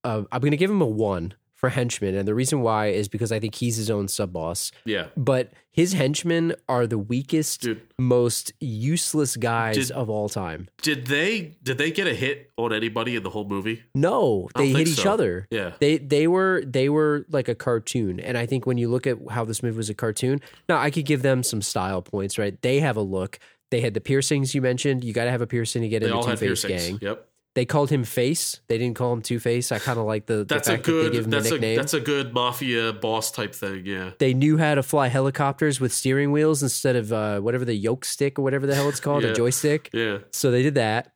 [0.02, 3.32] Uh, I'm gonna give him a one for henchman, and the reason why is because
[3.32, 4.70] I think he's his own sub boss.
[4.84, 7.80] Yeah, But his henchmen are the weakest, dude.
[7.98, 10.68] most useless guys Did- of all time.
[10.82, 13.82] Did they did they get a hit on anybody in the whole movie?
[13.94, 15.10] No, they hit each so.
[15.12, 15.46] other.
[15.50, 15.72] Yeah.
[15.80, 19.16] They they were they were like a cartoon, and I think when you look at
[19.30, 22.60] how this movie was a cartoon, now I could give them some style points, right?
[22.62, 23.38] They have a look.
[23.70, 25.02] They had the piercings you mentioned.
[25.04, 26.98] You got to have a piercing to get They in the Two Face gang.
[27.02, 27.28] Yep.
[27.56, 28.60] They called him Face.
[28.68, 29.72] They didn't call him Two Face.
[29.72, 31.54] I kind of like the, the That's a fact that they give him that's the
[31.54, 31.76] a nickname.
[31.76, 34.10] that's a good mafia boss type thing, yeah.
[34.18, 38.04] they knew how to fly helicopters with steering wheels instead of uh, whatever the yoke
[38.04, 39.30] stick or whatever the hell it's called, Yeah.
[39.30, 39.88] a joystick.
[39.94, 40.18] Yeah.
[40.32, 41.12] So they did that.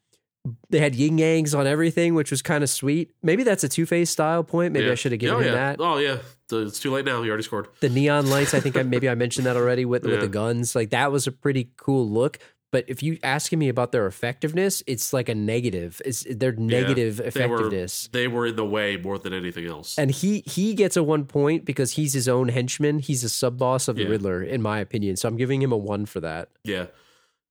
[0.71, 3.11] They had yin yangs on everything, which was kind of sweet.
[3.23, 4.73] Maybe that's a Two Face style point.
[4.73, 4.93] Maybe yeah.
[4.93, 5.53] I should have given oh, him yeah.
[5.53, 5.77] that.
[5.79, 6.17] Oh yeah.
[6.49, 7.23] The- It's too late now.
[7.23, 7.69] He already scored.
[7.81, 10.75] The neon lights, I think I, maybe I mentioned that already with with the guns.
[10.75, 12.39] Like that was a pretty cool look.
[12.73, 16.01] But if you asking me about their effectiveness, it's like a negative.
[16.05, 18.09] It's their negative They were effectiveness.
[18.13, 19.99] they were in the way more than anything else.
[19.99, 23.01] And he he gets a one point because he's his own henchman.
[23.01, 24.09] He's a sub boss of the Yeah.
[24.11, 25.17] Riddler, in my opinion.
[25.17, 26.49] So I'm giving him a one for that.
[26.63, 26.87] Yeah.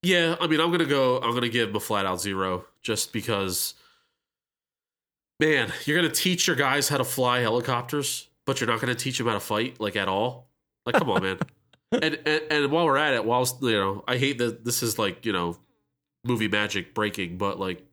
[0.01, 3.11] Yeah, I mean I'm gonna go I'm gonna give him a flat out zero just
[3.11, 3.73] because
[5.39, 9.17] man, you're gonna teach your guys how to fly helicopters, but you're not gonna teach
[9.17, 10.47] them how to fight, like at all.
[10.85, 11.39] Like, come on, man.
[11.91, 14.99] And, and and while we're at it, whilst you know, I hate that this is
[14.99, 15.57] like, you know,
[16.23, 17.83] movie magic breaking, but like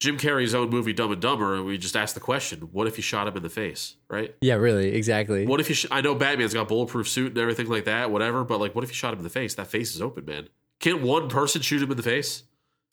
[0.00, 2.96] Jim Carrey's own movie Dumb and Dumber, and we just asked the question, what if
[2.96, 4.34] you shot him in the face, right?
[4.40, 5.46] Yeah, really, exactly.
[5.46, 5.74] What if you?
[5.74, 8.44] Sh- I know Batman's got bulletproof suit and everything like that, whatever.
[8.44, 9.54] But like, what if you shot him in the face?
[9.54, 10.48] That face is open, man.
[10.80, 12.42] Can't one person shoot him in the face?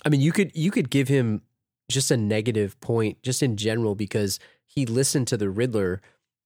[0.06, 1.42] I mean, you could you could give him
[1.90, 6.02] just a negative point, just in general, because he listened to the Riddler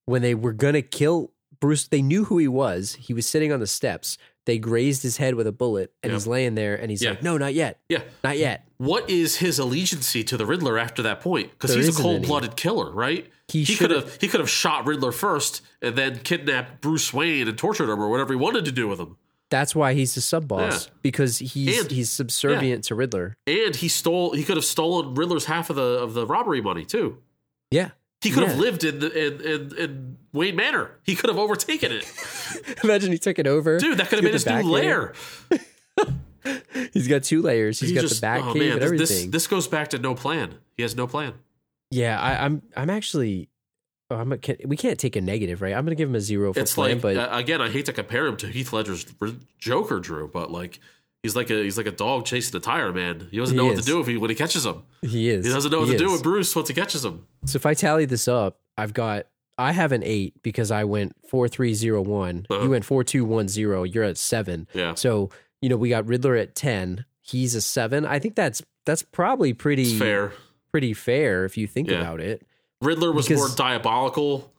[0.05, 1.87] when they were gonna kill Bruce.
[1.87, 2.95] They knew who he was.
[2.99, 4.17] He was sitting on the steps.
[4.45, 7.11] They grazed his head with a bullet, and he's laying there, and he's Yeah.
[7.11, 8.03] like, "No, not yet, Yeah.
[8.23, 11.49] not yet." What is his allegiance to the Riddler after that point?
[11.51, 12.13] Because he's a isn't any.
[12.17, 13.25] cold blooded killer, right?
[13.47, 17.47] He He could have he could have shot Riddler first and then kidnapped Bruce Wayne
[17.47, 19.17] and tortured him or whatever he wanted to do with him.
[19.49, 20.93] That's why he's a sub boss Yeah.
[21.03, 23.37] because he's And- he's subservient to Riddler.
[23.47, 26.85] And he stole he could have stolen Riddler's half of the of the robbery money
[26.85, 27.17] too.
[27.71, 27.91] Yeah.
[28.25, 28.49] He could Yeah.
[28.49, 30.91] have lived in, the, in in in Wayne Manor.
[31.03, 32.05] He could have overtaken it,
[32.83, 33.97] Imagine he took it over, dude.
[33.97, 35.13] That could have been his new lair.
[36.93, 37.79] He's got two layers.
[37.79, 39.31] He's He got just- the back oh, cave man, and this- everything.
[39.31, 40.55] This, this goes back to no plan.
[40.77, 41.33] He has no plan.
[41.91, 43.49] yeah, I, I'm I'm actually.
[44.11, 45.73] Oh, I'm a, can, we can't take a negative, right?
[45.73, 47.69] I'm going to give him a zero for It's plan, like but uh, again, I
[47.71, 49.03] hate to compare him to Heath Ledger's
[49.57, 50.79] Joker, Drew, but like
[51.25, 53.27] he's like a he's like a dog chasing a tire man.
[53.31, 53.85] He doesn't He know what is.
[53.85, 54.83] to do if he when he catches him.
[55.01, 55.45] he is.
[55.45, 57.25] He doesn't know what He to do with Bruce once he catches him.
[57.45, 59.25] So if I tally this up, I've got
[59.57, 62.45] I have an eight because I went four three zero one.
[62.49, 62.63] Uh-huh.
[62.63, 63.83] You went four two one zero.
[63.83, 64.67] You're at seven.
[64.73, 65.29] Yeah, So
[65.61, 67.05] you know we got Riddler at ten.
[67.21, 68.05] He's a seven.
[68.05, 70.31] I think that's that's probably pretty it's fair.
[70.71, 72.01] pretty fair if you think Yeah.
[72.01, 72.45] about it.
[72.81, 74.51] Riddler was Because- more diabolical.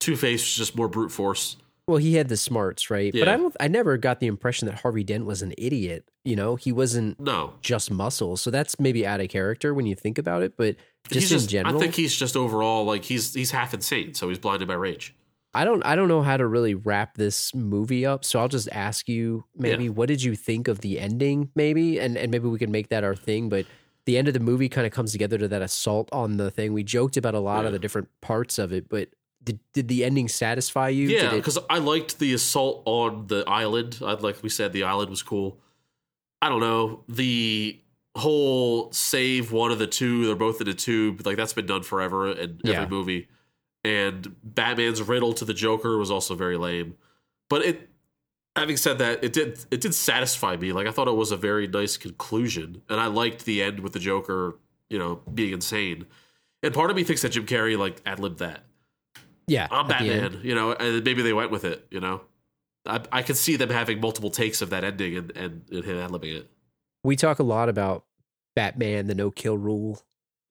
[0.00, 1.56] Two Face was just more brute force.
[1.86, 3.12] Well, he had the smarts, right?
[3.12, 3.54] But I don't.
[3.60, 6.08] I never got the impression that Harvey Dent was an idiot.
[6.24, 8.36] You know, he wasn't No, just muscle.
[8.38, 10.56] So that's maybe out of character when you think about it.
[10.56, 10.76] But
[11.10, 14.30] just, he's in general, I think he's just overall like he's he's half insane, so
[14.30, 15.14] he's blinded by rage.
[15.52, 18.68] I don't I don't know how to really wrap this movie up, so I'll just
[18.72, 19.90] ask you maybe Yeah.
[19.90, 23.04] what did you think of the ending maybe and and maybe we can make that
[23.04, 23.66] our thing, but
[24.06, 26.72] the end of the movie kind of comes together to that assault on the thing.
[26.72, 27.66] We joked about a lot Yeah.
[27.68, 29.10] of the different parts of it, but
[29.44, 31.08] did did the ending satisfy you?
[31.08, 34.00] Yeah, Did it- because I liked the assault on the island.
[34.02, 35.58] I like we said, the island was cool.
[36.42, 37.80] I don't know the
[38.16, 40.26] whole save one of the two.
[40.26, 41.26] They're both in a tube.
[41.26, 42.82] Like that's been done forever in Yeah.
[42.82, 43.28] every movie.
[43.86, 46.94] and Batman's riddle to the Joker was also very lame.
[47.50, 47.90] But it,
[48.56, 50.72] having said that, it did it did satisfy me.
[50.72, 53.92] Like I thought it was a very nice conclusion, and I liked the end with
[53.92, 54.58] the Joker,
[54.88, 56.06] you know, being insane.
[56.62, 58.64] And part of me thinks that Jim Carrey like ad libbed that.
[59.46, 60.22] Yeah, I'm at the end.
[60.32, 62.22] Batman, you know, and maybe they went with it, you know.
[62.86, 65.96] I, I could see them having multiple takes of that ending and, and, and him
[65.98, 66.50] ad libbing it.
[67.02, 68.04] We talk a lot about
[68.56, 70.02] Batman, the no kill rule.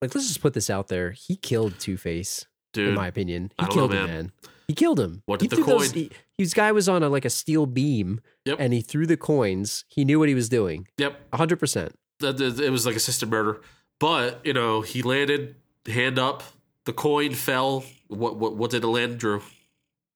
[0.02, 1.12] Like, let's just put this out there.
[1.12, 2.46] He killed Two Face,
[2.76, 3.52] in my opinion.
[3.60, 4.16] He don't know, killed him, man.
[4.16, 4.32] man.
[4.68, 5.22] He killed him.
[5.26, 7.30] What he did the threw those- coin- he, his guy was on a like a
[7.30, 8.58] steel beam, Yep.
[8.60, 9.86] and he threw the coins.
[9.88, 10.88] He knew what he was doing.
[10.98, 11.94] yep, hundred percent.
[12.22, 13.62] it was like assisted murder.
[14.00, 15.56] But you know, he landed
[15.88, 16.44] hand up.
[16.86, 17.84] The coin fell.
[18.08, 19.42] What what what did it land, Drew?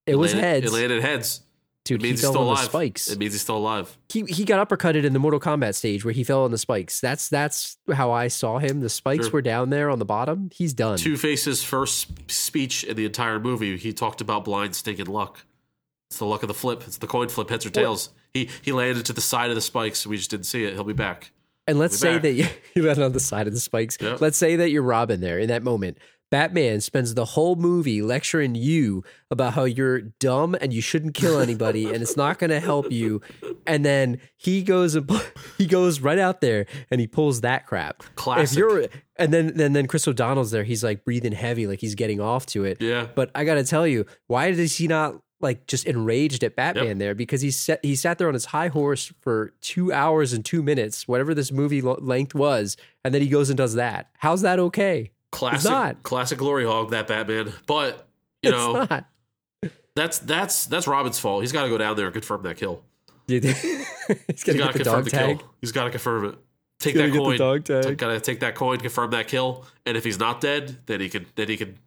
[0.06, 0.66] It was landed, heads.
[0.66, 1.42] It landed heads.
[1.86, 2.60] Dude, it he means fell he's still on alive.
[2.66, 3.08] the spikes.
[3.10, 3.98] It means he's still alive.
[4.10, 7.00] he he got uppercutted in the Mortal Kombat stage where he fell on the spikes.
[7.00, 8.82] That's that's how I saw him.
[8.82, 9.34] The spikes Sure.
[9.34, 10.50] were down there on the bottom.
[10.54, 10.98] He's done.
[10.98, 15.46] Two Face's first speech in the entire movie, he talked about blind stinking luck.
[16.10, 16.84] It's the luck of the flip.
[16.88, 18.10] It's the coin flip, heads or tails.
[18.34, 20.06] He he landed to the side of the spikes.
[20.06, 20.74] We just didn't see it.
[20.74, 21.32] He'll be back.
[21.70, 22.22] And let's say back.
[22.24, 23.98] that you, you landed on the side of the spikes.
[24.00, 24.22] Yep.
[24.22, 25.98] Let's say that you're Robin there in that moment.
[26.30, 31.40] Batman spends the whole movie lecturing you about how you're dumb and you shouldn't kill
[31.40, 33.22] anybody and it's not going to help you.
[33.66, 35.10] And then he goes and
[35.58, 38.04] he goes right out there and he pulls that crap.
[38.16, 38.52] Classic.
[38.52, 41.96] If you're and then then then Chris O'Donnell's there, he's like breathing heavy, like he's
[41.96, 42.82] getting off to it.
[42.82, 43.08] Yeah.
[43.16, 46.88] But I got to tell you, why is he not like just enraged at Batman
[46.88, 46.98] Yep.
[46.98, 47.16] there?
[47.16, 50.62] Because he sat he sat there on his high horse for two hours and two
[50.62, 54.10] minutes, whatever this movie length was, and then he goes and does that.
[54.18, 55.12] How's that okay?
[55.38, 56.02] Classic, not.
[56.04, 57.54] classic glory hog that Batman.
[57.68, 58.08] But
[58.42, 59.06] you know it's not.
[59.96, 61.44] that's that's that's Robin's fault.
[61.44, 62.82] He's got to go down there and confirm that kill.
[63.28, 63.42] He's
[64.44, 65.40] got to confirm the tag.
[65.40, 65.54] kill.
[65.62, 66.36] He's got to confirm it.
[66.80, 67.38] Take Gotta that coin.
[67.38, 67.98] dog tag.
[67.98, 71.10] Got to take that coin, confirm that kill, and if he's not dead, then he
[71.10, 71.78] can then he can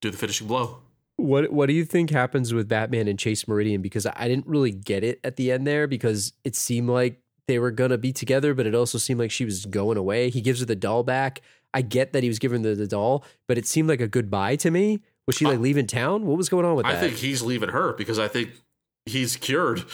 [0.00, 0.78] do the finishing blow.
[1.16, 3.82] What What do you think happens with Batman and Chase Meridian?
[3.82, 7.58] Because I didn't really get it at the end there because it seemed like they
[7.58, 10.30] were gonna be together, but it also seemed like she was going away.
[10.30, 11.42] He gives her the doll back.
[11.72, 14.56] I get that he was giving her the doll, but it seemed like a goodbye
[14.56, 15.00] to me.
[15.26, 16.26] Was she like leaving town?
[16.26, 16.98] What was going on with I that?
[16.98, 18.50] I think he's leaving her because I think
[19.06, 19.84] he's cured.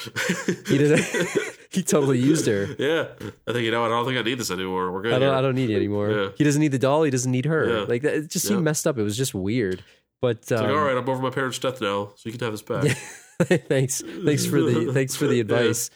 [0.66, 0.98] he did.
[1.70, 2.68] he totally used her.
[2.78, 3.08] yeah,
[3.46, 3.84] I think you know.
[3.84, 4.90] I don't think I need this anymore.
[4.92, 5.12] We're good.
[5.12, 5.28] I don't.
[5.28, 5.38] here.
[5.38, 6.10] I don't need it anymore.
[6.10, 6.28] Yeah.
[6.38, 7.02] He doesn't need the doll.
[7.02, 7.68] He doesn't need her.
[7.68, 7.84] Yeah.
[7.86, 8.64] Like that, it just seemed Yeah.
[8.64, 8.96] messed up.
[8.98, 9.84] It was just weird.
[10.22, 12.40] But It's like, um, all right, I'm over my parents' death now, so you can
[12.40, 12.84] have this back.
[13.68, 15.90] thanks thanks for the thanks for the advice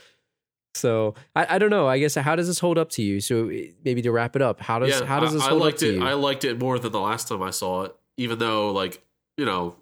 [0.75, 3.49] so I, I don't know i guess how does this hold up to you so
[3.49, 5.75] eh, maybe to wrap it up how does yeah, how does this I, I liked
[5.75, 5.95] up to it.
[5.97, 9.03] you I liked it more than the last time I saw it, even though, like,
[9.37, 9.77] you know,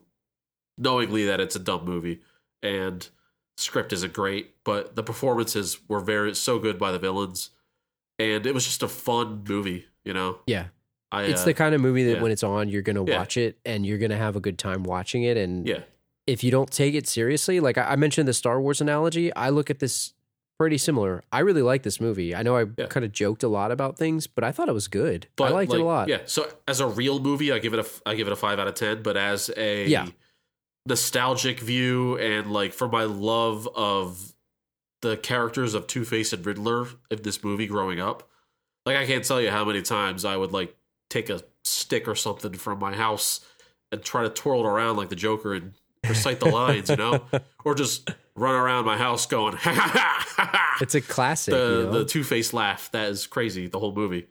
[0.77, 2.21] knowingly that it's a dumb movie
[2.63, 3.09] and
[3.57, 7.51] script isn't great, but the performances were very so good by the villains,
[8.19, 9.87] and it was just a fun movie.
[10.05, 10.67] You know, yeah
[11.13, 12.23] I it's uh, the kind of movie that yeah.
[12.23, 13.19] when it's on you're gonna Yeah.
[13.19, 15.81] watch it and you're gonna have a good time watching it and yeah,
[16.27, 19.51] if you don't take it seriously like i I mentioned the star wars analogy i
[19.51, 20.15] look at this
[20.59, 22.87] pretty similar i really like this movie i know i Yeah.
[22.87, 25.51] kind of joked a lot about things but i thought it was good but i
[25.51, 27.87] liked like, it a lot Yeah, so as a real movie, I give it a
[28.05, 29.03] I give it a five out of ten.
[29.03, 30.09] But as a Yeah.
[30.87, 34.33] nostalgic view and like for my love of
[35.03, 38.29] the characters of Two Face and Riddler in this movie growing up,
[38.87, 40.75] like I can't tell you how many times I would like
[41.11, 43.41] take a stick or something from my house
[43.93, 45.75] and try to twirl it around like the Joker and
[46.09, 47.23] recite the lines, you know,
[47.65, 50.79] or just run around my house going ha ha ha ha.
[50.81, 51.91] it's a classic the you know?
[51.91, 52.91] the Two Face laugh.
[52.93, 53.67] That is crazy.
[53.67, 54.29] The whole movie.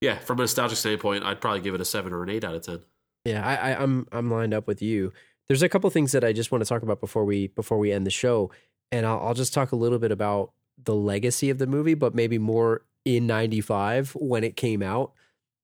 [0.00, 2.54] Yeah, from a nostalgic standpoint, I'd probably give it a seven or an eight out
[2.54, 2.80] of ten.
[3.24, 5.12] Yeah, I, I, I'm I'm lined up with you.
[5.48, 7.92] There's a couple things that I just want to talk about before we before we
[7.92, 8.50] end the show,
[8.92, 10.52] and I'll, I'll just talk a little bit about
[10.82, 15.12] the legacy of the movie, but maybe more in '95 when it came out.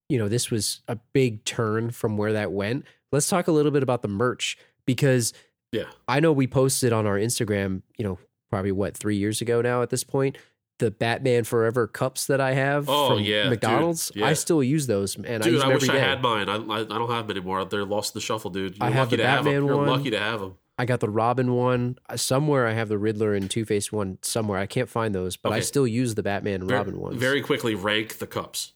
[0.08, 2.84] You know, this was a big turn from where that went.
[3.12, 5.32] Let's talk a little bit about the merch because
[5.72, 7.82] Yeah, I know we posted on our Instagram.
[7.98, 8.18] You know,
[8.50, 10.36] probably what three years ago now at this point.
[10.78, 13.50] The Batman Forever cups that I have Oh, from yeah, dude.
[13.50, 14.24] McDonald's, Yeah.
[14.26, 16.48] I still use those, and I dude, use I, wish I had mine.
[16.48, 17.62] I, I I don't have them anymore.
[17.66, 18.78] They're lost in the shuffle, dude.
[18.78, 19.52] You're I have lucky the to have them.
[19.52, 19.86] Batman You're one.
[19.88, 20.54] lucky to have them.
[20.78, 22.66] I got the Robin one Uh, somewhere.
[22.66, 24.58] I have the Riddler and Two Face one somewhere.
[24.58, 27.16] I can't find those, but I still use the Batman and Very, Robin ones.
[27.20, 28.72] very quickly rank the cups.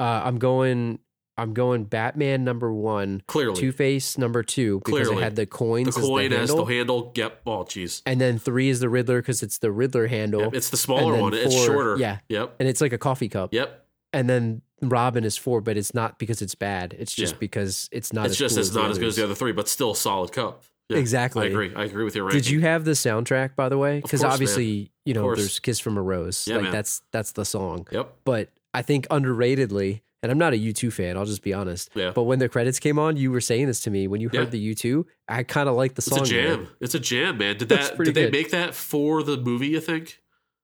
[0.00, 0.98] Uh, I'm going.
[1.38, 5.16] I'm going Batman number one, Clearly, Two Face number two because Clearly.
[5.16, 7.12] it had the the coins coin as as the the handle, handle.
[7.14, 7.40] Yep.
[7.46, 8.02] Oh, jeez.
[8.04, 11.16] and then three is the Riddler because it's the Riddler handle, Yep, It's the smaller
[11.16, 11.32] one.
[11.34, 11.96] It's shorter.
[11.96, 12.18] yeah.
[12.28, 12.56] Yep.
[12.58, 13.54] and it's like a coffee cup.
[13.54, 13.86] Yep.
[14.12, 16.94] And then Robin is four, but it's not because it's bad.
[16.98, 17.38] It's just Yeah.
[17.40, 18.26] because it's not.
[18.26, 19.96] It's as just cool as not as good as the other three, but still a
[19.96, 20.62] solid cup.
[20.88, 21.44] Yeah, Exactly.
[21.46, 21.72] I agree.
[21.76, 22.40] I agree with your ranking.
[22.40, 23.96] Did you have the soundtrack by the way?
[24.00, 24.32] Because course, man.
[24.32, 26.72] obviously, you know, there's "Kiss from a Rose." Yeah, like man.
[26.72, 27.86] that's that's the song.
[27.92, 28.14] Yep.
[28.24, 31.90] but I think underratedly, and I'm not a U2 fan, I'll just be honest.
[31.94, 32.12] Yeah.
[32.14, 34.08] But when the credits came on, you were saying this to me.
[34.08, 36.20] When you heard the U2, I kind of like the song.
[36.20, 36.60] It's a jam.
[36.62, 36.68] man.
[36.80, 37.56] It's a jam, man.
[37.56, 37.96] Did that?
[37.98, 38.32] Did they good.
[38.32, 39.68] make that for the movie?
[39.68, 40.20] You think?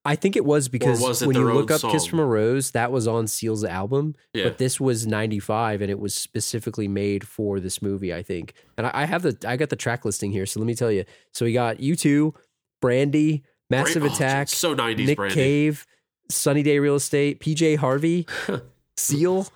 [0.06, 2.72] I think it was because was it when you look up Kiss from a Rose,
[2.72, 4.14] that was on Seal's album.
[4.35, 4.44] Yeah.
[4.44, 8.52] But this was 95 and it was specifically made for this movie, I think.
[8.76, 10.93] And I, I have the I got the track listing here, so let me tell
[10.93, 11.05] you.
[11.32, 12.35] So we got U2,
[12.82, 15.35] Brandy, Massive Bra- oh, Attack, so 90s Nick Brandy.
[15.35, 15.86] Cave,
[16.31, 18.26] Sunny Day Real Estate, PJ Harvey,
[18.96, 19.46] Seal,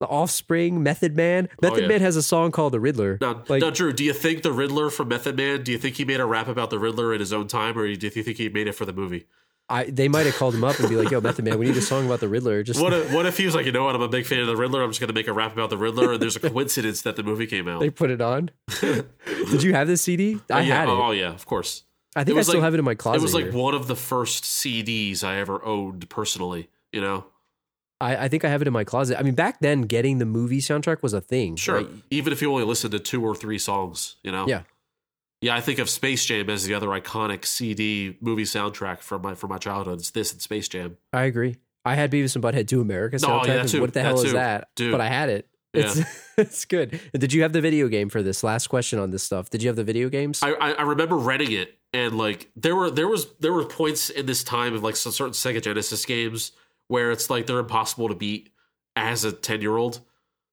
[0.00, 1.48] The Offspring, Method Man.
[1.50, 1.88] Oh, Method Oh, yeah.
[1.88, 3.18] Man has a song called The Riddler.
[3.20, 5.62] Now, like now, Drew, do you think the Riddler from Method Man?
[5.62, 7.92] Do you think he made a rap about the Riddler in his own time, or
[7.94, 9.26] do you think he made it for the movie?
[9.70, 11.76] I, they might have called him up and be like, "Yo, Method Man, we need
[11.76, 13.84] a song about the Riddler." Just What if, what if he was like, you know
[13.84, 13.94] what?
[13.94, 14.82] I'm a big fan of the Riddler.
[14.82, 17.16] I'm just going to make a rap about the Riddler, and there's a coincidence that
[17.16, 17.80] the movie came out.
[17.80, 18.50] they put it on.
[18.80, 20.38] Did you have this CD?
[20.50, 20.74] I Oh, yeah.
[20.80, 20.92] had it.
[20.92, 21.84] Oh yeah, of course.
[22.16, 23.18] I think I still like- have it in my closet.
[23.18, 23.52] it was like here.
[23.52, 26.70] one of the first CDs I ever owned personally.
[26.92, 27.26] You know,
[28.00, 29.18] I, I think I have it in my closet.
[29.18, 31.56] I mean, back then, getting the movie soundtrack was a thing.
[31.56, 31.76] sure.
[31.78, 31.88] right?
[32.10, 34.46] Even if you only listened to two or three songs, you know.
[34.46, 34.62] Yeah.
[35.40, 39.34] Yeah, I think of Space Jam as the other iconic CD movie soundtrack from my
[39.34, 40.00] from my childhood.
[40.00, 40.96] It's this and Space Jam.
[41.12, 41.56] I agree.
[41.84, 43.46] I had Beavis and Butthead Do America No, soundtrack.
[43.46, 43.80] yeah, and too.
[43.80, 44.68] What the That hell is that?
[44.74, 44.90] Dude.
[44.92, 45.48] But I had it.
[45.72, 46.00] It's
[46.36, 47.00] it's good.
[47.12, 48.42] Did you have the video game for this?
[48.42, 49.48] Last question on this stuff.
[49.48, 50.42] Did you have the video games?
[50.42, 54.10] I, I I remember renting it, and like there were there was there were points
[54.10, 56.50] in this time of like some certain Sega Genesis games
[56.88, 58.50] where it's like they're impossible to beat
[58.96, 60.00] as a ten year old.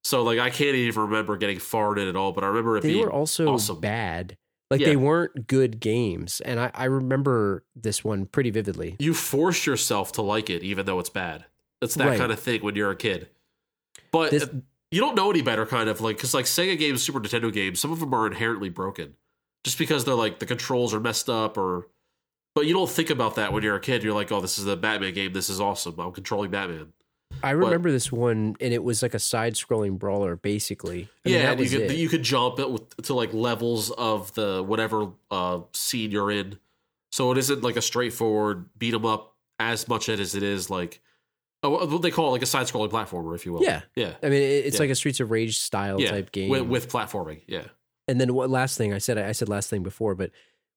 [0.04, 2.82] So like I can't even remember getting far in at all, but I remember it
[2.84, 3.80] they being were also awesome.
[3.80, 4.38] bad.
[4.72, 4.88] Like Yeah.
[4.88, 8.96] they weren't good games, and I, I remember this one pretty vividly.
[9.00, 11.46] you force yourself to like it even though it's bad.
[11.82, 12.18] It's that Right.
[12.20, 13.30] kind of thing when you're a kid.
[14.12, 14.50] But This-
[14.92, 17.80] you don't know any better, kind of like because like Sega games, Super Nintendo games,
[17.80, 19.16] some of them are inherently broken,
[19.64, 21.88] just because they're like the controls are messed up or.
[22.56, 24.02] But you don't think about that when you're a kid.
[24.04, 25.34] You're like, oh, this is a Batman game.
[25.34, 26.00] This is awesome.
[26.00, 26.94] I'm controlling Batman.
[27.44, 31.10] I remember this one, and it was like a side-scrolling brawler, basically.
[31.26, 31.98] I yeah, and you could it.
[31.98, 36.58] you could jump it with, to like levels of the whatever uh, scene you're in.
[37.12, 41.02] So it isn't like a straightforward beat 'em up as much as it is like
[41.64, 43.64] oh, what they call it like a side scrolling platformer, if you will.
[43.64, 43.82] Yeah.
[43.96, 44.82] yeah, I mean, it's Yeah.
[44.82, 46.12] like a Streets of Rage style yeah.
[46.12, 46.50] type game.
[46.50, 47.42] with, with platforming.
[47.48, 47.66] Yeah,
[48.08, 49.18] And then what last thing I said?
[49.18, 50.32] I said last thing before, but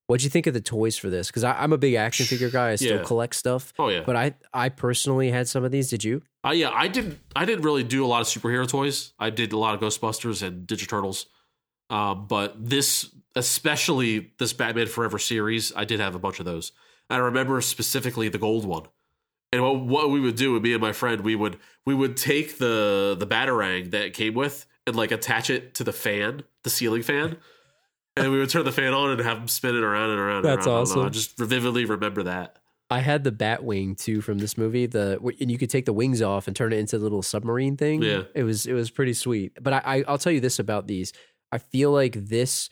[0.09, 1.29] what'd you think of the toys for this?
[1.29, 2.71] Because I'm a big action figure guy.
[2.71, 3.05] I still Yeah.
[3.05, 3.73] collect stuff.
[3.79, 4.03] oh yeah.
[4.05, 5.89] But I I personally had some of these.
[5.89, 6.23] Did you?
[6.45, 7.19] Uh, yeah, I didn't.
[7.37, 9.13] I didn't really do a lot of superhero toys.
[9.19, 11.27] I did a lot of Ghostbusters and Digiturtles.
[11.91, 16.73] Um, but this, especially this Batman Forever series, I did have a bunch of those.
[17.11, 18.85] I remember specifically the gold one.
[19.53, 22.17] And what, what we would do, with me and my friend, we would we would
[22.17, 26.43] take the the batarang that it came with and like attach it to the fan,
[26.65, 27.39] the ceiling fan,
[28.19, 30.37] and we would turn the fan on and have them spin it around and around.
[30.39, 30.77] and That's around.
[30.77, 30.79] I.
[30.79, 31.11] I awesome.
[31.13, 32.59] just vividly remember that.
[32.91, 34.87] I had the Batwing too from this movie.
[34.87, 37.77] The and you could take the wings off and turn it into the little submarine
[37.77, 38.03] thing.
[38.03, 38.23] Yeah.
[38.35, 39.53] it was it was pretty sweet.
[39.63, 41.13] But I, I I'll tell you this about these.
[41.53, 42.71] I feel like this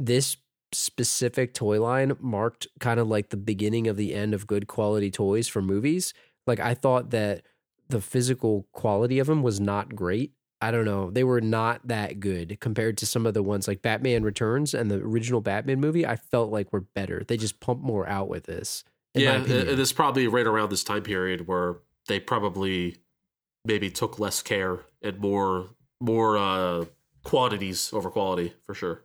[0.00, 0.36] this
[0.72, 5.10] specific toy line marked kind of like the beginning of the end of good quality
[5.10, 6.14] toys for movies.
[6.46, 7.42] Like I thought that
[7.88, 10.32] the physical quality of them was not great.
[10.62, 11.10] I don't know.
[11.10, 14.88] They were not that good compared to some of the ones like Batman Returns and
[14.88, 16.06] the original Batman movie.
[16.06, 17.24] I felt like were better.
[17.26, 18.84] They just pumped more out with this.
[19.12, 19.68] yeah, opinion.
[19.70, 22.98] and it's probably right around this time period where they probably
[23.64, 25.70] maybe took less care and more
[26.00, 26.84] more uh
[27.24, 29.02] quantities over quality for sure.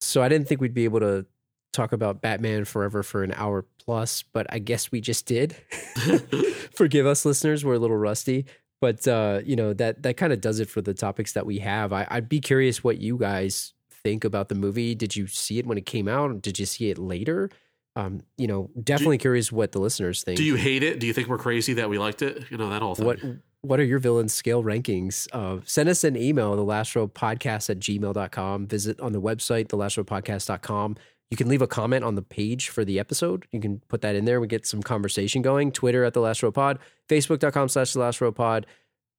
[0.00, 1.26] So I didn't think we'd be able to
[1.72, 5.56] talk about Batman Forever for an hour plus, but I guess we just did.
[6.74, 7.64] Forgive us, listeners.
[7.64, 8.46] We're a little rusty,
[8.82, 11.60] but uh, you know that that kind of does it for the topics that we
[11.60, 11.92] have.
[11.92, 14.96] I, I'd be curious what you guys think about the movie.
[14.96, 16.42] Did you see it when it came out?
[16.42, 17.48] Did you see it later?
[17.94, 20.36] Um, you know, definitely curious what the listeners think.
[20.36, 20.98] Do you hate it?
[20.98, 22.46] Do you think we're crazy that we liked it?
[22.50, 23.06] You know, that whole thing.
[23.06, 23.18] what
[23.60, 25.28] what are your villain scale rankings?
[25.32, 28.66] Uh, send us an email, the last row podcast at gmail.com.
[28.66, 30.96] Visit on the website, the last row podcast.com.
[31.32, 33.46] You can leave a comment on the page for the episode.
[33.52, 34.38] You can put that in there.
[34.38, 35.72] We get some conversation going.
[35.72, 36.78] Twitter at the last row pod,
[37.08, 38.66] facebook.com slash the last row pod,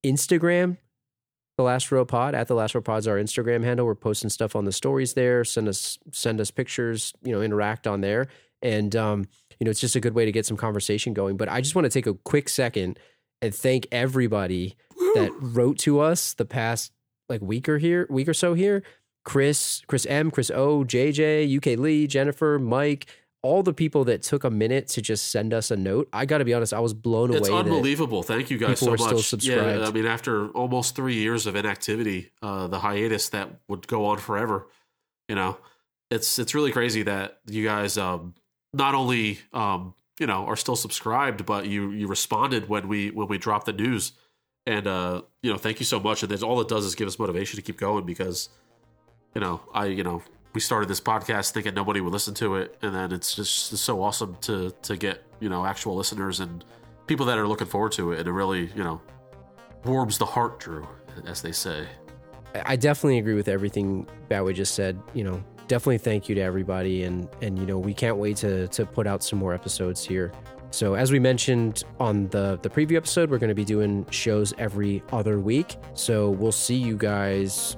[0.05, 0.77] Instagram,
[1.57, 3.87] the last row pod at the last row pod's our Instagram handle.
[3.87, 5.43] We're posting stuff on the stories there.
[5.43, 8.27] Send us, send us pictures, you know, interact on there.
[8.61, 9.25] And, um,
[9.59, 11.35] you know, it's just a good way to get some conversation going.
[11.35, 12.99] But I just want to take a quick second
[13.41, 14.77] and thank everybody
[15.15, 16.91] that wrote to us the past
[17.27, 18.83] like week or here week or so here.
[19.23, 23.07] Chris, Chris M, Chris O, JJ, UK Lee, Jennifer, Mike,
[23.41, 26.07] all the people that took a minute to just send us a note.
[26.13, 27.39] I got to be honest, I was blown away.
[27.39, 28.23] It's unbelievable.
[28.23, 29.27] Thank you guys so were still much.
[29.27, 29.81] subscribed.
[29.81, 34.05] Yeah, I mean, after almost three years of inactivity, uh, the hiatus that would go
[34.05, 34.67] on forever,
[35.27, 35.57] you know,
[36.09, 38.33] it's it's really crazy that you guys um,
[38.73, 43.27] not only um, you know are still subscribed, but you you responded when we when
[43.27, 44.13] we dropped the news,
[44.65, 46.23] And uh, you know, thank you so much.
[46.23, 48.49] And all it does is give us motivation to keep going because,
[49.35, 50.21] you know, I you know
[50.53, 54.01] we started this podcast thinking nobody would listen to it, and then it's just so
[54.03, 56.63] awesome to to get you know actual listeners and
[57.07, 59.01] people that are looking forward to it, and it really you know
[59.85, 60.87] warms the heart, Drew,
[61.25, 61.87] as they say.
[62.65, 65.01] I definitely agree with everything Badway just said.
[65.13, 68.67] You know, definitely thank you to everybody, and and you know we can't wait to
[68.69, 70.31] to put out some more episodes here.
[70.69, 74.53] So as we mentioned on the the preview episode, we're going to be doing shows
[74.57, 75.77] every other week.
[75.93, 77.77] So we'll see you guys